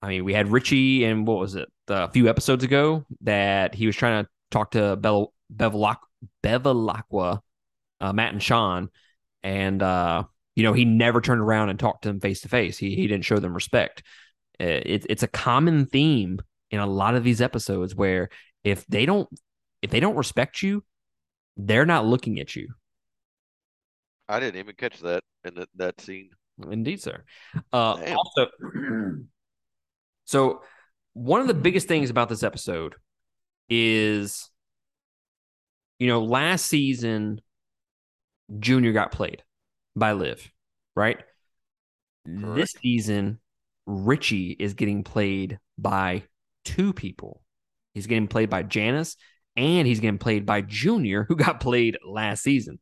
I 0.00 0.08
mean, 0.08 0.24
we 0.24 0.32
had 0.32 0.52
Richie 0.52 1.04
and 1.04 1.26
what 1.26 1.38
was 1.38 1.56
it, 1.56 1.68
a 1.88 2.10
few 2.10 2.28
episodes 2.28 2.62
ago 2.62 3.04
that 3.22 3.74
he 3.74 3.86
was 3.86 3.96
trying 3.96 4.24
to 4.24 4.30
talk 4.50 4.72
to 4.72 4.96
Bevelak- 4.96 5.96
Bevilaqua, 6.42 7.40
uh, 8.00 8.12
Matt 8.12 8.32
and 8.32 8.42
Sean, 8.42 8.90
and 9.42 9.82
uh, 9.82 10.24
you 10.54 10.62
know 10.62 10.72
he 10.72 10.84
never 10.84 11.20
turned 11.20 11.40
around 11.40 11.70
and 11.70 11.78
talked 11.78 12.02
to 12.02 12.08
them 12.08 12.20
face 12.20 12.40
to 12.42 12.48
face. 12.48 12.78
He 12.78 12.94
he 12.94 13.06
didn't 13.06 13.24
show 13.24 13.38
them 13.38 13.54
respect. 13.54 14.02
Uh, 14.60 14.64
It, 14.84 15.06
it's 15.08 15.22
a 15.22 15.28
common 15.28 15.86
theme 15.86 16.40
in 16.70 16.80
a 16.80 16.86
lot 16.86 17.14
of 17.14 17.24
these 17.24 17.40
episodes 17.40 17.94
where 17.94 18.28
if 18.64 18.86
they 18.86 19.06
don't 19.06 19.28
if 19.82 19.90
they 19.90 20.00
don't 20.00 20.16
respect 20.16 20.62
you, 20.62 20.84
they're 21.56 21.86
not 21.86 22.06
looking 22.06 22.40
at 22.40 22.56
you. 22.56 22.68
I 24.28 24.40
didn't 24.40 24.58
even 24.58 24.74
catch 24.74 25.00
that 25.00 25.22
in 25.44 25.54
that, 25.54 25.68
that 25.76 26.00
scene. 26.00 26.30
Indeed, 26.70 27.00
sir. 27.00 27.22
Uh, 27.72 27.96
Damn. 27.96 28.16
also, 28.18 28.46
so 30.24 30.62
one 31.14 31.40
of 31.40 31.46
the 31.46 31.54
biggest 31.54 31.88
things 31.88 32.10
about 32.10 32.28
this 32.28 32.42
episode 32.42 32.94
is, 33.68 34.50
you 35.98 36.08
know, 36.08 36.22
last 36.22 36.66
season, 36.66 37.40
Junior 38.58 38.92
got 38.92 39.12
played 39.12 39.42
by 39.94 40.12
Liv, 40.12 40.50
right? 40.94 41.18
This 42.24 42.72
season, 42.82 43.40
Richie 43.86 44.56
is 44.58 44.74
getting 44.74 45.04
played 45.04 45.58
by 45.76 46.24
two 46.64 46.92
people. 46.92 47.42
He's 47.94 48.06
getting 48.06 48.28
played 48.28 48.50
by 48.50 48.62
Janice, 48.62 49.16
and 49.56 49.86
he's 49.86 50.00
getting 50.00 50.18
played 50.18 50.46
by 50.46 50.60
Junior, 50.60 51.24
who 51.28 51.36
got 51.36 51.60
played 51.60 51.98
last 52.06 52.42
season. 52.42 52.78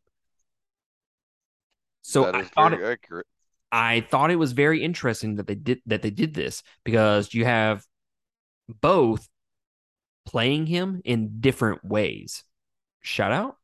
So 2.02 2.32
I 2.32 2.42
thought 2.42 2.72
it, 2.72 2.82
accurate. 2.82 3.26
I 3.72 4.00
thought 4.00 4.30
it 4.30 4.36
was 4.36 4.52
very 4.52 4.82
interesting 4.82 5.36
that 5.36 5.46
they 5.46 5.54
did 5.54 5.80
that 5.86 6.02
they 6.02 6.10
did 6.10 6.34
this 6.34 6.62
because 6.84 7.34
you 7.34 7.44
have 7.44 7.84
both 8.80 9.28
playing 10.24 10.66
him 10.66 11.00
in 11.04 11.40
different 11.40 11.84
ways. 11.84 12.44
Shout 13.00 13.32
out. 13.32 13.56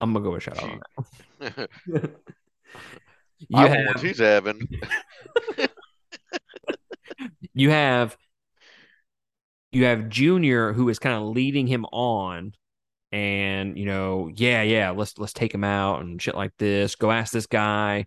I'm 0.00 0.12
gonna 0.12 0.24
go 0.24 0.32
with 0.32 0.42
shout 0.42 0.62
out. 0.62 0.70
on 0.70 0.80
that. 1.40 1.70
You 3.38 3.58
I 3.58 3.68
have, 3.68 4.00
he's 4.00 4.18
having. 4.18 4.66
you 7.54 7.70
have 7.70 8.16
you 9.72 9.84
have 9.84 10.08
Junior 10.08 10.72
who 10.72 10.88
is 10.88 10.98
kind 10.98 11.16
of 11.16 11.28
leading 11.28 11.66
him 11.66 11.84
on 11.86 12.52
and 13.12 13.78
you 13.78 13.86
know, 13.86 14.30
yeah, 14.34 14.62
yeah, 14.62 14.90
let's 14.90 15.18
let's 15.18 15.32
take 15.32 15.54
him 15.54 15.64
out 15.64 16.00
and 16.00 16.20
shit 16.20 16.34
like 16.34 16.52
this. 16.58 16.96
Go 16.96 17.10
ask 17.10 17.32
this 17.32 17.46
guy. 17.46 18.06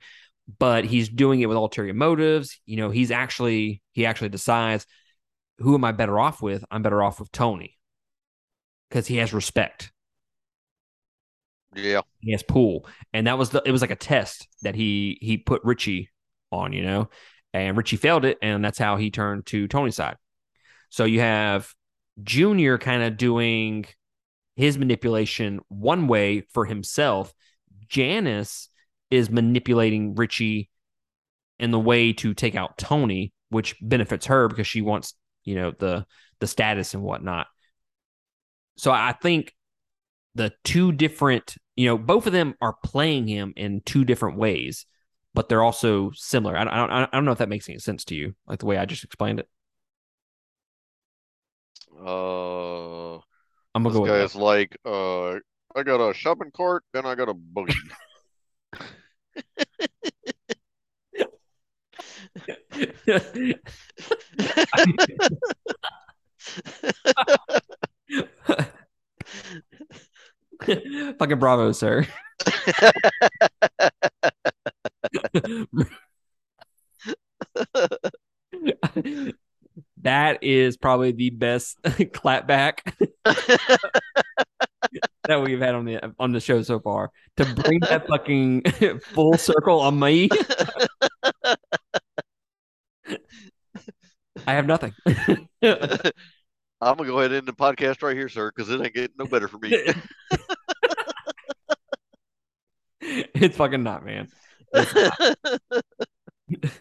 But 0.57 0.83
he's 0.83 1.09
doing 1.09 1.41
it 1.41 1.45
with 1.45 1.57
ulterior 1.57 1.93
motives. 1.93 2.59
You 2.65 2.77
know, 2.77 2.89
he's 2.89 3.11
actually 3.11 3.81
he 3.93 4.05
actually 4.05 4.29
decides 4.29 4.85
who 5.59 5.75
am 5.75 5.83
I 5.83 5.91
better 5.91 6.19
off 6.19 6.41
with? 6.41 6.65
I'm 6.71 6.81
better 6.81 7.03
off 7.03 7.19
with 7.19 7.31
Tony. 7.31 7.77
Because 8.89 9.05
he 9.05 9.17
has 9.17 9.33
respect. 9.33 9.91
Yeah. 11.75 12.01
He 12.19 12.31
has 12.31 12.43
pool. 12.43 12.87
And 13.13 13.27
that 13.27 13.37
was 13.37 13.51
the 13.51 13.61
it 13.65 13.71
was 13.71 13.81
like 13.81 13.91
a 13.91 13.95
test 13.95 14.47
that 14.61 14.75
he 14.75 15.17
he 15.21 15.37
put 15.37 15.63
Richie 15.63 16.09
on, 16.51 16.73
you 16.73 16.83
know. 16.83 17.09
And 17.53 17.75
Richie 17.75 17.97
failed 17.97 18.25
it, 18.25 18.37
and 18.41 18.63
that's 18.63 18.77
how 18.77 18.97
he 18.97 19.09
turned 19.09 19.47
to 19.47 19.67
Tony's 19.67 19.95
side. 19.95 20.17
So 20.89 21.05
you 21.05 21.19
have 21.19 21.73
Junior 22.21 22.77
kind 22.77 23.01
of 23.01 23.17
doing 23.17 23.85
his 24.55 24.77
manipulation 24.77 25.59
one 25.67 26.07
way 26.07 26.41
for 26.53 26.65
himself. 26.65 27.33
Janice 27.87 28.69
is 29.09 29.29
manipulating 29.29 30.13
Richie 30.15 30.69
in 31.59 31.71
the 31.71 31.79
way 31.79 32.13
to 32.13 32.33
take 32.33 32.55
out 32.55 32.77
Tony, 32.77 33.33
which 33.49 33.75
benefits 33.81 34.27
her 34.27 34.47
because 34.47 34.67
she 34.67 34.81
wants, 34.81 35.13
you 35.43 35.55
know, 35.55 35.71
the 35.77 36.05
the 36.39 36.47
status 36.47 36.93
and 36.93 37.03
whatnot. 37.03 37.47
So 38.77 38.91
I 38.91 39.11
think 39.11 39.53
the 40.35 40.53
two 40.63 40.91
different, 40.91 41.55
you 41.75 41.87
know, 41.87 41.97
both 41.97 42.27
of 42.27 42.33
them 42.33 42.55
are 42.61 42.75
playing 42.83 43.27
him 43.27 43.53
in 43.55 43.81
two 43.85 44.05
different 44.05 44.37
ways, 44.37 44.85
but 45.33 45.49
they're 45.49 45.63
also 45.63 46.11
similar. 46.13 46.55
I 46.55 46.63
don't, 46.63 46.91
I 46.91 47.07
don't 47.11 47.25
know 47.25 47.31
if 47.31 47.39
that 47.39 47.49
makes 47.49 47.67
any 47.69 47.79
sense 47.79 48.05
to 48.05 48.15
you, 48.15 48.35
like 48.47 48.59
the 48.59 48.65
way 48.65 48.77
I 48.77 48.85
just 48.85 49.03
explained 49.03 49.39
it. 49.39 49.47
Uh, 51.99 53.15
I'm 53.75 53.83
gonna 53.83 53.91
go 53.91 54.05
guy's 54.05 54.35
like, 54.35 54.77
uh, 54.85 55.31
I 55.75 55.83
got 55.83 55.99
a 55.99 56.13
shopping 56.13 56.51
cart, 56.55 56.83
then 56.93 57.05
I 57.05 57.15
got 57.15 57.29
a 57.29 57.33
buggy. 57.33 57.73
Fucking 71.19 71.39
bravo, 71.39 71.71
sir. 71.71 72.05
that 80.01 80.43
is 80.43 80.77
probably 80.77 81.11
the 81.11 81.29
best 81.29 81.81
clapback 81.83 82.79
that 85.23 85.41
we've 85.41 85.59
had 85.59 85.75
on 85.75 85.85
the 85.85 86.13
on 86.19 86.31
the 86.31 86.39
show 86.39 86.61
so 86.61 86.79
far. 86.79 87.11
To 87.37 87.45
bring 87.45 87.79
that 87.81 88.07
fucking 88.07 88.63
full 89.13 89.37
circle 89.37 89.79
on 89.79 89.99
me, 89.99 90.29
I 94.45 94.53
have 94.53 94.65
nothing. 94.65 94.93
I'm 96.81 96.95
gonna 96.95 97.09
go 97.09 97.19
ahead 97.19 97.31
and 97.31 97.39
end 97.39 97.47
the 97.47 97.53
podcast 97.53 98.03
right 98.03 98.15
here, 98.15 98.29
sir, 98.29 98.51
because 98.55 98.69
it 98.69 98.81
ain't 98.81 98.93
getting 98.93 99.15
no 99.17 99.25
better 99.25 99.47
for 99.47 99.57
me. 99.57 99.85
it's 103.35 103.57
fucking 103.57 103.83
not, 103.83 104.05
man. 104.05 104.27
Not. 104.73 105.35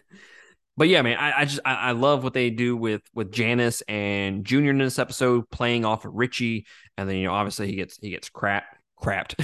but 0.77 0.87
yeah, 0.87 1.01
man, 1.01 1.17
I, 1.17 1.41
I 1.41 1.45
just 1.45 1.59
I, 1.65 1.73
I, 1.75 1.91
love 1.91 2.23
what 2.23 2.33
they 2.33 2.49
do 2.49 2.77
with 2.77 3.01
with 3.13 3.31
Janice 3.31 3.81
and 3.87 4.45
Junior 4.45 4.71
in 4.71 4.77
this 4.77 4.99
episode, 4.99 5.49
playing 5.49 5.85
off 5.85 6.05
of 6.05 6.13
Richie, 6.13 6.65
and 6.97 7.09
then 7.09 7.17
you 7.17 7.27
know 7.27 7.33
obviously 7.33 7.67
he 7.67 7.75
gets 7.75 7.97
he 7.97 8.09
gets 8.09 8.29
crap 8.29 8.65
crapped. 9.01 9.35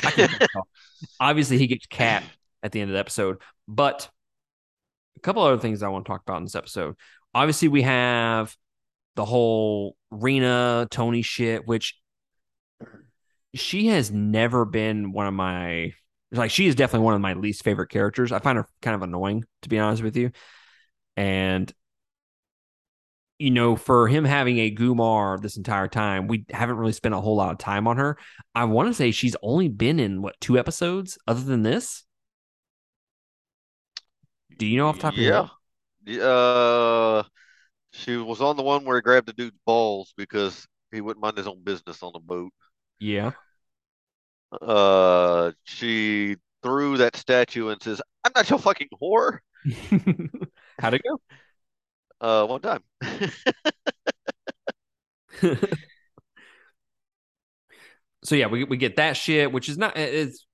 Obviously 1.20 1.58
he 1.58 1.66
gets 1.66 1.86
capped 1.86 2.26
at 2.62 2.72
the 2.72 2.80
end 2.80 2.90
of 2.90 2.94
the 2.94 3.00
episode, 3.00 3.38
but 3.68 4.08
a 5.16 5.20
couple 5.20 5.42
other 5.42 5.58
things 5.58 5.82
I 5.82 5.88
want 5.88 6.04
to 6.04 6.10
talk 6.10 6.22
about 6.22 6.38
in 6.38 6.44
this 6.44 6.54
episode. 6.54 6.96
Obviously, 7.34 7.68
we 7.68 7.82
have 7.82 8.54
the 9.14 9.24
whole 9.24 9.96
Rena 10.10 10.88
Tony 10.90 11.22
shit, 11.22 11.66
which 11.66 11.98
she 13.56 13.88
has 13.88 14.10
never 14.10 14.64
been 14.64 15.12
one 15.12 15.26
of 15.26 15.34
my 15.34 15.92
like 16.32 16.50
she 16.50 16.66
is 16.66 16.74
definitely 16.74 17.04
one 17.04 17.14
of 17.14 17.20
my 17.20 17.34
least 17.34 17.62
favorite 17.62 17.88
characters. 17.88 18.32
I 18.32 18.38
find 18.38 18.58
her 18.58 18.66
kind 18.82 18.94
of 18.94 19.02
annoying, 19.02 19.44
to 19.62 19.68
be 19.68 19.78
honest 19.78 20.02
with 20.02 20.16
you. 20.16 20.32
And 21.16 21.72
you 23.38 23.50
know, 23.50 23.76
for 23.76 24.08
him 24.08 24.24
having 24.24 24.58
a 24.58 24.74
Gumar 24.74 25.40
this 25.40 25.58
entire 25.58 25.88
time, 25.88 26.26
we 26.26 26.46
haven't 26.50 26.76
really 26.76 26.92
spent 26.92 27.14
a 27.14 27.20
whole 27.20 27.36
lot 27.36 27.52
of 27.52 27.58
time 27.58 27.86
on 27.86 27.98
her. 27.98 28.16
I 28.54 28.64
want 28.64 28.88
to 28.88 28.94
say 28.94 29.10
she's 29.10 29.36
only 29.42 29.68
been 29.68 30.00
in 30.00 30.22
what 30.22 30.40
two 30.40 30.58
episodes 30.58 31.18
other 31.26 31.42
than 31.42 31.62
this. 31.62 32.04
Do 34.58 34.66
you 34.66 34.78
know 34.78 34.88
off 34.88 34.96
the 34.96 35.02
top 35.02 35.12
of 35.12 35.18
your 35.18 35.48
yeah. 36.06 36.14
head? 36.14 36.22
Uh, 36.22 37.22
she 37.92 38.16
was 38.16 38.40
on 38.40 38.56
the 38.56 38.62
one 38.62 38.84
where 38.84 38.96
he 38.96 39.02
grabbed 39.02 39.26
the 39.26 39.34
dude's 39.34 39.58
balls 39.66 40.14
because 40.16 40.66
he 40.90 41.02
wouldn't 41.02 41.22
mind 41.22 41.36
his 41.36 41.46
own 41.46 41.62
business 41.62 42.02
on 42.02 42.12
the 42.14 42.20
boat. 42.20 42.52
Yeah. 42.98 43.32
Uh, 44.52 45.52
she 45.64 46.36
threw 46.62 46.96
that 46.98 47.16
statue 47.16 47.68
and 47.68 47.82
says, 47.82 48.00
"I'm 48.24 48.32
not 48.34 48.48
your 48.48 48.58
fucking 48.58 48.88
whore." 49.00 49.38
How'd 50.78 50.94
it 50.94 51.02
go? 51.02 51.20
Uh, 52.20 52.46
one 52.46 52.60
time. 52.60 52.82
so 58.24 58.34
yeah, 58.34 58.46
we 58.46 58.64
we 58.64 58.76
get 58.76 58.96
that 58.96 59.16
shit, 59.16 59.52
which 59.52 59.68
is 59.68 59.78
not 59.78 59.96
it's 59.96 60.46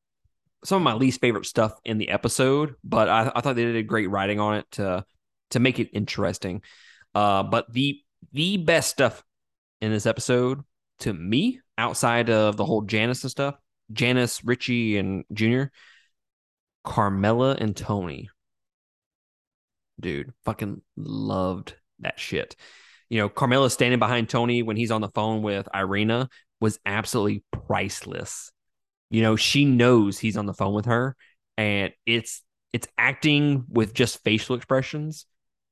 some 0.65 0.77
of 0.77 0.83
my 0.83 0.95
least 0.95 1.21
favorite 1.21 1.47
stuff 1.47 1.73
in 1.85 1.99
the 1.99 2.09
episode, 2.11 2.75
but 2.85 3.09
I, 3.09 3.33
I 3.35 3.41
thought 3.41 3.57
they 3.57 3.65
did 3.65 3.77
a 3.77 3.83
great 3.83 4.11
writing 4.11 4.41
on 4.41 4.57
it 4.57 4.67
to 4.73 5.05
to 5.51 5.61
make 5.61 5.79
it 5.79 5.91
interesting. 5.93 6.63
Uh, 7.15 7.43
but 7.43 7.73
the 7.73 8.01
the 8.33 8.57
best 8.57 8.91
stuff 8.91 9.23
in 9.81 9.91
this 9.91 10.07
episode 10.07 10.61
to 11.01 11.13
me, 11.13 11.61
outside 11.79 12.31
of 12.31 12.57
the 12.57 12.65
whole 12.65 12.83
Janice 12.83 13.25
and 13.25 13.31
stuff, 13.31 13.57
Janice, 13.93 14.45
Richie, 14.45 14.97
and 14.97 15.25
Junior, 15.33 15.71
Carmela 16.85 17.57
and 17.59 17.77
Tony. 17.77 18.31
Dude, 20.01 20.33
fucking 20.45 20.83
loved 20.97 21.75
that 22.01 22.19
shit. 22.19 22.57
You 23.09 23.19
know, 23.19 23.29
Carmela 23.29 23.71
standing 23.71 23.99
behind 23.99 24.29
Tony 24.29 24.63
when 24.63 24.77
he's 24.77 24.91
on 24.91 25.01
the 25.01 25.11
phone 25.11 25.43
with 25.43 25.69
Irina 25.75 26.29
was 26.61 26.79
absolutely 26.87 27.45
priceless. 27.67 28.51
You 29.11 29.23
know, 29.23 29.37
she 29.37 29.65
knows 29.65 30.19
he's 30.19 30.37
on 30.37 30.47
the 30.47 30.55
phone 30.55 30.73
with 30.73 30.87
her, 30.87 31.15
and 31.59 31.93
it's 32.07 32.43
it's 32.73 32.89
acting 32.97 33.65
with 33.69 33.93
just 33.93 34.25
facial 34.25 34.57
expressions 34.57 35.27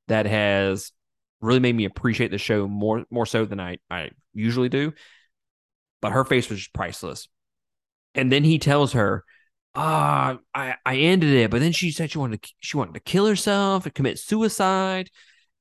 that 0.09 0.27
has 0.27 0.93
really 1.41 1.61
made 1.61 1.75
me 1.75 1.87
appreciate 1.87 2.31
the 2.31 2.39
show 2.39 2.69
more 2.69 3.05
more 3.11 3.27
so 3.27 3.47
than 3.47 3.59
I 3.59 3.79
I 3.91 4.11
usually 4.35 4.69
do. 4.69 4.93
But 6.03 6.13
her 6.13 6.25
face 6.25 6.49
was 6.51 6.59
just 6.59 6.75
priceless. 6.75 7.29
And 8.15 8.31
then 8.33 8.45
he 8.45 8.59
tells 8.59 8.93
her, 8.93 9.25
"Ah, 9.75 10.39
I 10.55 10.77
I 10.85 10.97
ended 10.97 11.31
it, 11.31 11.51
but 11.51 11.61
then 11.61 11.73
she 11.73 11.91
said 11.91 12.11
she 12.11 12.19
wanted 12.19 12.43
to 12.43 12.53
she 12.61 12.77
wanted 12.77 12.95
to 12.95 13.01
kill 13.01 13.27
herself 13.27 13.87
and 13.87 13.95
commit 13.95 14.19
suicide." 14.19 15.11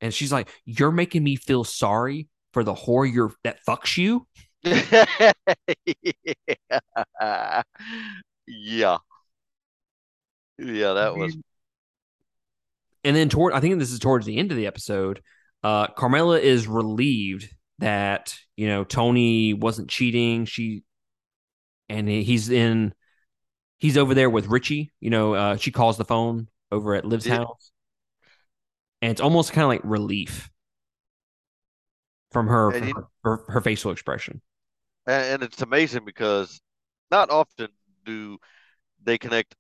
And 0.02 0.14
she's 0.14 0.32
like, 0.32 0.50
"You're 0.66 0.92
making 0.92 1.24
me 1.24 1.36
feel 1.36 1.64
sorry 1.64 2.28
for 2.54 2.64
the 2.64 2.74
whore 2.74 3.12
you're 3.12 3.34
that 3.44 3.60
fucks 3.68 3.98
you." 3.98 4.28
yeah. 4.64 5.34
yeah. 8.48 8.98
Yeah, 10.58 10.94
that 10.94 11.16
was. 11.16 11.38
And 13.04 13.16
then 13.16 13.30
toward, 13.30 13.54
I 13.54 13.62
think 13.62 13.80
this 13.80 13.92
is 13.92 14.00
towards 14.00 14.26
the 14.26 14.38
end 14.38 14.52
of 14.52 14.58
the 14.58 14.68
episode. 14.68 15.22
Uh, 15.64 15.88
Carmela 15.88 16.40
is 16.40 16.68
relieved 16.68 17.50
that 17.80 18.36
you 18.58 18.68
know 18.68 18.84
Tony 18.84 19.54
wasn't 19.54 19.90
cheating. 19.90 20.46
She 20.46 20.84
and 21.90 22.08
he's 22.08 22.50
in, 22.50 22.94
he's 23.80 23.98
over 23.98 24.14
there 24.14 24.30
with 24.30 24.48
Richie. 24.48 24.92
You 25.00 25.10
know, 25.12 25.34
uh, 25.36 25.58
she 25.58 25.72
calls 25.72 25.98
the 25.98 26.06
phone 26.06 26.50
over 26.72 26.96
at 26.96 27.06
Liv's 27.06 27.26
Yeah. 27.26 27.38
house, 27.38 27.72
and 29.02 29.12
it's 29.12 29.22
almost 29.22 29.54
kind 29.54 29.64
of 29.64 29.70
like 29.70 29.82
relief. 29.84 30.50
from 32.32 32.48
her 32.48 32.72
from 32.72 32.88
you- 32.88 32.94
her, 32.96 33.08
her, 33.24 33.44
her 33.50 33.62
facial 33.62 33.92
expression. 33.92 34.42
and, 35.08 35.24
and 35.36 35.44
it's 35.44 35.62
amazing 35.62 36.06
because 36.06 36.62
not 37.12 37.30
often 37.30 37.70
do 38.06 38.38
they 39.04 39.18
connect, 39.18 39.56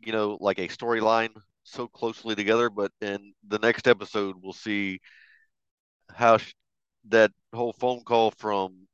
you 0.00 0.12
know, 0.12 0.38
like 0.40 0.58
a 0.58 0.68
storyline 0.68 1.30
so 1.64 1.88
closely 1.88 2.34
together. 2.34 2.70
But 2.70 2.92
in 3.02 3.34
the 3.48 3.60
next 3.60 3.88
episode, 3.88 4.36
we'll 4.42 4.52
see 4.52 5.00
how 6.10 6.38
sh- 6.38 6.54
that 7.08 7.32
whole 7.54 7.72
phone 7.72 8.02
call 8.04 8.30
from 8.32 8.88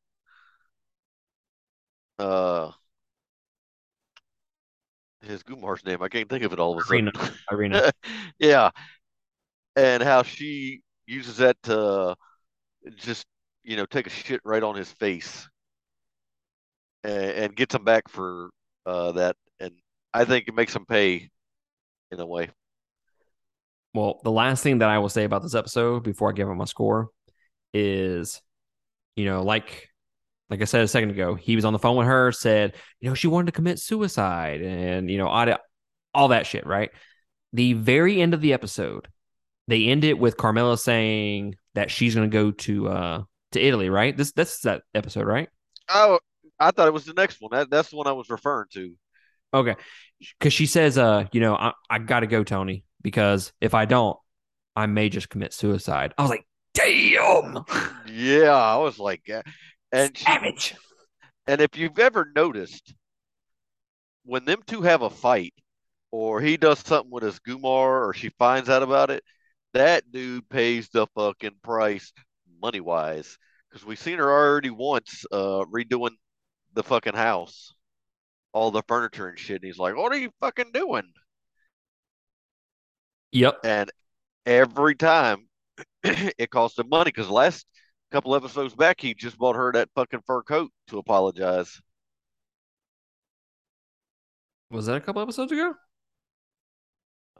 uh 2.19 2.71
his 5.23 5.43
Gumar's 5.43 5.85
name. 5.85 6.03
I 6.03 6.09
can't 6.09 6.29
think 6.29 6.43
of 6.43 6.53
it 6.53 6.59
all 6.59 6.73
of 6.73 6.81
a 6.81 6.85
sudden. 6.85 7.13
Irina. 7.51 7.93
yeah, 8.39 8.71
and 9.77 10.03
how 10.03 10.23
she 10.23 10.83
uses 11.07 11.39
that 11.39 11.57
to 11.65 12.17
just 12.97 13.27
you 13.63 13.77
know 13.77 13.87
take 13.87 14.07
a 14.07 14.11
shit 14.11 14.41
right 14.45 14.63
on 14.63 14.75
his 14.75 14.91
face 14.91 15.49
and, 17.05 17.31
and 17.31 17.57
gets 17.57 17.75
him 17.75 17.85
back 17.85 18.09
for 18.09 18.51
uh, 18.87 19.13
that, 19.13 19.37
and 19.61 19.73
I 20.13 20.25
think 20.25 20.49
it 20.49 20.55
makes 20.55 20.75
him 20.75 20.87
pay 20.87 21.31
in 22.11 22.21
a 22.21 22.27
way. 22.27 22.51
Well, 23.95 24.21
the 24.25 24.33
last 24.33 24.63
thing 24.63 24.79
that 24.79 24.89
I 24.89 24.99
will 24.99 25.09
say 25.09 25.25
about 25.25 25.43
this 25.43 25.55
episode 25.55 26.03
before 26.03 26.31
I 26.31 26.33
give 26.33 26.49
him 26.49 26.57
my 26.57 26.65
score 26.65 27.11
is, 27.75 28.41
you 29.17 29.27
know, 29.27 29.43
like 29.43 29.91
like 30.53 30.61
I 30.61 30.67
said 30.67 30.83
a 30.83 30.89
second 30.89 31.13
ago, 31.13 31.35
he 31.35 31.57
was 31.57 31.65
on 31.65 31.73
the 31.73 31.79
phone 31.79 31.97
with 31.97 32.07
her, 32.07 32.31
said, 32.31 32.75
you 33.01 33.09
know, 33.09 33.15
she 33.15 33.27
wanted 33.27 33.47
to 33.47 33.53
commit 33.53 33.79
suicide 33.79 34.61
and, 34.61 35.11
you 35.11 35.17
know, 35.17 35.27
all, 35.27 35.47
all 36.13 36.29
that 36.29 36.47
shit, 36.47 36.67
right? 36.67 36.91
The 37.55 37.73
very 37.73 38.21
end 38.21 38.35
of 38.35 38.43
the 38.43 38.53
episode, 38.53 39.09
they 39.67 39.87
end 39.87 40.05
it 40.05 40.19
with 40.19 40.37
Carmela 40.37 40.77
saying 40.77 41.55
that 41.75 41.91
she's 41.91 42.15
going 42.15 42.31
to 42.31 42.35
go 42.35 42.51
to 42.51 42.89
uh 42.89 43.23
to 43.53 43.61
Italy, 43.63 43.89
right? 43.89 44.15
This 44.15 44.33
that's 44.33 44.61
that 44.61 44.83
episode, 44.95 45.25
right? 45.25 45.49
Oh, 45.89 46.19
I 46.61 46.71
thought 46.71 46.87
it 46.87 46.93
was 46.93 47.07
the 47.07 47.15
next 47.15 47.41
one. 47.41 47.49
That, 47.53 47.71
that's 47.71 47.89
the 47.89 47.97
one 47.97 48.07
I 48.07 48.13
was 48.13 48.29
referring 48.29 48.67
to. 48.75 48.93
Okay. 49.55 49.77
Cuz 50.39 50.53
she 50.53 50.67
says 50.67 50.99
uh, 50.99 51.29
you 51.33 51.41
know, 51.41 51.55
I 51.55 51.73
I 51.89 51.99
got 51.99 52.21
to 52.21 52.27
go, 52.27 52.45
Tony, 52.45 52.85
because 53.01 53.55
if 53.63 53.73
I 53.73 53.87
don't, 53.87 54.19
I 54.77 54.85
may 54.85 55.09
just 55.09 55.31
commit 55.31 55.55
suicide. 55.55 56.13
I 56.19 56.23
was 56.23 56.31
like, 56.31 56.47
"Damn." 56.75 57.65
Yeah, 58.07 58.53
I 58.53 58.77
was 58.77 58.99
like, 58.99 59.23
and 59.93 60.17
she, 60.17 60.25
Savage. 60.25 60.75
and 61.47 61.61
if 61.61 61.77
you've 61.77 61.99
ever 61.99 62.31
noticed, 62.35 62.95
when 64.25 64.45
them 64.45 64.63
two 64.67 64.83
have 64.83 65.03
a 65.03 65.11
fight, 65.11 65.55
or 66.11 66.41
he 66.41 66.57
does 66.57 66.79
something 66.81 67.11
with 67.11 67.23
his 67.23 67.41
Gumar, 67.41 68.09
or 68.09 68.13
she 68.15 68.31
finds 68.39 68.69
out 68.69 68.83
about 68.83 69.11
it, 69.11 69.23
that 69.75 70.11
dude 70.13 70.49
pays 70.49 70.89
the 70.89 71.07
fucking 71.15 71.57
price 71.63 72.13
money 72.61 72.81
wise. 72.81 73.39
Because 73.71 73.87
we've 73.87 73.99
seen 73.99 74.19
her 74.19 74.31
already 74.31 74.71
once 74.71 75.25
uh, 75.33 75.65
redoing 75.73 76.15
the 76.75 76.83
fucking 76.83 77.15
house, 77.15 77.73
all 78.53 78.71
the 78.71 78.83
furniture 78.87 79.29
and 79.29 79.39
shit. 79.39 79.57
And 79.57 79.65
he's 79.65 79.79
like, 79.79 79.97
"What 79.97 80.13
are 80.13 80.19
you 80.19 80.31
fucking 80.41 80.73
doing?" 80.73 81.11
Yep. 83.33 83.61
And 83.65 83.91
every 84.45 84.95
time 84.95 85.49
it 86.05 86.51
costs 86.51 86.79
him 86.79 86.91
money. 86.91 87.05
Because 87.09 87.31
last 87.31 87.67
couple 88.13 88.37
episodes 88.37 88.75
back, 88.75 89.01
he 89.01 89.15
just 89.15 89.39
bought 89.39 89.57
her 89.57 89.73
that 89.73 89.89
fucking 89.95 90.21
fur 90.27 90.43
coat 90.43 90.71
to 90.89 90.99
apologize. 90.99 91.81
Was 94.71 94.87
that 94.87 94.97
a 94.97 95.01
couple 95.01 95.23
episodes 95.23 95.51
ago? 95.51 95.75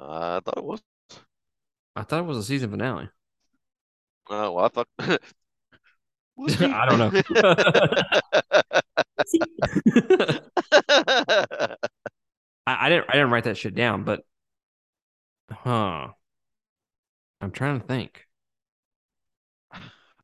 Uh, 0.01 0.37
I 0.37 0.41
thought 0.45 0.59
it 0.59 0.65
was. 0.65 0.83
I 1.95 2.03
thought 2.03 2.21
it 2.21 2.27
was 2.27 2.39
a 2.39 2.43
season 2.43 2.71
finale. 2.71 3.11
Oh, 4.31 4.53
well, 4.53 4.65
I 4.65 4.69
thought. 4.69 4.89
I 6.39 6.87
don't 6.89 6.99
know. 6.99 7.13
I, 12.67 12.67
I 12.67 12.89
didn't 12.89 13.07
I 13.09 13.13
didn't 13.13 13.31
write 13.31 13.45
that 13.45 13.59
shit 13.59 13.75
down, 13.75 14.05
but 14.05 14.23
huh. 15.51 16.09
I'm 17.41 17.51
trying 17.51 17.81
to 17.81 17.87
think. 17.87 18.27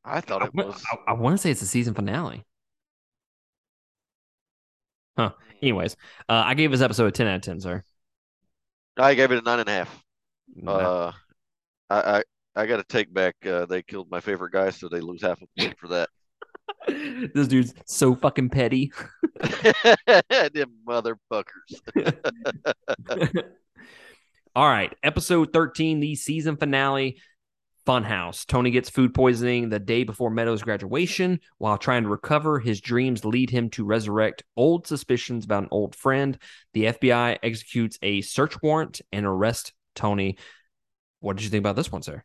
I 0.09 0.21
thought 0.21 0.41
I, 0.41 0.45
it 0.45 0.53
was. 0.53 0.83
I, 0.91 1.11
I 1.11 1.13
want 1.13 1.37
to 1.37 1.41
say 1.41 1.51
it's 1.51 1.59
the 1.59 1.65
season 1.65 1.93
finale. 1.93 2.45
Huh. 5.17 5.31
Anyways, 5.61 5.97
uh, 6.29 6.43
I 6.45 6.53
gave 6.53 6.71
this 6.71 6.81
episode 6.81 7.07
a 7.07 7.11
10 7.11 7.27
out 7.27 7.35
of 7.35 7.41
10, 7.41 7.59
sir. 7.59 7.83
I 8.97 9.13
gave 9.13 9.31
it 9.31 9.39
a 9.39 9.41
nine 9.41 9.59
and 9.59 9.69
a 9.69 9.71
half. 9.71 10.03
Uh, 10.65 11.11
I 11.89 12.17
I, 12.17 12.23
I 12.55 12.65
got 12.65 12.77
to 12.77 12.83
take 12.83 13.13
back. 13.13 13.35
Uh, 13.45 13.65
they 13.65 13.81
killed 13.81 14.09
my 14.09 14.19
favorite 14.19 14.51
guy, 14.51 14.69
so 14.69 14.89
they 14.89 14.99
lose 14.99 15.21
half 15.21 15.41
a 15.41 15.45
point 15.61 15.77
for 15.77 15.87
that. 15.89 16.09
this 17.33 17.47
dude's 17.47 17.73
so 17.85 18.15
fucking 18.15 18.49
petty. 18.49 18.91
Them 19.41 20.71
motherfuckers. 20.87 21.43
All 24.55 24.67
right, 24.67 24.93
episode 25.03 25.53
13, 25.53 25.99
the 25.99 26.15
season 26.15 26.57
finale. 26.57 27.17
Funhouse. 27.85 28.45
Tony 28.45 28.71
gets 28.71 28.89
food 28.89 29.13
poisoning 29.13 29.69
the 29.69 29.79
day 29.79 30.03
before 30.03 30.29
Meadow's 30.29 30.63
graduation. 30.63 31.39
While 31.57 31.77
trying 31.77 32.03
to 32.03 32.09
recover, 32.09 32.59
his 32.59 32.81
dreams 32.81 33.25
lead 33.25 33.49
him 33.49 33.69
to 33.71 33.85
resurrect 33.85 34.43
old 34.55 34.85
suspicions 34.87 35.45
about 35.45 35.63
an 35.63 35.69
old 35.71 35.95
friend. 35.95 36.37
The 36.73 36.85
FBI 36.85 37.39
executes 37.41 37.97
a 38.01 38.21
search 38.21 38.61
warrant 38.61 39.01
and 39.11 39.25
arrest 39.25 39.73
Tony. 39.95 40.37
What 41.19 41.37
did 41.37 41.43
you 41.43 41.49
think 41.49 41.61
about 41.61 41.75
this 41.75 41.91
one, 41.91 42.03
sir? 42.03 42.23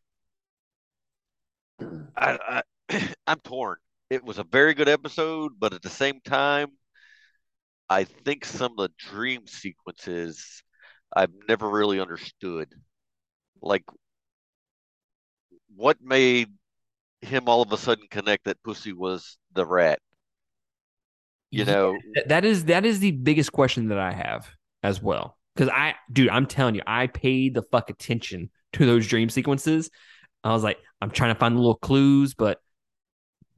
I, 2.16 2.62
I 2.88 3.08
I'm 3.26 3.40
torn. 3.40 3.76
It 4.10 4.24
was 4.24 4.38
a 4.38 4.44
very 4.44 4.74
good 4.74 4.88
episode, 4.88 5.52
but 5.58 5.72
at 5.72 5.82
the 5.82 5.90
same 5.90 6.20
time, 6.24 6.68
I 7.88 8.04
think 8.04 8.44
some 8.44 8.72
of 8.72 8.76
the 8.78 8.90
dream 8.98 9.46
sequences 9.46 10.62
I've 11.14 11.32
never 11.48 11.68
really 11.68 12.00
understood. 12.00 12.68
Like, 13.60 13.84
what 15.76 15.98
made 16.02 16.48
him 17.20 17.44
all 17.48 17.62
of 17.62 17.72
a 17.72 17.76
sudden 17.76 18.06
connect 18.10 18.44
that 18.44 18.62
Pussy 18.62 18.92
was 18.92 19.38
the 19.52 19.64
rat? 19.64 19.98
You 21.50 21.64
know, 21.64 21.96
that 22.26 22.44
is 22.44 22.64
that 22.64 22.84
is 22.84 22.98
the 22.98 23.12
biggest 23.12 23.52
question 23.52 23.88
that 23.88 23.98
I 23.98 24.12
have 24.12 24.48
as 24.82 25.00
well. 25.00 25.38
Because 25.54 25.68
I, 25.68 25.94
dude, 26.12 26.28
I'm 26.28 26.46
telling 26.46 26.74
you, 26.74 26.82
I 26.84 27.06
paid 27.06 27.54
the 27.54 27.62
fuck 27.62 27.90
attention 27.90 28.50
to 28.72 28.86
those 28.86 29.06
dream 29.06 29.28
sequences. 29.28 29.88
I 30.42 30.52
was 30.52 30.64
like, 30.64 30.78
I'm 31.00 31.10
trying 31.10 31.32
to 31.32 31.38
find 31.38 31.54
the 31.54 31.60
little 31.60 31.76
clues, 31.76 32.34
but 32.34 32.60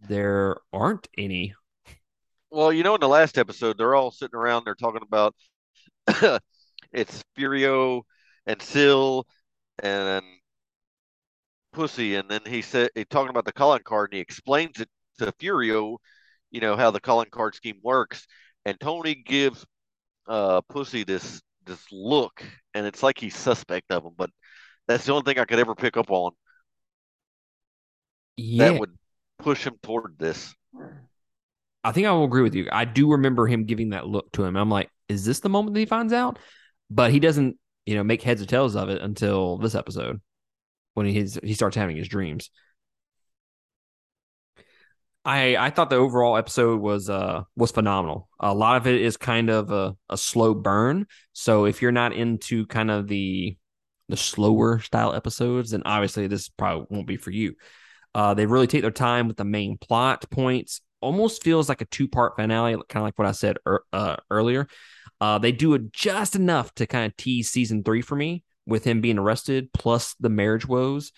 there 0.09 0.59
aren't 0.75 1.09
any. 1.17 1.55
well, 2.51 2.71
you 2.71 2.83
know, 2.83 2.95
in 2.95 3.01
the 3.01 3.09
last 3.09 3.39
episode, 3.39 3.79
they're 3.79 3.95
all 3.95 4.11
sitting 4.11 4.37
around, 4.37 4.65
they're 4.65 4.75
talking 4.75 5.03
about 5.03 5.35
it's 6.93 7.25
Furio 7.37 8.03
and 8.47 8.61
Sil 8.61 9.25
and 9.83 10.23
Pussy, 11.77 12.17
and 12.17 12.29
then 12.31 12.41
he 12.47 12.63
said 12.63 12.91
he 12.97 13.05
talking 13.05 13.31
about 13.31 13.45
the 13.45 13.53
calling 13.53 13.83
card, 13.85 14.11
and 14.11 14.17
he 14.17 14.21
explains 14.23 14.81
it 14.81 14.89
to 15.19 15.33
Furio, 15.33 15.99
you 16.51 16.61
know 16.61 16.77
how 16.77 16.91
the 16.91 17.01
calling 17.01 17.31
card 17.31 17.55
scheme 17.55 17.81
works, 17.83 18.27
and 18.65 18.81
Tony 18.81 19.15
gives 19.15 19.65
uh 20.29 20.63
Pussy 20.63 21.05
this 21.05 21.43
this 21.67 21.85
look, 21.93 22.43
and 22.75 22.87
it's 22.87 23.03
like 23.03 23.19
he's 23.19 23.37
suspect 23.37 23.93
of 23.93 24.05
him, 24.05 24.15
but 24.17 24.31
that's 24.89 25.07
the 25.07 25.13
only 25.13 25.25
thing 25.25 25.41
I 25.41 25.47
could 25.47 25.61
ever 25.61 25.75
pick 25.75 25.97
up 25.97 26.11
on 26.11 26.33
Yeah, 28.37 28.69
that 28.69 28.79
would 28.79 28.97
push 29.39 29.67
him 29.67 29.77
toward 29.83 30.19
this. 30.19 30.55
I 31.85 31.93
think 31.93 32.07
I 32.07 32.13
will 32.13 32.25
agree 32.25 32.43
with 32.43 32.55
you. 32.55 32.69
I 32.73 32.85
do 32.85 33.13
remember 33.13 33.47
him 33.47 33.65
giving 33.65 33.91
that 33.91 34.07
look 34.07 34.33
to 34.33 34.45
him. 34.45 34.57
I'm 34.57 34.71
like, 34.71 34.91
is 35.09 35.25
this 35.25 35.41
the 35.41 35.49
moment 35.49 35.75
that 35.75 35.81
he 35.81 35.87
finds 35.87 36.13
out? 36.13 36.39
But 36.91 37.13
he 37.13 37.21
doesn't, 37.21 37.57
you 37.85 37.95
know, 37.95 38.05
make 38.05 38.23
heads 38.23 38.43
or 38.43 38.47
tails 38.47 38.77
of 38.77 38.89
it 38.89 39.03
until 39.03 39.59
this 39.59 39.75
episode 39.75 40.21
when 40.97 41.07
he's 41.07 41.39
he 41.43 41.53
starts 41.53 41.77
having 41.77 41.97
his 41.97 42.09
dreams. 42.09 42.51
I 45.27 45.57
I 45.57 45.71
thought 45.71 45.91
the 45.91 45.97
overall 45.97 46.39
episode 46.39 46.81
was 46.81 47.11
uh 47.11 47.43
was 47.55 47.71
phenomenal. 47.71 48.31
A 48.41 48.55
lot 48.55 48.79
of 48.79 48.87
it 48.87 49.01
is 49.01 49.19
kind 49.19 49.51
of 49.51 49.71
a, 49.71 49.95
a 50.09 50.17
slow 50.17 50.55
burn. 50.55 51.07
So 51.35 51.67
if 51.67 51.83
you're 51.83 51.93
not 51.93 52.15
into 52.15 52.67
kind 52.67 52.91
of 52.91 53.09
the 53.09 53.59
the 54.09 54.17
slower 54.17 54.81
style 54.81 55.13
episodes, 55.13 55.73
then 55.73 55.83
obviously 55.85 56.29
this 56.29 56.49
probably 56.49 56.87
won't 56.89 57.07
be 57.07 57.19
for 57.19 57.31
you. 57.31 57.57
Uh, 58.15 58.33
they 58.33 58.47
really 58.47 58.67
take 58.67 58.83
their 58.83 58.91
time 58.91 59.29
with 59.29 59.37
the 59.37 59.45
main 59.45 59.77
plot 59.77 60.25
points. 60.31 60.81
Almost 61.03 61.43
feels 61.43 61.69
like 61.69 61.83
a 61.83 61.87
two 61.87 62.09
part 62.09 62.37
finale, 62.37 62.73
kind 62.89 63.03
of 63.03 63.03
like 63.03 63.19
what 63.19 63.29
I 63.29 63.33
said 63.33 63.59
er, 63.67 63.85
uh, 63.93 64.17
earlier. 64.31 64.67
Uh, 65.21 65.39
they 65.39 65.53
do 65.53 65.75
it 65.75 65.93
just 65.93 66.37
enough 66.37 66.75
to 66.77 66.87
kind 66.87 67.05
of 67.05 67.17
tease 67.19 67.51
season 67.51 67.85
three 67.85 68.01
for 68.01 68.17
me 68.17 68.45
with 68.67 68.85
him 68.85 69.01
being 69.01 69.19
arrested, 69.19 69.73
plus 69.73 70.15
the 70.21 70.29
marriage 70.29 70.67
woes. 70.67 71.13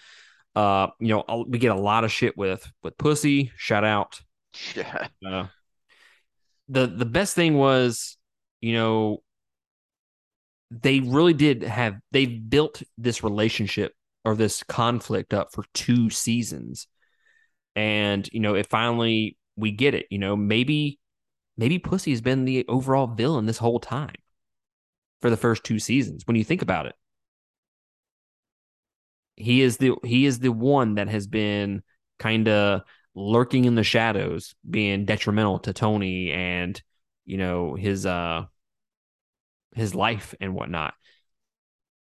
Uh, 0.55 0.89
you 1.01 1.09
know, 1.09 1.25
I'll- 1.29 1.45
we 1.47 1.59
get 1.59 1.73
a 1.77 1.81
lot 1.81 2.05
of 2.05 2.13
shit 2.13 2.37
with 2.37 2.71
with 2.83 2.99
Pussy. 2.99 3.53
Shout 3.57 3.85
out. 3.85 4.21
Yeah. 4.75 5.09
Uh, 5.27 5.47
the 6.69 6.87
the 6.87 7.05
best 7.05 7.35
thing 7.35 7.55
was, 7.57 8.17
you 8.61 8.73
know, 8.75 9.23
they 10.71 11.01
really 11.01 11.33
did 11.33 11.63
have 11.63 11.97
they've 12.13 12.49
built 12.51 12.83
this 12.99 13.23
relationship 13.25 13.93
or 14.25 14.35
this 14.35 14.63
conflict 14.63 15.33
up 15.33 15.53
for 15.53 15.65
two 15.75 16.11
seasons. 16.11 16.87
and 17.77 18.29
you 18.33 18.41
know, 18.41 18.55
it 18.55 18.67
finally 18.67 19.37
we 19.57 19.71
get 19.73 19.95
it. 19.95 20.07
You 20.11 20.19
know, 20.19 20.37
maybe 20.37 20.99
maybe 21.57 21.79
Pussy 21.79 22.11
has 22.13 22.21
been 22.21 22.45
the 22.45 22.65
overall 22.69 23.07
villain 23.07 23.47
this 23.47 23.59
whole 23.59 23.81
time 23.81 24.15
for 25.23 25.31
the 25.31 25.37
first 25.37 25.65
two 25.65 25.79
seasons. 25.79 26.25
When 26.27 26.37
you 26.37 26.45
think 26.45 26.63
about 26.63 26.87
it, 26.87 26.95
he 29.39 29.63
is 29.63 29.77
the 29.79 29.95
he 30.05 30.27
is 30.27 30.39
the 30.41 30.53
one 30.53 30.97
that 30.97 31.09
has 31.09 31.27
been 31.27 31.83
kind 32.19 32.49
of 32.49 32.83
lurking 33.15 33.65
in 33.65 33.75
the 33.75 33.85
shadows, 33.85 34.55
being 34.69 35.05
detrimental 35.05 35.59
to 35.61 35.73
Tony 35.73 36.33
and 36.33 36.81
you 37.27 37.37
know 37.37 37.75
his 37.75 38.07
uh 38.07 38.47
his 39.75 39.95
life 39.95 40.35
and 40.41 40.55
whatnot. 40.55 40.95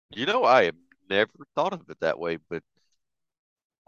You 0.09 0.25
know, 0.25 0.43
I 0.43 0.65
have 0.65 0.75
never 1.09 1.31
thought 1.55 1.71
of 1.73 1.89
it 1.89 1.99
that 2.01 2.19
way, 2.19 2.37
but 2.49 2.63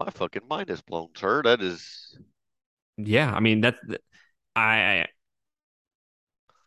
my 0.00 0.10
fucking 0.10 0.48
mind 0.48 0.68
is 0.68 0.82
blown, 0.82 1.10
sir. 1.14 1.42
That 1.42 1.62
is, 1.62 2.18
Yeah, 2.96 3.32
I 3.32 3.40
mean 3.40 3.60
that's 3.60 3.78
I 4.56 5.06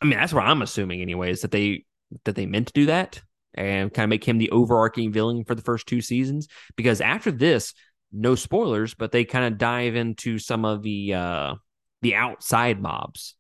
I 0.01 0.05
mean 0.05 0.17
that's 0.17 0.34
what 0.34 0.43
I'm 0.45 0.61
assuming 0.61 1.01
anyways 1.01 1.41
that 1.41 1.51
they 1.51 1.86
that 2.25 2.36
they 2.36 2.45
meant 2.45 2.67
to 2.67 2.73
do 2.73 2.86
that 2.88 3.21
and 3.56 3.93
kind 3.93 4.06
of 4.06 4.10
make 4.10 4.24
him 4.24 4.38
the 4.38 4.51
overarching 4.51 5.12
villain 5.12 5.43
for 5.45 5.56
the 5.56 5.62
first 5.62 5.88
two 5.88 6.01
seasons 6.01 6.47
because 6.76 7.01
after 7.01 7.32
this 7.32 7.74
no 8.12 8.36
spoilers 8.36 8.93
but 8.93 9.12
they 9.12 9.26
kind 9.26 9.45
of 9.45 9.58
dive 9.58 9.95
into 9.95 10.39
some 10.39 10.66
of 10.66 10.84
the 10.84 11.14
uh 11.14 11.56
the 12.01 12.16
outside 12.16 12.82
mobs 12.82 13.36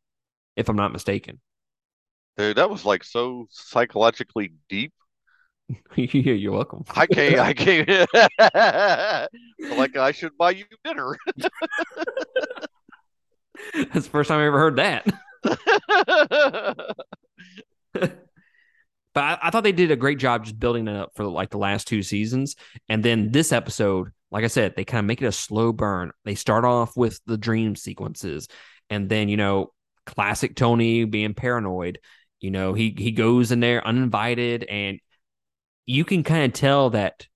if 0.55 0.69
I'm 0.69 0.75
not 0.75 0.93
mistaken. 0.93 1.39
dude, 2.37 2.57
that 2.57 2.69
was 2.69 2.85
like 2.85 3.03
so 3.03 3.47
psychologically 3.49 4.53
deep. 4.69 4.93
Yeah, 5.95 6.33
You're 6.33 6.51
welcome. 6.51 6.83
I 6.95 7.07
can't, 7.07 7.39
I 7.39 7.53
can't. 7.53 7.87
like 9.77 9.95
I 9.95 10.11
should 10.11 10.37
buy 10.37 10.51
you 10.51 10.65
dinner. 10.83 11.17
That's 13.73 14.05
the 14.05 14.11
first 14.11 14.27
time 14.27 14.39
I 14.39 14.45
ever 14.47 14.59
heard 14.59 14.75
that. 14.77 15.05
But 19.13 19.23
I, 19.23 19.37
I 19.43 19.49
thought 19.49 19.63
they 19.63 19.71
did 19.71 19.91
a 19.91 19.95
great 19.95 20.17
job 20.19 20.45
just 20.45 20.59
building 20.59 20.87
it 20.87 20.95
up 20.95 21.11
for 21.15 21.25
like 21.25 21.49
the 21.49 21.57
last 21.57 21.87
two 21.87 22.03
seasons. 22.03 22.55
And 22.89 23.03
then 23.03 23.31
this 23.31 23.51
episode, 23.51 24.11
like 24.31 24.43
I 24.43 24.47
said, 24.47 24.75
they 24.75 24.85
kind 24.85 24.99
of 24.99 25.05
make 25.05 25.21
it 25.21 25.27
a 25.27 25.31
slow 25.31 25.71
burn. 25.71 26.11
They 26.25 26.35
start 26.35 26.65
off 26.65 26.97
with 26.97 27.19
the 27.25 27.37
dream 27.37 27.75
sequences, 27.75 28.47
and 28.89 29.09
then 29.09 29.29
you 29.29 29.37
know, 29.37 29.71
classic 30.05 30.55
Tony 30.55 31.05
being 31.05 31.33
paranoid. 31.33 31.99
You 32.39 32.51
know, 32.51 32.73
he 32.73 32.95
he 32.97 33.11
goes 33.11 33.51
in 33.51 33.59
there 33.59 33.85
uninvited, 33.85 34.63
and 34.63 34.99
you 35.85 36.03
can 36.05 36.23
kind 36.23 36.45
of 36.45 36.53
tell 36.53 36.89
that 36.91 37.27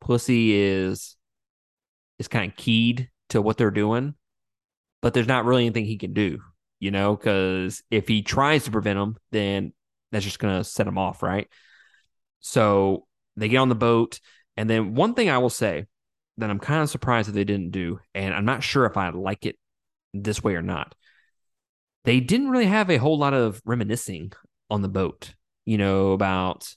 Pussy 0.00 0.54
is 0.54 1.16
is 2.18 2.28
kind 2.28 2.50
of 2.50 2.56
keyed 2.56 3.08
to 3.30 3.40
what 3.40 3.56
they're 3.56 3.70
doing, 3.70 4.14
but 5.00 5.14
there's 5.14 5.28
not 5.28 5.44
really 5.44 5.64
anything 5.64 5.84
he 5.84 5.98
can 5.98 6.12
do. 6.12 6.40
You 6.80 6.90
know, 6.90 7.14
because 7.14 7.82
if 7.92 8.08
he 8.08 8.22
tries 8.22 8.64
to 8.64 8.72
prevent 8.72 8.98
him, 8.98 9.16
then 9.30 9.72
that's 10.12 10.24
just 10.24 10.38
going 10.38 10.58
to 10.58 10.64
set 10.64 10.84
them 10.86 10.98
off, 10.98 11.22
right? 11.22 11.48
So 12.40 13.06
they 13.36 13.48
get 13.48 13.58
on 13.58 13.68
the 13.68 13.74
boat. 13.74 14.20
And 14.56 14.68
then 14.68 14.94
one 14.94 15.14
thing 15.14 15.30
I 15.30 15.38
will 15.38 15.50
say 15.50 15.86
that 16.38 16.50
I'm 16.50 16.58
kind 16.60 16.82
of 16.82 16.90
surprised 16.90 17.28
that 17.28 17.32
they 17.32 17.44
didn't 17.44 17.70
do, 17.70 18.00
and 18.14 18.34
I'm 18.34 18.44
not 18.44 18.62
sure 18.62 18.84
if 18.86 18.96
I 18.96 19.08
like 19.10 19.46
it 19.46 19.58
this 20.14 20.42
way 20.42 20.54
or 20.54 20.62
not. 20.62 20.94
They 22.04 22.20
didn't 22.20 22.50
really 22.50 22.66
have 22.66 22.90
a 22.90 22.96
whole 22.96 23.18
lot 23.18 23.34
of 23.34 23.60
reminiscing 23.64 24.32
on 24.70 24.82
the 24.82 24.88
boat, 24.88 25.34
you 25.64 25.78
know, 25.78 26.12
about 26.12 26.74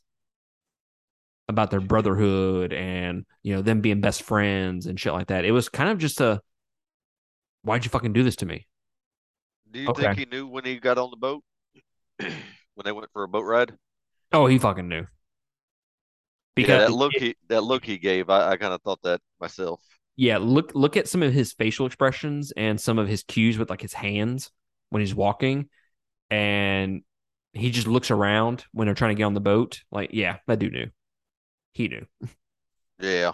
about 1.47 1.69
their 1.69 1.81
brotherhood 1.81 2.73
and 2.73 3.23
you 3.43 3.55
know 3.55 3.61
them 3.61 3.81
being 3.81 4.01
best 4.01 4.23
friends 4.23 4.87
and 4.87 4.99
shit 4.99 5.13
like 5.13 5.27
that. 5.27 5.45
It 5.45 5.51
was 5.51 5.69
kind 5.69 5.89
of 5.89 5.97
just 5.97 6.21
a 6.21 6.41
why'd 7.63 7.83
you 7.83 7.89
fucking 7.89 8.13
do 8.13 8.23
this 8.23 8.35
to 8.37 8.45
me? 8.45 8.67
Do 9.69 9.79
you 9.79 9.89
Okay. 9.89 10.13
think 10.13 10.15
he 10.15 10.25
knew 10.25 10.47
when 10.47 10.63
he 10.65 10.79
got 10.79 10.97
on 10.97 11.09
the 11.09 11.17
boat? 11.17 11.43
when 12.75 12.85
they 12.85 12.91
went 12.93 13.11
for 13.11 13.23
a 13.23 13.27
boat 13.27 13.43
ride? 13.45 13.77
Oh, 14.31 14.45
he 14.47 14.59
fucking 14.59 14.87
knew. 14.87 15.07
yeah, 16.57 16.77
Because 16.77 16.85
that 16.85 16.91
look 16.91 17.15
he 17.17 17.35
that 17.49 17.61
look 17.63 17.85
he 17.85 17.97
gave, 17.97 18.29
I, 18.29 18.51
I 18.51 18.57
kind 18.57 18.73
of 18.73 18.81
thought 18.81 19.01
that 19.03 19.21
myself. 19.39 19.81
Yeah, 20.17 20.37
look 20.37 20.71
look 20.73 20.95
at 20.95 21.07
some 21.09 21.23
of 21.23 21.33
his 21.33 21.51
facial 21.53 21.85
expressions 21.85 22.51
and 22.55 22.79
some 22.79 22.99
of 22.99 23.07
his 23.07 23.23
cues 23.23 23.57
with 23.57 23.69
like 23.69 23.81
his 23.81 23.93
hands 23.93 24.49
when 24.89 25.01
he's 25.01 25.13
walking, 25.15 25.69
and 26.31 27.03
he 27.53 27.71
just 27.71 27.87
looks 27.87 28.11
around 28.11 28.65
when 28.73 28.87
they're 28.87 28.95
trying 28.95 29.11
to 29.11 29.19
get 29.19 29.25
on 29.25 29.35
the 29.35 29.41
boat. 29.41 29.81
Like, 29.91 30.11
yeah, 30.13 30.39
that 30.47 30.59
dude 30.59 30.73
knew. 30.73 30.87
He 31.73 31.89
knew. 31.89 32.05
Yeah, 32.99 33.33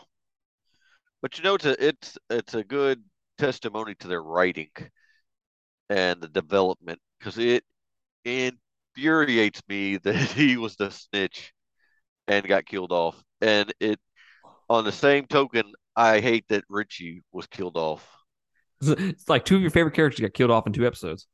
but 1.22 1.38
you 1.38 1.44
know, 1.44 1.56
it's 1.56 1.66
a 1.66 1.86
it's 1.88 2.18
it's 2.30 2.54
a 2.54 2.64
good 2.64 3.04
testimony 3.38 3.96
to 3.96 4.08
their 4.08 4.22
writing 4.22 4.70
and 5.90 6.22
the 6.22 6.28
development 6.28 7.00
because 7.20 7.38
it 7.38 7.64
infuriates 8.96 9.62
me 9.68 9.98
that 10.04 10.16
he 10.16 10.58
was 10.58 10.76
the 10.76 10.92
snitch 10.92 11.54
and 12.28 12.48
got 12.48 12.66
killed 12.66 12.92
off, 12.92 13.22
and 13.42 13.74
it 13.80 14.00
on 14.70 14.86
the 14.86 14.92
same 14.92 15.26
token, 15.28 15.64
I 15.96 16.20
hate 16.22 16.46
that 16.50 16.64
Richie 16.70 17.24
was 17.32 17.48
killed 17.48 17.78
off. 17.78 18.08
It's 18.82 19.28
like 19.30 19.46
two 19.46 19.58
of 19.58 19.62
your 19.62 19.72
favorite 19.72 19.94
characters 19.94 20.22
got 20.22 20.34
killed 20.34 20.50
off 20.52 20.66
in 20.66 20.74
two 20.74 20.88
episodes. 20.88 21.28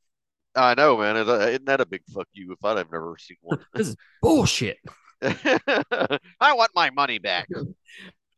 I 0.56 0.74
know, 0.74 0.98
man. 0.98 1.16
Is- 1.18 1.28
Isn't 1.28 1.66
that 1.66 1.82
a 1.82 1.86
big 1.86 2.02
fuck 2.14 2.28
you 2.34 2.52
if 2.52 2.66
I'd 2.66 2.78
have 2.78 2.92
never 2.92 3.16
seen 3.20 3.38
one? 3.42 3.60
This 3.74 3.90
is 3.90 3.96
bullshit. 4.22 4.78
I 5.22 6.54
want 6.54 6.72
my 6.76 6.90
money 6.90 7.20
back. 7.20 7.48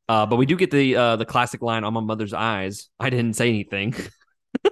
Uh, 0.07 0.25
but 0.25 0.35
we 0.37 0.45
do 0.45 0.55
get 0.55 0.71
the 0.71 0.95
uh, 0.95 1.15
the 1.15 1.25
classic 1.25 1.61
line 1.61 1.83
on 1.83 1.93
my 1.93 2.01
mother's 2.01 2.33
eyes. 2.33 2.89
I 2.99 3.09
didn't 3.09 3.33
say 3.35 3.47
anything. 3.49 3.95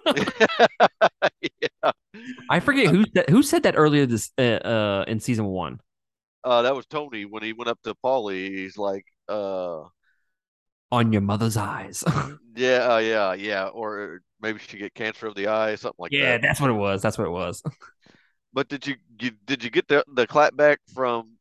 yeah. 0.06 1.67
I 2.50 2.60
forget 2.60 2.88
who 2.88 3.06
said, 3.14 3.30
who 3.30 3.44
said 3.44 3.64
that 3.64 3.76
earlier 3.78 4.06
this 4.06 4.32
uh, 4.38 4.42
uh, 4.42 5.06
in 5.08 5.20
season 5.20 5.46
one. 5.46 5.80
Uh, 6.44 6.62
that 6.62 6.76
was 6.76 6.86
Tony 6.86 7.26
when 7.26 7.44
he 7.44 7.54
went 7.54 7.70
up 7.70 7.80
to 7.84 7.94
Paulie. 7.96 8.50
He's 8.50 8.78
like, 8.78 9.06
uh, 9.28 9.84
On 10.92 11.12
your 11.12 11.22
mother's 11.22 11.58
eyes. 11.58 12.04
yeah, 12.56 12.94
uh, 12.94 12.98
yeah, 13.00 13.34
yeah. 13.34 13.68
Or 13.68 14.22
maybe 14.42 14.60
she 14.60 14.78
get 14.78 14.94
cancer 14.94 15.28
of 15.28 15.36
the 15.36 15.48
eye, 15.48 15.76
something 15.76 15.98
like 16.00 16.12
yeah, 16.12 16.24
that. 16.24 16.32
Yeah, 16.32 16.38
that's 16.48 16.62
what 16.62 16.70
it 16.70 16.74
was. 16.74 17.02
That's 17.02 17.18
what 17.18 17.28
it 17.28 17.32
was. 17.32 17.62
But 18.54 18.70
did 18.70 18.88
you, 18.88 18.96
you 19.22 19.32
did 19.46 19.64
you 19.64 19.70
get 19.70 19.88
the 19.88 20.04
the 20.16 20.26
clap 20.26 20.56
back 20.56 20.80
from 20.92 21.38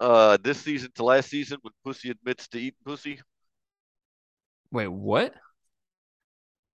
uh 0.00 0.38
this 0.42 0.58
season 0.58 0.90
to 0.94 1.04
last 1.04 1.28
season 1.28 1.58
when 1.60 1.74
Pussy 1.84 2.08
admits 2.08 2.48
to 2.48 2.58
eating 2.58 2.78
pussy? 2.86 3.20
Wait, 4.70 4.88
what? 4.88 5.34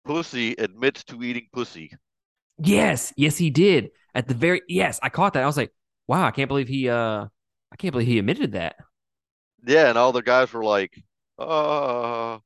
Pussy 0.05 0.57
admits 0.59 1.05
to 1.05 1.23
eating 1.23 1.47
pussy. 1.53 1.93
Yes, 2.59 3.13
yes, 3.17 3.37
he 3.37 3.51
did. 3.51 3.91
At 4.15 4.27
the 4.29 4.35
very 4.35 4.63
yes, 4.69 4.99
I 5.03 5.11
caught 5.11 5.35
that. 5.35 5.43
I 5.43 5.47
was 5.47 5.57
like, 5.57 5.73
wow, 6.07 6.25
I 6.27 6.31
can't 6.31 6.49
believe 6.49 6.69
he 6.69 6.89
uh 6.89 7.27
I 7.73 7.77
can't 7.77 7.93
believe 7.93 8.09
he 8.09 8.19
admitted 8.19 8.53
that. 8.53 8.77
Yeah, 9.67 9.89
and 9.89 9.99
all 9.99 10.13
the 10.13 10.23
guys 10.23 10.53
were 10.53 10.65
like, 10.65 10.93
uh 11.39 12.39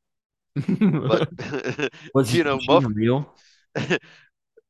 but 1.07 1.25
was 2.15 2.35
you 2.35 2.45
know, 2.45 2.61
Muff 2.61 2.87
real? 2.95 3.35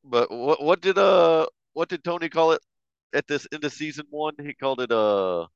but 0.04 0.30
what 0.30 0.62
what 0.62 0.80
did 0.80 0.98
uh 0.98 1.46
what 1.74 1.88
did 1.88 2.04
Tony 2.04 2.28
call 2.28 2.52
it 2.52 2.62
at 3.14 3.26
this 3.28 3.46
end 3.52 3.64
of 3.64 3.72
season 3.72 4.06
one? 4.10 4.34
He 4.42 4.54
called 4.54 4.80
it 4.80 4.92
uh 4.92 5.46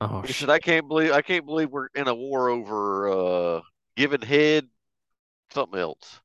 Oh 0.00 0.24
he 0.24 0.32
shit. 0.32 0.32
said 0.32 0.50
I 0.50 0.58
can't 0.58 0.88
believe 0.88 1.12
I 1.12 1.22
can't 1.22 1.46
believe 1.46 1.70
we're 1.70 1.88
in 1.94 2.08
a 2.08 2.14
war 2.14 2.48
over 2.50 3.08
uh 3.08 3.60
giving 3.96 4.22
head 4.22 4.68
something 5.52 5.80
else. 5.80 6.20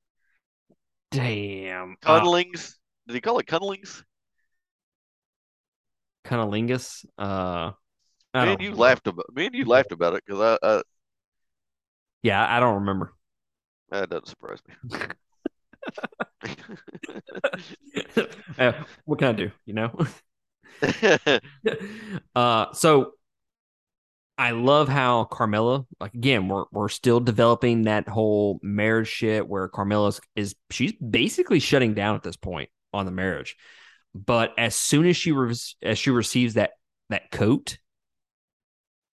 Damn. 1.14 1.96
Uh, 2.06 2.12
Cuddlings. 2.22 2.78
Did 3.08 3.14
he 3.16 3.22
call 3.22 3.40
it 3.40 3.48
cuddlings? 3.48 4.04
Cunnilingus. 6.24 7.06
Uh 7.18 7.72
I 8.34 8.42
and 8.42 8.50
you 8.62 8.72
remember. 8.72 8.76
laughed 8.76 9.08
about 9.08 9.26
me 9.34 9.46
and 9.48 9.56
you 9.56 9.66
laughed 9.66 9.92
about 9.92 10.16
it 10.16 10.24
because 10.26 10.58
I, 10.62 10.68
I 10.78 10.82
Yeah, 12.22 12.46
I 12.50 12.60
don't 12.60 12.76
remember. 12.76 13.14
that 13.90 14.10
doesn't 14.10 14.28
surprise 14.28 14.60
me. 14.68 14.90
Uh, 18.58 18.74
what 19.06 19.20
can 19.20 19.30
I 19.30 19.34
do? 19.34 19.52
You 19.66 19.74
know? 19.74 20.06
uh 22.36 22.74
so 22.74 23.14
I 24.38 24.52
love 24.52 24.90
how 24.90 25.26
Carmela, 25.26 25.86
like 26.00 26.14
again, 26.14 26.48
we're 26.48 26.66
we're 26.72 26.90
still 26.90 27.20
developing 27.20 27.84
that 27.84 28.08
whole 28.08 28.60
marriage 28.64 29.08
shit 29.08 29.48
where 29.48 29.68
Carmela 29.68 30.14
is, 30.36 30.56
she's 30.72 30.94
basically 30.94 31.60
shutting 31.60 31.94
down 31.94 32.16
at 32.16 32.24
this 32.24 32.36
point 32.36 32.70
on 32.94 33.06
the 33.06 33.12
marriage. 33.12 33.56
But 34.16 34.54
as 34.58 34.76
soon 34.76 35.06
as 35.06 35.18
she 35.18 35.32
re- 35.32 35.56
as 35.84 36.00
she 36.00 36.10
receives 36.10 36.56
that 36.56 36.72
that 37.10 37.32
coat, 37.32 37.78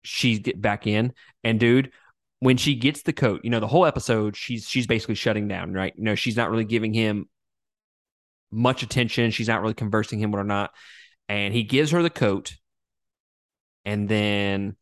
she's 0.02 0.38
get 0.38 0.60
back 0.60 0.86
in. 0.86 1.12
And 1.42 1.58
dude, 1.58 1.90
when 2.40 2.56
she 2.56 2.76
gets 2.76 3.02
the 3.02 3.12
coat, 3.12 3.40
you 3.42 3.50
know, 3.50 3.60
the 3.60 3.66
whole 3.66 3.86
episode, 3.86 4.36
she's 4.36 4.68
she's 4.68 4.86
basically 4.86 5.16
shutting 5.16 5.48
down, 5.48 5.72
right? 5.72 5.94
You 5.96 6.04
know, 6.04 6.14
she's 6.14 6.36
not 6.36 6.50
really 6.50 6.64
giving 6.64 6.94
him 6.94 7.28
much 8.52 8.84
attention. 8.84 9.32
She's 9.32 9.48
not 9.48 9.62
really 9.62 9.74
conversing 9.74 10.20
him 10.20 10.30
with 10.30 10.40
or 10.40 10.44
not. 10.44 10.70
And 11.28 11.52
he 11.52 11.64
gives 11.64 11.90
her 11.90 12.02
the 12.02 12.10
coat, 12.10 12.54
and 13.84 14.08
then 14.08 14.76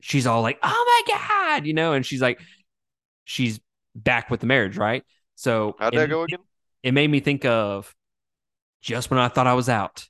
she's 0.00 0.26
all 0.26 0.42
like, 0.42 0.58
"Oh 0.62 1.02
my 1.08 1.16
god," 1.16 1.66
you 1.66 1.74
know, 1.74 1.92
and 1.92 2.04
she's 2.04 2.20
like, 2.22 2.40
she's 3.24 3.60
back 3.94 4.30
with 4.30 4.40
the 4.40 4.46
marriage, 4.46 4.76
right? 4.76 5.04
So 5.36 5.76
How'd 5.78 5.94
it, 5.94 5.98
that 5.98 6.08
go 6.08 6.22
again? 6.22 6.40
it 6.82 6.92
made 6.92 7.10
me 7.10 7.20
think 7.20 7.44
of 7.44 7.94
just 8.82 9.10
when 9.10 9.20
I 9.20 9.28
thought 9.28 9.46
I 9.46 9.54
was 9.54 9.68
out, 9.68 10.06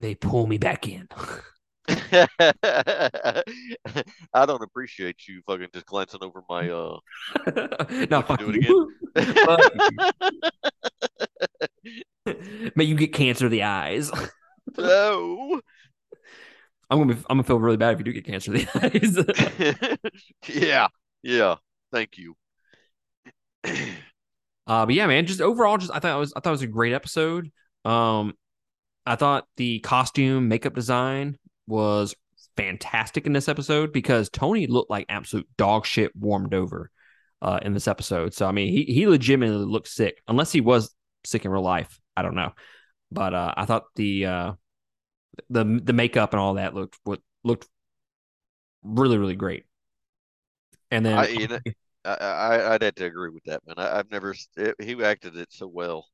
they 0.00 0.14
pull 0.14 0.46
me 0.46 0.58
back 0.58 0.88
in. 0.88 1.08
I 1.88 3.42
don't 4.46 4.62
appreciate 4.62 5.26
you 5.28 5.42
fucking 5.46 5.68
just 5.74 5.86
glancing 5.86 6.20
over 6.22 6.42
my 6.48 6.70
uh 6.70 6.98
no, 8.10 8.22
fuck 8.22 8.38
do 8.38 8.50
it 8.50 8.62
you. 8.62 8.92
Fuck 9.44 9.60
you. 12.26 12.72
May 12.76 12.84
you 12.84 12.94
get 12.94 13.12
cancer 13.12 13.46
of 13.46 13.50
the 13.50 13.64
eyes. 13.64 14.10
no. 14.78 15.60
I'm 16.92 16.98
gonna 16.98 17.14
be, 17.14 17.20
I'm 17.30 17.38
gonna 17.38 17.44
feel 17.44 17.58
really 17.58 17.78
bad 17.78 17.94
if 17.94 18.00
you 18.00 18.04
do 18.04 18.12
get 18.12 18.26
cancer 18.26 18.52
of 18.52 18.58
the 18.58 19.98
eyes. 19.98 20.54
yeah. 20.54 20.88
Yeah. 21.22 21.56
Thank 21.90 22.18
you. 22.18 22.36
Uh, 24.64 24.86
but 24.86 24.94
yeah, 24.94 25.08
man, 25.08 25.26
just 25.26 25.40
overall, 25.40 25.76
just 25.76 25.92
I 25.92 25.98
thought 25.98 26.14
it 26.16 26.20
was 26.20 26.32
I 26.36 26.40
thought 26.40 26.50
it 26.50 26.52
was 26.52 26.62
a 26.62 26.68
great 26.68 26.92
episode. 26.92 27.50
Um, 27.84 28.32
I 29.04 29.16
thought 29.16 29.48
the 29.56 29.80
costume 29.80 30.46
makeup 30.46 30.72
design 30.72 31.36
was 31.66 32.14
fantastic 32.56 33.26
in 33.26 33.32
this 33.32 33.48
episode 33.48 33.92
because 33.92 34.30
Tony 34.30 34.68
looked 34.68 34.88
like 34.88 35.06
absolute 35.08 35.48
dog 35.56 35.84
shit 35.84 36.14
warmed 36.14 36.54
over 36.54 36.92
uh, 37.42 37.58
in 37.62 37.74
this 37.74 37.88
episode. 37.88 38.34
So 38.34 38.46
I 38.46 38.52
mean, 38.52 38.68
he 38.72 38.84
he 38.84 39.08
legitimately 39.08 39.66
looked 39.66 39.88
sick, 39.88 40.22
unless 40.28 40.52
he 40.52 40.60
was 40.60 40.94
sick 41.24 41.44
in 41.44 41.50
real 41.50 41.62
life. 41.62 41.98
I 42.16 42.22
don't 42.22 42.36
know, 42.36 42.52
but 43.10 43.34
uh, 43.34 43.54
I 43.56 43.64
thought 43.64 43.86
the 43.96 44.26
uh, 44.26 44.52
the 45.50 45.80
the 45.82 45.92
makeup 45.92 46.32
and 46.32 46.40
all 46.40 46.54
that 46.54 46.74
looked 46.74 46.98
what 47.04 47.20
looked 47.44 47.68
really 48.82 49.18
really 49.18 49.36
great. 49.36 49.64
And 50.90 51.06
then 51.06 51.18
I, 51.18 51.28
you 51.28 51.48
know, 51.48 51.58
I, 52.04 52.14
I 52.14 52.74
I'd 52.74 52.82
have 52.82 52.94
to 52.96 53.04
agree 53.06 53.30
with 53.30 53.44
that, 53.44 53.66
man. 53.66 53.76
I, 53.78 53.98
I've 53.98 54.10
never 54.10 54.34
it, 54.56 54.74
he 54.80 55.02
acted 55.02 55.36
it 55.36 55.52
so 55.52 55.66
well, 55.66 56.06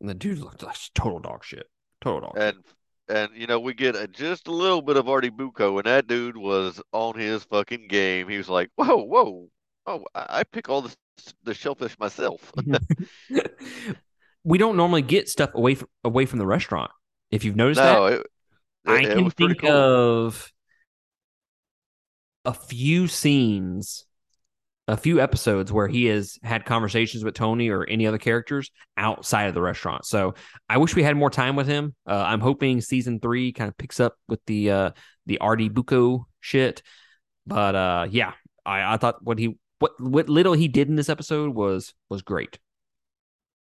And 0.00 0.08
the 0.08 0.14
dude 0.14 0.38
looked 0.38 0.62
like 0.62 0.76
total 0.94 1.20
dog 1.20 1.44
shit. 1.44 1.66
Total 2.00 2.20
dog. 2.20 2.34
shit. 2.36 2.54
and 2.54 2.64
and 3.08 3.30
you 3.34 3.46
know 3.46 3.60
we 3.60 3.74
get 3.74 3.96
a, 3.96 4.06
just 4.08 4.48
a 4.48 4.52
little 4.52 4.82
bit 4.82 4.96
of 4.96 5.08
Artie 5.08 5.30
Bucco, 5.30 5.78
and 5.78 5.86
that 5.86 6.06
dude 6.06 6.36
was 6.36 6.82
on 6.92 7.18
his 7.18 7.44
fucking 7.44 7.88
game. 7.88 8.28
He 8.28 8.36
was 8.36 8.48
like, 8.48 8.70
"Whoa, 8.76 8.96
whoa, 8.98 9.48
oh, 9.86 10.04
I, 10.14 10.40
I 10.40 10.44
pick 10.44 10.68
all 10.68 10.82
the 10.82 10.94
the 11.44 11.54
shellfish 11.54 11.98
myself." 11.98 12.52
we 14.44 14.58
don't 14.58 14.76
normally 14.76 15.02
get 15.02 15.28
stuff 15.28 15.50
away 15.54 15.74
from 15.76 15.88
away 16.04 16.26
from 16.26 16.38
the 16.38 16.46
restaurant. 16.46 16.90
If 17.30 17.44
you've 17.44 17.56
noticed 17.56 17.80
no, 17.80 18.10
that, 18.10 18.20
it, 18.20 18.26
I 18.86 18.98
it, 18.98 19.04
it 19.04 19.14
can 19.14 19.30
think 19.30 19.60
cool. 19.60 19.70
of 19.70 20.52
a 22.44 22.54
few 22.54 23.08
scenes, 23.08 24.06
a 24.86 24.96
few 24.96 25.20
episodes 25.20 25.72
where 25.72 25.88
he 25.88 26.06
has 26.06 26.38
had 26.42 26.64
conversations 26.64 27.24
with 27.24 27.34
Tony 27.34 27.68
or 27.68 27.84
any 27.84 28.06
other 28.06 28.18
characters 28.18 28.70
outside 28.96 29.48
of 29.48 29.54
the 29.54 29.60
restaurant. 29.60 30.04
So 30.04 30.34
I 30.68 30.78
wish 30.78 30.94
we 30.94 31.02
had 31.02 31.16
more 31.16 31.30
time 31.30 31.56
with 31.56 31.66
him. 31.66 31.94
Uh, 32.08 32.24
I'm 32.26 32.40
hoping 32.40 32.80
season 32.80 33.18
three 33.18 33.52
kind 33.52 33.68
of 33.68 33.76
picks 33.76 33.98
up 33.98 34.14
with 34.28 34.40
the 34.46 34.70
uh, 34.70 34.90
the 35.26 35.38
Artie 35.38 35.68
Bucco 35.68 36.28
shit. 36.40 36.82
But 37.46 37.74
uh, 37.74 38.06
yeah, 38.10 38.32
I, 38.64 38.94
I 38.94 38.96
thought 38.96 39.22
what 39.22 39.38
he 39.38 39.58
what 39.80 40.00
what 40.00 40.28
little 40.28 40.52
he 40.52 40.68
did 40.68 40.88
in 40.88 40.96
this 40.96 41.08
episode 41.08 41.54
was 41.54 41.92
was 42.08 42.22
great. 42.22 42.58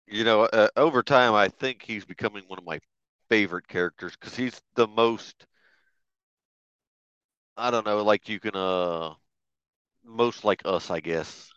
You 0.06 0.24
know, 0.24 0.42
uh, 0.44 0.68
over 0.76 1.02
time, 1.02 1.34
I 1.34 1.48
think 1.48 1.82
he's 1.82 2.04
becoming 2.04 2.44
one 2.46 2.58
of 2.58 2.64
my 2.64 2.80
favorite 3.32 3.66
characters 3.66 4.12
because 4.12 4.36
he's 4.36 4.60
the 4.74 4.86
most. 4.86 5.46
I 7.56 7.70
don't 7.70 7.86
know, 7.86 8.04
like 8.04 8.28
you 8.28 8.38
can 8.38 8.54
uh 8.54 9.14
most 10.04 10.44
like 10.44 10.60
us, 10.66 10.90
I 10.90 11.00
guess. 11.00 11.50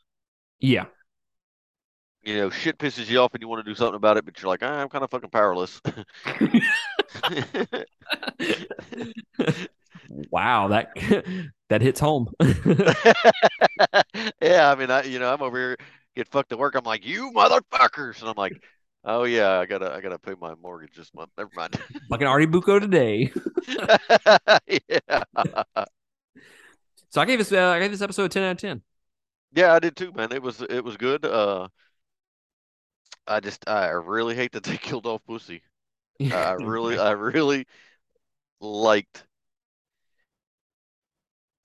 Yeah. 0.62 0.86
You 2.24 2.38
know, 2.38 2.50
shit 2.50 2.78
pisses 2.78 3.10
you 3.10 3.20
off 3.20 3.34
and 3.34 3.42
you 3.42 3.50
want 3.50 3.66
to 3.66 3.70
do 3.70 3.76
something 3.76 3.96
about 3.96 4.16
it, 4.16 4.24
but 4.24 4.42
you're 4.42 4.48
like, 4.48 4.64
ah, 4.64 4.84
I'm 4.84 4.88
kind 4.88 5.04
of 5.04 5.12
fucking 5.12 5.32
powerless. 5.32 5.82
wow, 10.32 10.70
that 10.70 10.92
that 11.70 11.82
hits 11.82 12.00
home. 12.00 12.30
yeah, 14.42 14.72
I 14.72 14.76
mean, 14.76 14.92
I 14.92 15.04
you 15.04 15.20
know, 15.20 15.34
I'm 15.34 15.42
over 15.42 15.58
here 15.58 15.78
get 16.16 16.30
fucked 16.30 16.54
at 16.54 16.58
work. 16.58 16.76
I'm 16.76 16.86
like, 16.86 17.06
you 17.06 17.32
motherfuckers, 17.36 18.22
and 18.22 18.30
I'm 18.30 18.38
like, 18.38 18.54
oh 19.06 19.24
yeah, 19.24 19.60
I 19.60 19.66
gotta 19.66 19.94
I 19.94 20.02
gotta 20.02 20.20
pay 20.20 20.36
my 20.40 20.56
mortgage 20.56 20.96
this 20.96 21.14
month. 21.14 21.32
Never 21.38 21.52
mind. 21.56 21.76
Fucking 22.10 22.28
Artie 22.28 22.46
Bucco 22.46 22.80
today. 22.80 23.32
yeah, 24.68 25.24
So 27.10 27.22
I 27.22 27.26
gave 27.26 27.40
this 27.40 27.52
uh, 27.52 27.70
I 27.70 27.80
gave 27.80 27.92
this 27.92 28.02
episode 28.02 28.26
a 28.26 28.30
ten 28.30 28.44
out 28.44 28.52
of 28.52 28.58
ten. 28.58 28.82
yeah, 29.54 29.74
I 29.74 29.80
did 29.80 29.96
too, 29.96 30.12
man. 30.12 30.32
It 30.32 30.42
was 30.42 30.62
it 30.62 30.84
was 30.84 30.98
good. 30.98 31.26
Uh, 31.26 31.70
I 33.28 33.40
just 33.40 33.68
I 33.70 33.90
really 33.90 34.36
hate 34.36 34.52
that 34.54 34.64
they 34.64 34.78
killed 34.88 35.06
off 35.06 35.24
Pussy. 35.26 35.62
I 36.32 36.54
really 36.54 37.00
I 37.00 37.12
really 37.12 37.68
liked 38.62 39.26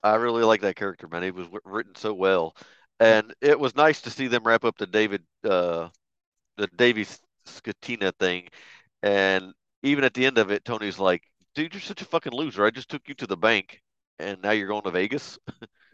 I 0.03 0.15
really 0.15 0.43
like 0.43 0.61
that 0.61 0.75
character, 0.75 1.07
man. 1.07 1.23
He 1.23 1.31
was 1.31 1.45
w- 1.47 1.61
written 1.63 1.95
so 1.95 2.13
well, 2.13 2.55
and 2.99 3.33
it 3.41 3.59
was 3.59 3.75
nice 3.75 4.01
to 4.01 4.09
see 4.09 4.27
them 4.27 4.43
wrap 4.43 4.65
up 4.65 4.77
the 4.77 4.87
David, 4.87 5.23
uh, 5.43 5.89
the 6.57 6.67
Davy 6.67 7.05
Scatino 7.45 8.13
thing, 8.19 8.47
and 9.03 9.53
even 9.83 10.03
at 10.03 10.13
the 10.13 10.25
end 10.25 10.37
of 10.37 10.51
it, 10.51 10.65
Tony's 10.65 10.99
like, 10.99 11.23
"Dude, 11.55 11.73
you're 11.73 11.81
such 11.81 12.01
a 12.01 12.05
fucking 12.05 12.33
loser. 12.33 12.65
I 12.65 12.71
just 12.71 12.89
took 12.89 13.07
you 13.07 13.15
to 13.15 13.27
the 13.27 13.37
bank, 13.37 13.81
and 14.19 14.41
now 14.41 14.51
you're 14.51 14.67
going 14.67 14.83
to 14.83 14.91
Vegas." 14.91 15.39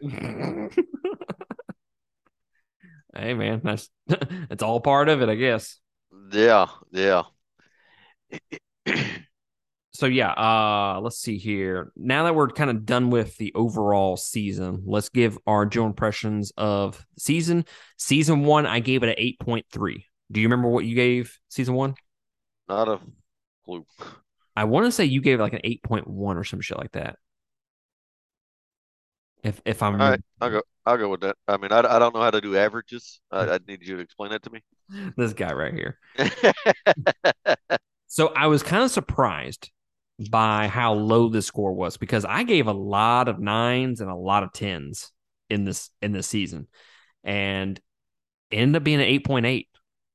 hey 3.14 3.34
man, 3.34 3.60
that's 3.64 3.88
it's 4.08 4.62
all 4.62 4.80
part 4.80 5.08
of 5.08 5.22
it, 5.22 5.28
I 5.28 5.34
guess. 5.34 5.78
Yeah, 6.32 6.66
yeah. 6.92 7.22
So 9.98 10.06
yeah, 10.06 10.30
uh 10.30 11.00
let's 11.00 11.18
see 11.18 11.38
here. 11.38 11.90
Now 11.96 12.22
that 12.22 12.34
we're 12.36 12.46
kind 12.50 12.70
of 12.70 12.86
done 12.86 13.10
with 13.10 13.36
the 13.38 13.52
overall 13.56 14.16
season, 14.16 14.84
let's 14.86 15.08
give 15.08 15.36
our 15.44 15.66
general 15.66 15.88
impressions 15.88 16.52
of 16.56 17.04
season. 17.18 17.64
Season 17.96 18.44
1, 18.44 18.64
I 18.64 18.78
gave 18.78 19.02
it 19.02 19.08
an 19.08 19.16
8.3. 19.18 20.04
Do 20.30 20.40
you 20.40 20.46
remember 20.46 20.68
what 20.68 20.84
you 20.84 20.94
gave 20.94 21.38
season 21.48 21.74
1? 21.74 21.94
Not 22.68 22.88
a 22.88 23.00
clue. 23.64 23.86
I 24.54 24.64
want 24.64 24.86
to 24.86 24.92
say 24.92 25.04
you 25.04 25.20
gave 25.20 25.40
like 25.40 25.52
an 25.52 25.60
8.1 25.64 26.06
or 26.08 26.44
some 26.44 26.60
shit 26.60 26.78
like 26.78 26.92
that. 26.92 27.16
If 29.44 29.62
if 29.64 29.82
I'm 29.84 29.96
right, 29.96 30.20
I'll 30.40 30.50
go. 30.50 30.62
I'll 30.84 30.96
go 30.98 31.10
with 31.10 31.20
that. 31.20 31.36
I 31.46 31.56
mean, 31.58 31.70
I, 31.70 31.78
I 31.78 31.98
don't 31.98 32.12
know 32.14 32.20
how 32.20 32.30
to 32.30 32.40
do 32.40 32.56
averages. 32.56 33.20
I, 33.30 33.50
I 33.50 33.58
need 33.68 33.86
you 33.86 33.96
to 33.96 34.02
explain 34.02 34.30
that 34.32 34.42
to 34.42 34.50
me. 34.50 34.62
this 35.16 35.32
guy 35.32 35.52
right 35.52 35.72
here. 35.72 35.98
So 38.08 38.32
I 38.34 38.46
was 38.46 38.62
kind 38.62 38.82
of 38.82 38.90
surprised 38.90 39.70
by 40.30 40.66
how 40.66 40.94
low 40.94 41.28
the 41.28 41.42
score 41.42 41.72
was 41.72 41.98
because 41.98 42.24
I 42.24 42.42
gave 42.42 42.66
a 42.66 42.72
lot 42.72 43.28
of 43.28 43.38
nines 43.38 44.00
and 44.00 44.10
a 44.10 44.16
lot 44.16 44.42
of 44.42 44.52
tens 44.52 45.12
in 45.50 45.64
this 45.64 45.90
in 46.00 46.12
this 46.12 46.26
season, 46.26 46.66
and 47.22 47.78
ended 48.50 48.76
up 48.76 48.82
being 48.82 48.98
an 48.98 49.06
eight 49.06 49.24
point 49.26 49.46
eight 49.46 49.67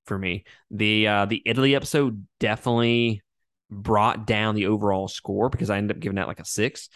for 0.06 0.18
me. 0.18 0.45
The 0.72 1.08
uh, 1.08 1.26
the 1.26 1.41
Italy 1.45 1.76
episode 1.76 2.26
definitely 2.39 3.22
brought 3.70 4.28
down 4.28 4.56
the 4.56 4.68
overall 4.68 5.08
score 5.08 5.49
because 5.49 5.70
I 5.70 5.78
ended 5.78 5.97
up 5.97 6.01
giving 6.01 6.18
that 6.18 6.28
like 6.28 6.39
a 6.39 6.45
six, 6.45 6.89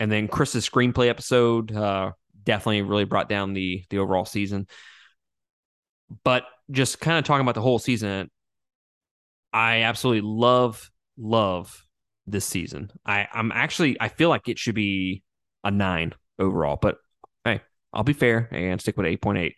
and 0.00 0.10
then 0.10 0.28
Chris's 0.28 0.68
screenplay 0.68 1.08
episode 1.08 1.74
uh, 1.74 2.12
definitely 2.42 2.82
really 2.82 3.04
brought 3.04 3.28
down 3.28 3.52
the 3.52 3.84
the 3.90 3.98
overall 3.98 4.24
season. 4.24 4.66
But 6.22 6.44
just 6.70 7.00
kind 7.00 7.18
of 7.18 7.24
talking 7.24 7.42
about 7.42 7.54
the 7.54 7.62
whole 7.62 7.78
season, 7.78 8.30
I 9.52 9.82
absolutely 9.82 10.22
love 10.22 10.90
love 11.16 11.86
this 12.26 12.44
season. 12.44 12.90
I 13.04 13.28
I'm 13.32 13.52
actually 13.52 13.96
I 14.00 14.08
feel 14.08 14.28
like 14.28 14.48
it 14.48 14.58
should 14.58 14.74
be 14.74 15.22
a 15.62 15.70
nine 15.70 16.14
overall, 16.38 16.78
but 16.80 16.98
hey, 17.44 17.60
I'll 17.92 18.02
be 18.04 18.12
fair 18.12 18.48
and 18.50 18.80
stick 18.80 18.96
with 18.96 19.06
eight 19.06 19.22
point 19.22 19.38
eight. 19.38 19.56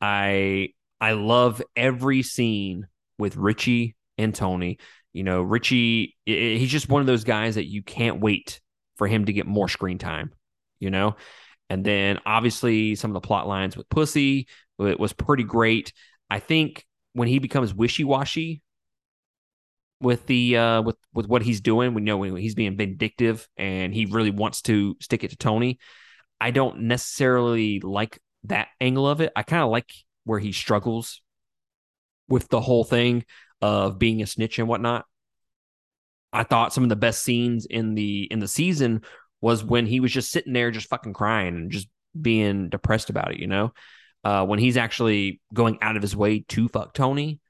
I 0.00 0.70
I 1.00 1.12
love 1.12 1.62
every 1.74 2.22
scene 2.22 2.86
with 3.18 3.36
Richie 3.36 3.96
and 4.18 4.34
Tony. 4.34 4.78
You 5.12 5.24
know, 5.24 5.42
Richie, 5.42 6.16
he's 6.24 6.70
just 6.70 6.88
one 6.88 7.00
of 7.00 7.06
those 7.06 7.24
guys 7.24 7.54
that 7.54 7.66
you 7.66 7.82
can't 7.82 8.20
wait 8.20 8.60
for 8.96 9.06
him 9.06 9.24
to 9.26 9.32
get 9.32 9.46
more 9.46 9.68
screen 9.68 9.98
time. 9.98 10.32
You 10.78 10.90
know, 10.90 11.16
and 11.70 11.84
then 11.84 12.18
obviously 12.26 12.94
some 12.96 13.10
of 13.10 13.14
the 13.14 13.26
plot 13.26 13.48
lines 13.48 13.76
with 13.76 13.88
Pussy 13.88 14.46
it 14.78 15.00
was 15.00 15.12
pretty 15.12 15.44
great. 15.44 15.92
I 16.30 16.38
think 16.38 16.84
when 17.12 17.28
he 17.28 17.38
becomes 17.38 17.74
wishy 17.74 18.04
washy 18.04 18.62
with 20.00 20.26
the 20.26 20.56
uh 20.58 20.82
with 20.82 20.96
with 21.14 21.26
what 21.26 21.42
he's 21.42 21.60
doing, 21.60 21.94
we 21.94 22.02
know 22.02 22.18
when 22.18 22.36
he's 22.36 22.54
being 22.54 22.76
vindictive 22.76 23.48
and 23.56 23.94
he 23.94 24.06
really 24.06 24.30
wants 24.30 24.62
to 24.62 24.96
stick 25.00 25.24
it 25.24 25.30
to 25.30 25.36
Tony. 25.36 25.78
I 26.40 26.50
don't 26.50 26.82
necessarily 26.82 27.80
like 27.80 28.20
that 28.44 28.68
angle 28.80 29.08
of 29.08 29.20
it. 29.20 29.32
I 29.34 29.42
kind 29.42 29.62
of 29.62 29.70
like 29.70 29.90
where 30.26 30.40
he 30.40 30.52
struggles 30.52 31.22
with 32.28 32.48
the 32.48 32.60
whole 32.60 32.84
thing 32.84 33.24
of 33.62 33.98
being 33.98 34.20
a 34.22 34.26
snitch 34.26 34.58
and 34.58 34.68
whatnot. 34.68 35.06
I 36.32 36.42
thought 36.42 36.74
some 36.74 36.82
of 36.82 36.90
the 36.90 36.96
best 36.96 37.22
scenes 37.22 37.66
in 37.66 37.94
the 37.94 38.24
in 38.24 38.40
the 38.40 38.48
season 38.48 39.02
was 39.40 39.64
when 39.64 39.86
he 39.86 40.00
was 40.00 40.12
just 40.12 40.30
sitting 40.30 40.52
there 40.52 40.70
just 40.70 40.88
fucking 40.88 41.14
crying 41.14 41.56
and 41.56 41.70
just 41.70 41.88
being 42.20 42.68
depressed 42.68 43.10
about 43.10 43.32
it, 43.32 43.38
you 43.40 43.46
know. 43.46 43.72
uh, 44.24 44.44
when 44.44 44.58
he's 44.58 44.76
actually 44.76 45.40
going 45.54 45.78
out 45.82 45.96
of 45.96 46.02
his 46.02 46.16
way 46.16 46.40
to 46.48 46.68
fuck 46.68 46.94
Tony, 46.94 47.40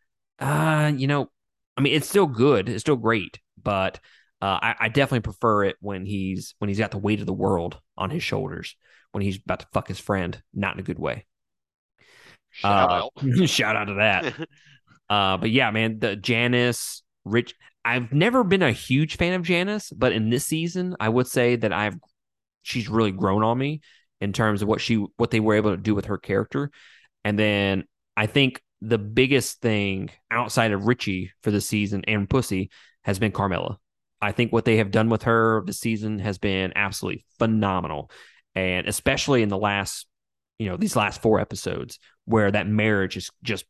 uh, 0.40 0.92
you 0.94 1.06
know, 1.06 1.30
I 1.76 1.80
mean, 1.80 1.94
it's 1.94 2.08
still 2.08 2.26
good, 2.26 2.68
it's 2.68 2.82
still 2.82 2.96
great, 2.96 3.40
but 3.62 3.98
uh, 4.42 4.58
I, 4.62 4.74
I 4.80 4.88
definitely 4.88 5.20
prefer 5.20 5.64
it 5.64 5.76
when 5.80 6.04
he's 6.04 6.54
when 6.58 6.68
he's 6.68 6.78
got 6.78 6.90
the 6.90 6.98
weight 6.98 7.20
of 7.20 7.26
the 7.26 7.32
world 7.32 7.80
on 7.96 8.10
his 8.10 8.22
shoulders 8.22 8.76
when 9.12 9.22
he's 9.22 9.38
about 9.38 9.60
to 9.60 9.66
fuck 9.72 9.88
his 9.88 9.98
friend, 9.98 10.42
not 10.52 10.74
in 10.74 10.80
a 10.80 10.82
good 10.82 10.98
way. 10.98 11.26
Shout 12.56 12.90
Uh, 12.90 12.94
out. 13.26 13.48
shout 13.48 13.76
out 13.76 13.84
to 13.84 13.94
that. 13.94 14.34
Uh, 15.08 15.36
but 15.36 15.52
yeah, 15.52 15.70
man, 15.70 16.00
the 16.00 16.16
Janice 16.16 17.04
Rich. 17.24 17.54
I've 17.84 18.12
never 18.12 18.42
been 18.42 18.64
a 18.64 18.72
huge 18.72 19.16
fan 19.16 19.34
of 19.34 19.42
Janice, 19.42 19.90
but 19.90 20.10
in 20.10 20.30
this 20.30 20.44
season, 20.44 20.96
I 20.98 21.08
would 21.08 21.28
say 21.28 21.54
that 21.54 21.72
I've 21.72 21.94
she's 22.62 22.88
really 22.88 23.12
grown 23.12 23.44
on 23.44 23.56
me 23.56 23.82
in 24.20 24.32
terms 24.32 24.62
of 24.62 24.68
what 24.68 24.80
she 24.80 24.96
what 25.16 25.30
they 25.30 25.38
were 25.38 25.54
able 25.54 25.70
to 25.70 25.76
do 25.76 25.94
with 25.94 26.06
her 26.06 26.18
character. 26.18 26.72
And 27.24 27.38
then 27.38 27.84
I 28.16 28.26
think 28.26 28.60
the 28.80 28.98
biggest 28.98 29.60
thing 29.60 30.10
outside 30.28 30.72
of 30.72 30.88
Richie 30.88 31.30
for 31.44 31.52
the 31.52 31.60
season 31.60 32.02
and 32.08 32.28
Pussy 32.28 32.70
has 33.04 33.20
been 33.20 33.30
Carmela. 33.30 33.78
I 34.20 34.32
think 34.32 34.52
what 34.52 34.64
they 34.64 34.78
have 34.78 34.90
done 34.90 35.08
with 35.08 35.22
her 35.22 35.62
this 35.66 35.78
season 35.78 36.18
has 36.18 36.38
been 36.38 36.72
absolutely 36.74 37.24
phenomenal. 37.38 38.10
And 38.56 38.88
especially 38.88 39.42
in 39.42 39.50
the 39.50 39.56
last, 39.58 40.08
you 40.58 40.68
know, 40.68 40.76
these 40.76 40.96
last 40.96 41.22
four 41.22 41.38
episodes 41.38 42.00
where 42.26 42.50
that 42.50 42.68
marriage 42.68 43.16
is 43.16 43.30
just 43.42 43.64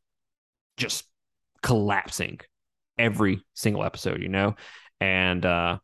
just 0.76 1.04
collapsing 1.62 2.40
every 2.98 3.42
single 3.54 3.84
episode, 3.84 4.22
you 4.22 4.28
know? 4.28 4.56
And 5.00 5.44
uh 5.46 5.78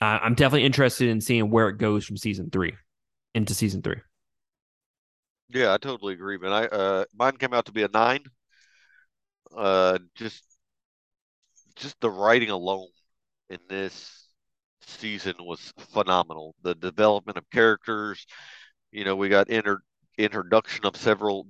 I'm 0.00 0.34
definitely 0.34 0.66
interested 0.66 1.08
in 1.08 1.20
seeing 1.22 1.50
where 1.50 1.68
it 1.68 1.78
goes 1.78 2.04
from 2.06 2.18
season 2.18 2.50
three 2.50 2.74
into 3.34 3.54
season 3.54 3.82
three. 3.82 4.00
Yeah, 5.48 5.72
I 5.72 5.78
totally 5.78 6.14
agree, 6.14 6.38
man. 6.38 6.52
I 6.52 6.66
uh 6.66 7.04
mine 7.14 7.36
came 7.36 7.52
out 7.54 7.66
to 7.66 7.72
be 7.72 7.82
a 7.82 7.88
nine. 7.88 8.24
Uh 9.56 9.98
just 10.14 10.42
just 11.76 12.00
the 12.00 12.10
writing 12.10 12.50
alone 12.50 12.88
in 13.50 13.58
this 13.68 14.28
season 14.82 15.34
was 15.40 15.72
phenomenal. 15.92 16.54
The 16.62 16.74
development 16.74 17.38
of 17.38 17.48
characters, 17.50 18.26
you 18.92 19.04
know, 19.04 19.16
we 19.16 19.28
got 19.28 19.50
inter 19.50 19.80
introduction 20.18 20.86
of 20.86 20.96
several 20.96 21.46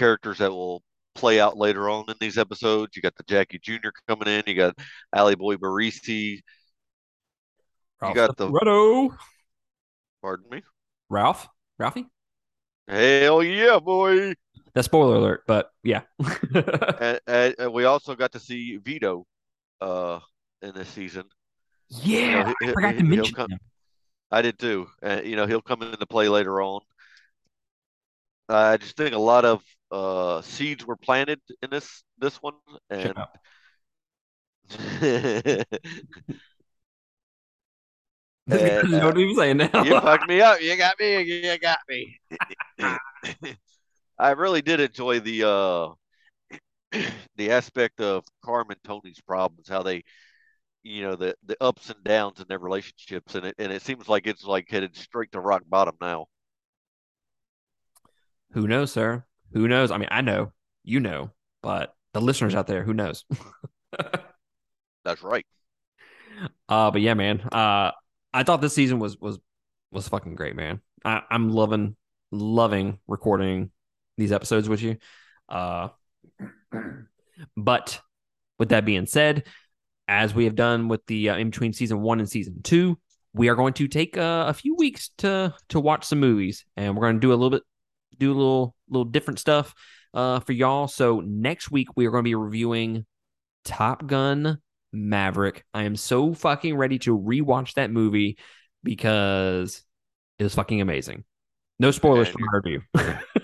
characters 0.00 0.38
that 0.38 0.50
will 0.50 0.82
play 1.14 1.40
out 1.40 1.56
later 1.56 1.88
on 1.90 2.04
in 2.08 2.14
these 2.20 2.38
episodes. 2.38 2.96
You 2.96 3.02
got 3.02 3.14
the 3.16 3.22
Jackie 3.24 3.58
Jr. 3.62 3.90
coming 4.08 4.28
in, 4.28 4.42
you 4.46 4.54
got 4.54 4.74
Ally 5.14 5.34
Boy 5.34 5.56
Barese, 5.56 6.40
Ralph 8.00 8.14
got 8.14 8.36
the- 8.36 8.48
Rudo. 8.50 9.14
pardon 10.22 10.46
me. 10.50 10.62
Ralph? 11.08 11.48
Ralphie? 11.78 12.06
Hell 12.88 13.42
yeah, 13.42 13.78
boy. 13.78 14.34
That's 14.74 14.86
spoiler 14.86 15.16
alert, 15.16 15.42
but 15.46 15.70
yeah. 15.82 16.02
And, 17.00 17.20
and, 17.26 17.54
and 17.58 17.72
we 17.72 17.84
also 17.84 18.14
got 18.14 18.32
to 18.32 18.40
see 18.40 18.76
Vito 18.78 19.26
uh 19.80 20.20
in 20.62 20.74
this 20.74 20.88
season. 20.88 21.24
yeah, 21.88 22.48
he- 22.60 22.66
I 22.66 22.66
he- 22.66 22.72
forgot 22.72 22.90
to 22.92 22.96
he'll 22.98 23.06
mention 23.06 23.34
come-. 23.34 23.50
I 24.30 24.42
did 24.42 24.58
too. 24.58 24.86
Uh, 25.02 25.20
you 25.24 25.34
know, 25.36 25.46
he'll 25.46 25.60
come 25.62 25.82
into 25.82 26.06
play 26.06 26.28
later 26.28 26.60
on. 26.62 26.80
I 28.48 28.76
just 28.76 28.96
think 28.96 29.14
a 29.14 29.18
lot 29.18 29.44
of 29.44 29.62
uh, 29.90 30.42
seeds 30.42 30.86
were 30.86 30.96
planted 30.96 31.40
in 31.62 31.70
this 31.70 32.02
this 32.18 32.36
one, 32.36 32.54
and. 32.90 33.14
And, 38.50 38.88
you 38.88 38.98
know 38.98 39.06
what 39.06 39.16
I'm 39.16 39.34
saying 39.34 39.56
now. 39.58 39.82
you 39.84 40.00
fucked 40.00 40.28
me 40.28 40.40
up. 40.40 40.60
You 40.60 40.76
got 40.76 40.98
me. 40.98 41.22
You 41.22 41.58
got 41.58 41.78
me. 41.88 42.18
I 44.18 44.30
really 44.32 44.60
did 44.60 44.80
enjoy 44.80 45.20
the 45.20 45.48
uh, 45.48 45.88
the 47.36 47.50
aspect 47.50 48.00
of 48.00 48.24
Carmen 48.44 48.76
Tony's 48.84 49.20
problems, 49.20 49.68
how 49.68 49.82
they, 49.82 50.02
you 50.82 51.02
know, 51.02 51.16
the 51.16 51.34
the 51.46 51.56
ups 51.60 51.90
and 51.90 52.02
downs 52.02 52.40
in 52.40 52.46
their 52.48 52.58
relationships, 52.58 53.34
and 53.34 53.46
it 53.46 53.54
and 53.58 53.72
it 53.72 53.82
seems 53.82 54.08
like 54.08 54.26
it's 54.26 54.44
like 54.44 54.68
headed 54.68 54.96
straight 54.96 55.32
to 55.32 55.40
rock 55.40 55.62
bottom 55.68 55.94
now. 56.00 56.26
Who 58.52 58.66
knows, 58.66 58.92
sir? 58.92 59.24
Who 59.52 59.68
knows? 59.68 59.90
I 59.90 59.98
mean, 59.98 60.08
I 60.10 60.20
know, 60.20 60.52
you 60.84 61.00
know, 61.00 61.30
but 61.62 61.94
the 62.12 62.20
listeners 62.20 62.54
out 62.54 62.66
there, 62.66 62.82
who 62.82 62.94
knows? 62.94 63.24
That's 65.04 65.22
right. 65.22 65.46
Uh, 66.68 66.90
but 66.90 67.00
yeah, 67.00 67.14
man. 67.14 67.40
Uh, 67.40 67.92
I 68.32 68.42
thought 68.44 68.60
this 68.60 68.74
season 68.74 68.98
was 68.98 69.18
was 69.18 69.38
was 69.90 70.08
fucking 70.08 70.34
great, 70.34 70.56
man. 70.56 70.80
I, 71.04 71.22
I'm 71.30 71.50
loving 71.50 71.96
loving 72.30 72.98
recording 73.08 73.70
these 74.16 74.32
episodes 74.32 74.68
with 74.68 74.82
you. 74.82 74.96
Uh, 75.48 75.88
but 77.56 78.00
with 78.58 78.68
that 78.68 78.84
being 78.84 79.06
said, 79.06 79.44
as 80.06 80.34
we 80.34 80.44
have 80.44 80.54
done 80.54 80.88
with 80.88 81.04
the 81.06 81.30
uh, 81.30 81.36
in 81.36 81.50
between 81.50 81.72
season 81.72 82.00
one 82.00 82.20
and 82.20 82.28
season 82.28 82.62
two, 82.62 82.98
we 83.32 83.48
are 83.48 83.54
going 83.54 83.74
to 83.74 83.88
take 83.88 84.16
uh, 84.16 84.44
a 84.48 84.54
few 84.54 84.74
weeks 84.76 85.10
to 85.18 85.54
to 85.68 85.80
watch 85.80 86.04
some 86.04 86.20
movies, 86.20 86.64
and 86.76 86.94
we're 86.94 87.02
going 87.02 87.16
to 87.16 87.20
do 87.20 87.30
a 87.30 87.34
little 87.34 87.50
bit, 87.50 87.62
do 88.18 88.32
a 88.32 88.34
little 88.34 88.74
little 88.88 89.04
different 89.04 89.38
stuff 89.38 89.74
uh, 90.14 90.40
for 90.40 90.52
y'all. 90.52 90.88
So 90.88 91.20
next 91.20 91.70
week 91.70 91.88
we 91.96 92.06
are 92.06 92.10
going 92.10 92.24
to 92.24 92.28
be 92.28 92.34
reviewing 92.34 93.06
Top 93.64 94.06
Gun 94.06 94.58
Maverick. 94.92 95.64
I 95.72 95.84
am 95.84 95.96
so 95.96 96.34
fucking 96.34 96.76
ready 96.76 96.98
to 97.00 97.16
rewatch 97.18 97.74
that 97.74 97.90
movie 97.90 98.38
because 98.82 99.82
it 100.38 100.42
was 100.42 100.54
fucking 100.54 100.80
amazing. 100.80 101.24
No 101.78 101.90
spoilers 101.90 102.28
And 102.28 102.34
from 102.34 102.46
my 102.50 102.58
review. 102.58 102.82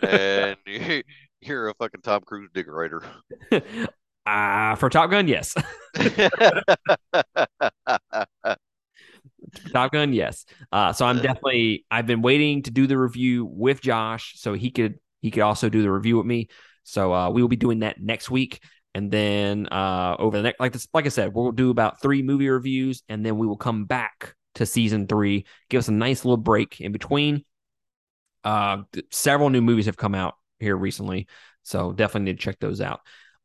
and 0.03 0.57
you- 0.67 1.03
you're 1.43 1.69
a 1.69 1.75
fucking 1.75 2.01
Tom 2.01 2.23
Cruise 2.23 2.49
decorator. 2.55 3.03
uh, 4.27 4.75
for 4.77 4.89
Top 4.91 5.11
Gun, 5.11 5.29
yes. 5.29 5.55
Top 9.73 9.93
Gun, 9.93 10.13
yes. 10.13 10.45
Uh, 10.73 10.93
so 10.93 11.07
I'm 11.07 11.17
definitely 11.17 11.85
I've 11.91 12.07
been 12.07 12.23
waiting 12.23 12.63
to 12.63 12.71
do 12.71 12.87
the 12.87 12.99
review 12.99 13.45
with 13.45 13.81
Josh 13.81 14.35
so 14.37 14.55
he 14.55 14.71
could 14.71 14.99
he 15.21 15.31
could 15.31 15.43
also 15.43 15.69
do 15.69 15.83
the 15.83 15.91
review 15.91 16.17
with 16.17 16.27
me. 16.27 16.49
So 16.85 17.13
uh, 17.13 17.31
we 17.31 17.43
will 17.43 17.49
be 17.49 17.57
doing 17.57 17.81
that 17.81 18.01
next 18.01 18.31
week. 18.31 18.63
And 18.95 19.11
then 19.11 19.67
uh, 19.67 20.17
over 20.19 20.39
the 20.39 20.43
next, 20.45 20.61
like 20.61 20.73
this, 20.73 20.89
like 20.95 21.05
I 21.05 21.11
said, 21.11 21.35
we'll 21.35 21.53
do 21.53 21.71
about 21.71 22.01
three 22.01 22.23
movie 22.23 22.49
reviews, 22.49 23.03
and 23.09 23.27
then 23.27 23.37
we 23.37 23.47
will 23.47 23.59
come 23.59 23.85
back 23.85 24.35
to 24.55 24.65
season 24.65 25.07
three, 25.07 25.45
give 25.69 25.81
us 25.81 25.89
a 25.89 25.93
nice 25.93 26.25
little 26.25 26.39
break 26.39 26.81
in 26.81 26.93
between. 26.93 27.45
Uh, 28.43 28.85
several 29.11 29.51
new 29.51 29.61
movies 29.61 29.85
have 29.85 29.99
come 29.99 30.15
out 30.15 30.37
here 30.61 30.77
recently, 30.77 31.27
so 31.63 31.93
definitely 31.93 32.33
need 32.33 32.39
to 32.39 32.45
check 32.45 32.59
those 32.59 32.81
out. 32.81 33.01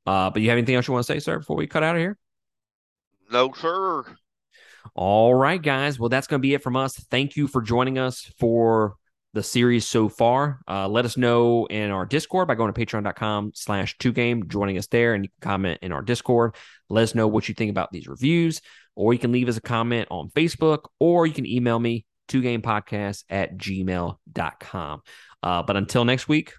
Uh, 0.06 0.30
but 0.30 0.42
you 0.42 0.50
have 0.50 0.58
anything 0.58 0.76
else 0.76 0.88
you 0.88 0.94
want 0.94 1.06
to 1.06 1.14
say, 1.14 1.20
sir, 1.20 1.40
before 1.40 1.58
we 1.58 1.68
cut 1.68 1.84
out 1.84 1.96
of 1.96 2.00
here? 2.00 2.18
no, 3.32 3.52
sir. 3.54 4.06
All 4.96 5.34
right, 5.34 5.62
guys. 5.62 6.00
Well, 6.00 6.10
that's 6.10 6.28
going 6.28 6.40
to 6.40 6.42
be 6.42 6.54
it 6.54 6.64
from 6.64 6.76
us. 6.76 6.96
Thank 6.96 7.36
you 7.36 7.48
for 7.48 7.62
joining 7.62 7.98
us 7.98 8.32
for 8.40 8.96
the 9.34 9.44
series 9.44 9.88
so 9.88 10.10
far. 10.10 10.60
Uh, 10.68 10.88
let 10.88 11.06
us 11.06 11.18
know 11.18 11.66
in 11.68 11.92
our 11.92 12.06
Discord 12.06 12.48
by 12.48 12.56
going 12.56 12.74
to 12.74 12.86
patreon.com 12.86 13.52
slash 13.56 13.98
two 13.98 14.12
game, 14.12 14.48
joining 14.48 14.78
us 14.78 14.88
there, 14.88 15.14
and 15.14 15.24
you 15.24 15.30
can 15.30 15.50
comment 15.50 15.80
in 15.82 15.92
our 15.92 16.02
Discord. 16.02 16.56
Let 16.90 17.04
us 17.04 17.16
know 17.16 17.28
what 17.28 17.48
you 17.48 17.56
think 17.56 17.72
about 17.72 17.92
these 17.92 18.08
reviews, 18.08 18.62
or 18.96 19.14
you 19.14 19.20
can 19.20 19.32
leave 19.32 19.48
us 19.48 19.58
a 19.58 19.62
comment 19.62 20.08
on 20.12 20.30
Facebook, 20.30 20.90
or 21.00 21.26
you 21.26 21.34
can 21.34 21.46
email 21.46 21.80
me, 21.80 22.06
two 22.28 22.42
game 22.42 22.62
podcast 22.62 23.24
at 23.30 23.58
gmail.com. 23.58 25.02
Uh, 25.44 25.64
but 25.64 25.78
until 25.78 26.06
next 26.06 26.28
week, 26.28 26.54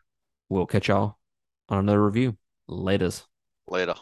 we'll 0.49 0.67
catch 0.67 0.89
y'all 0.89 1.19
on 1.69 1.79
another 1.79 2.05
review. 2.05 2.37
Laters. 2.69 3.25
Later. 3.69 3.95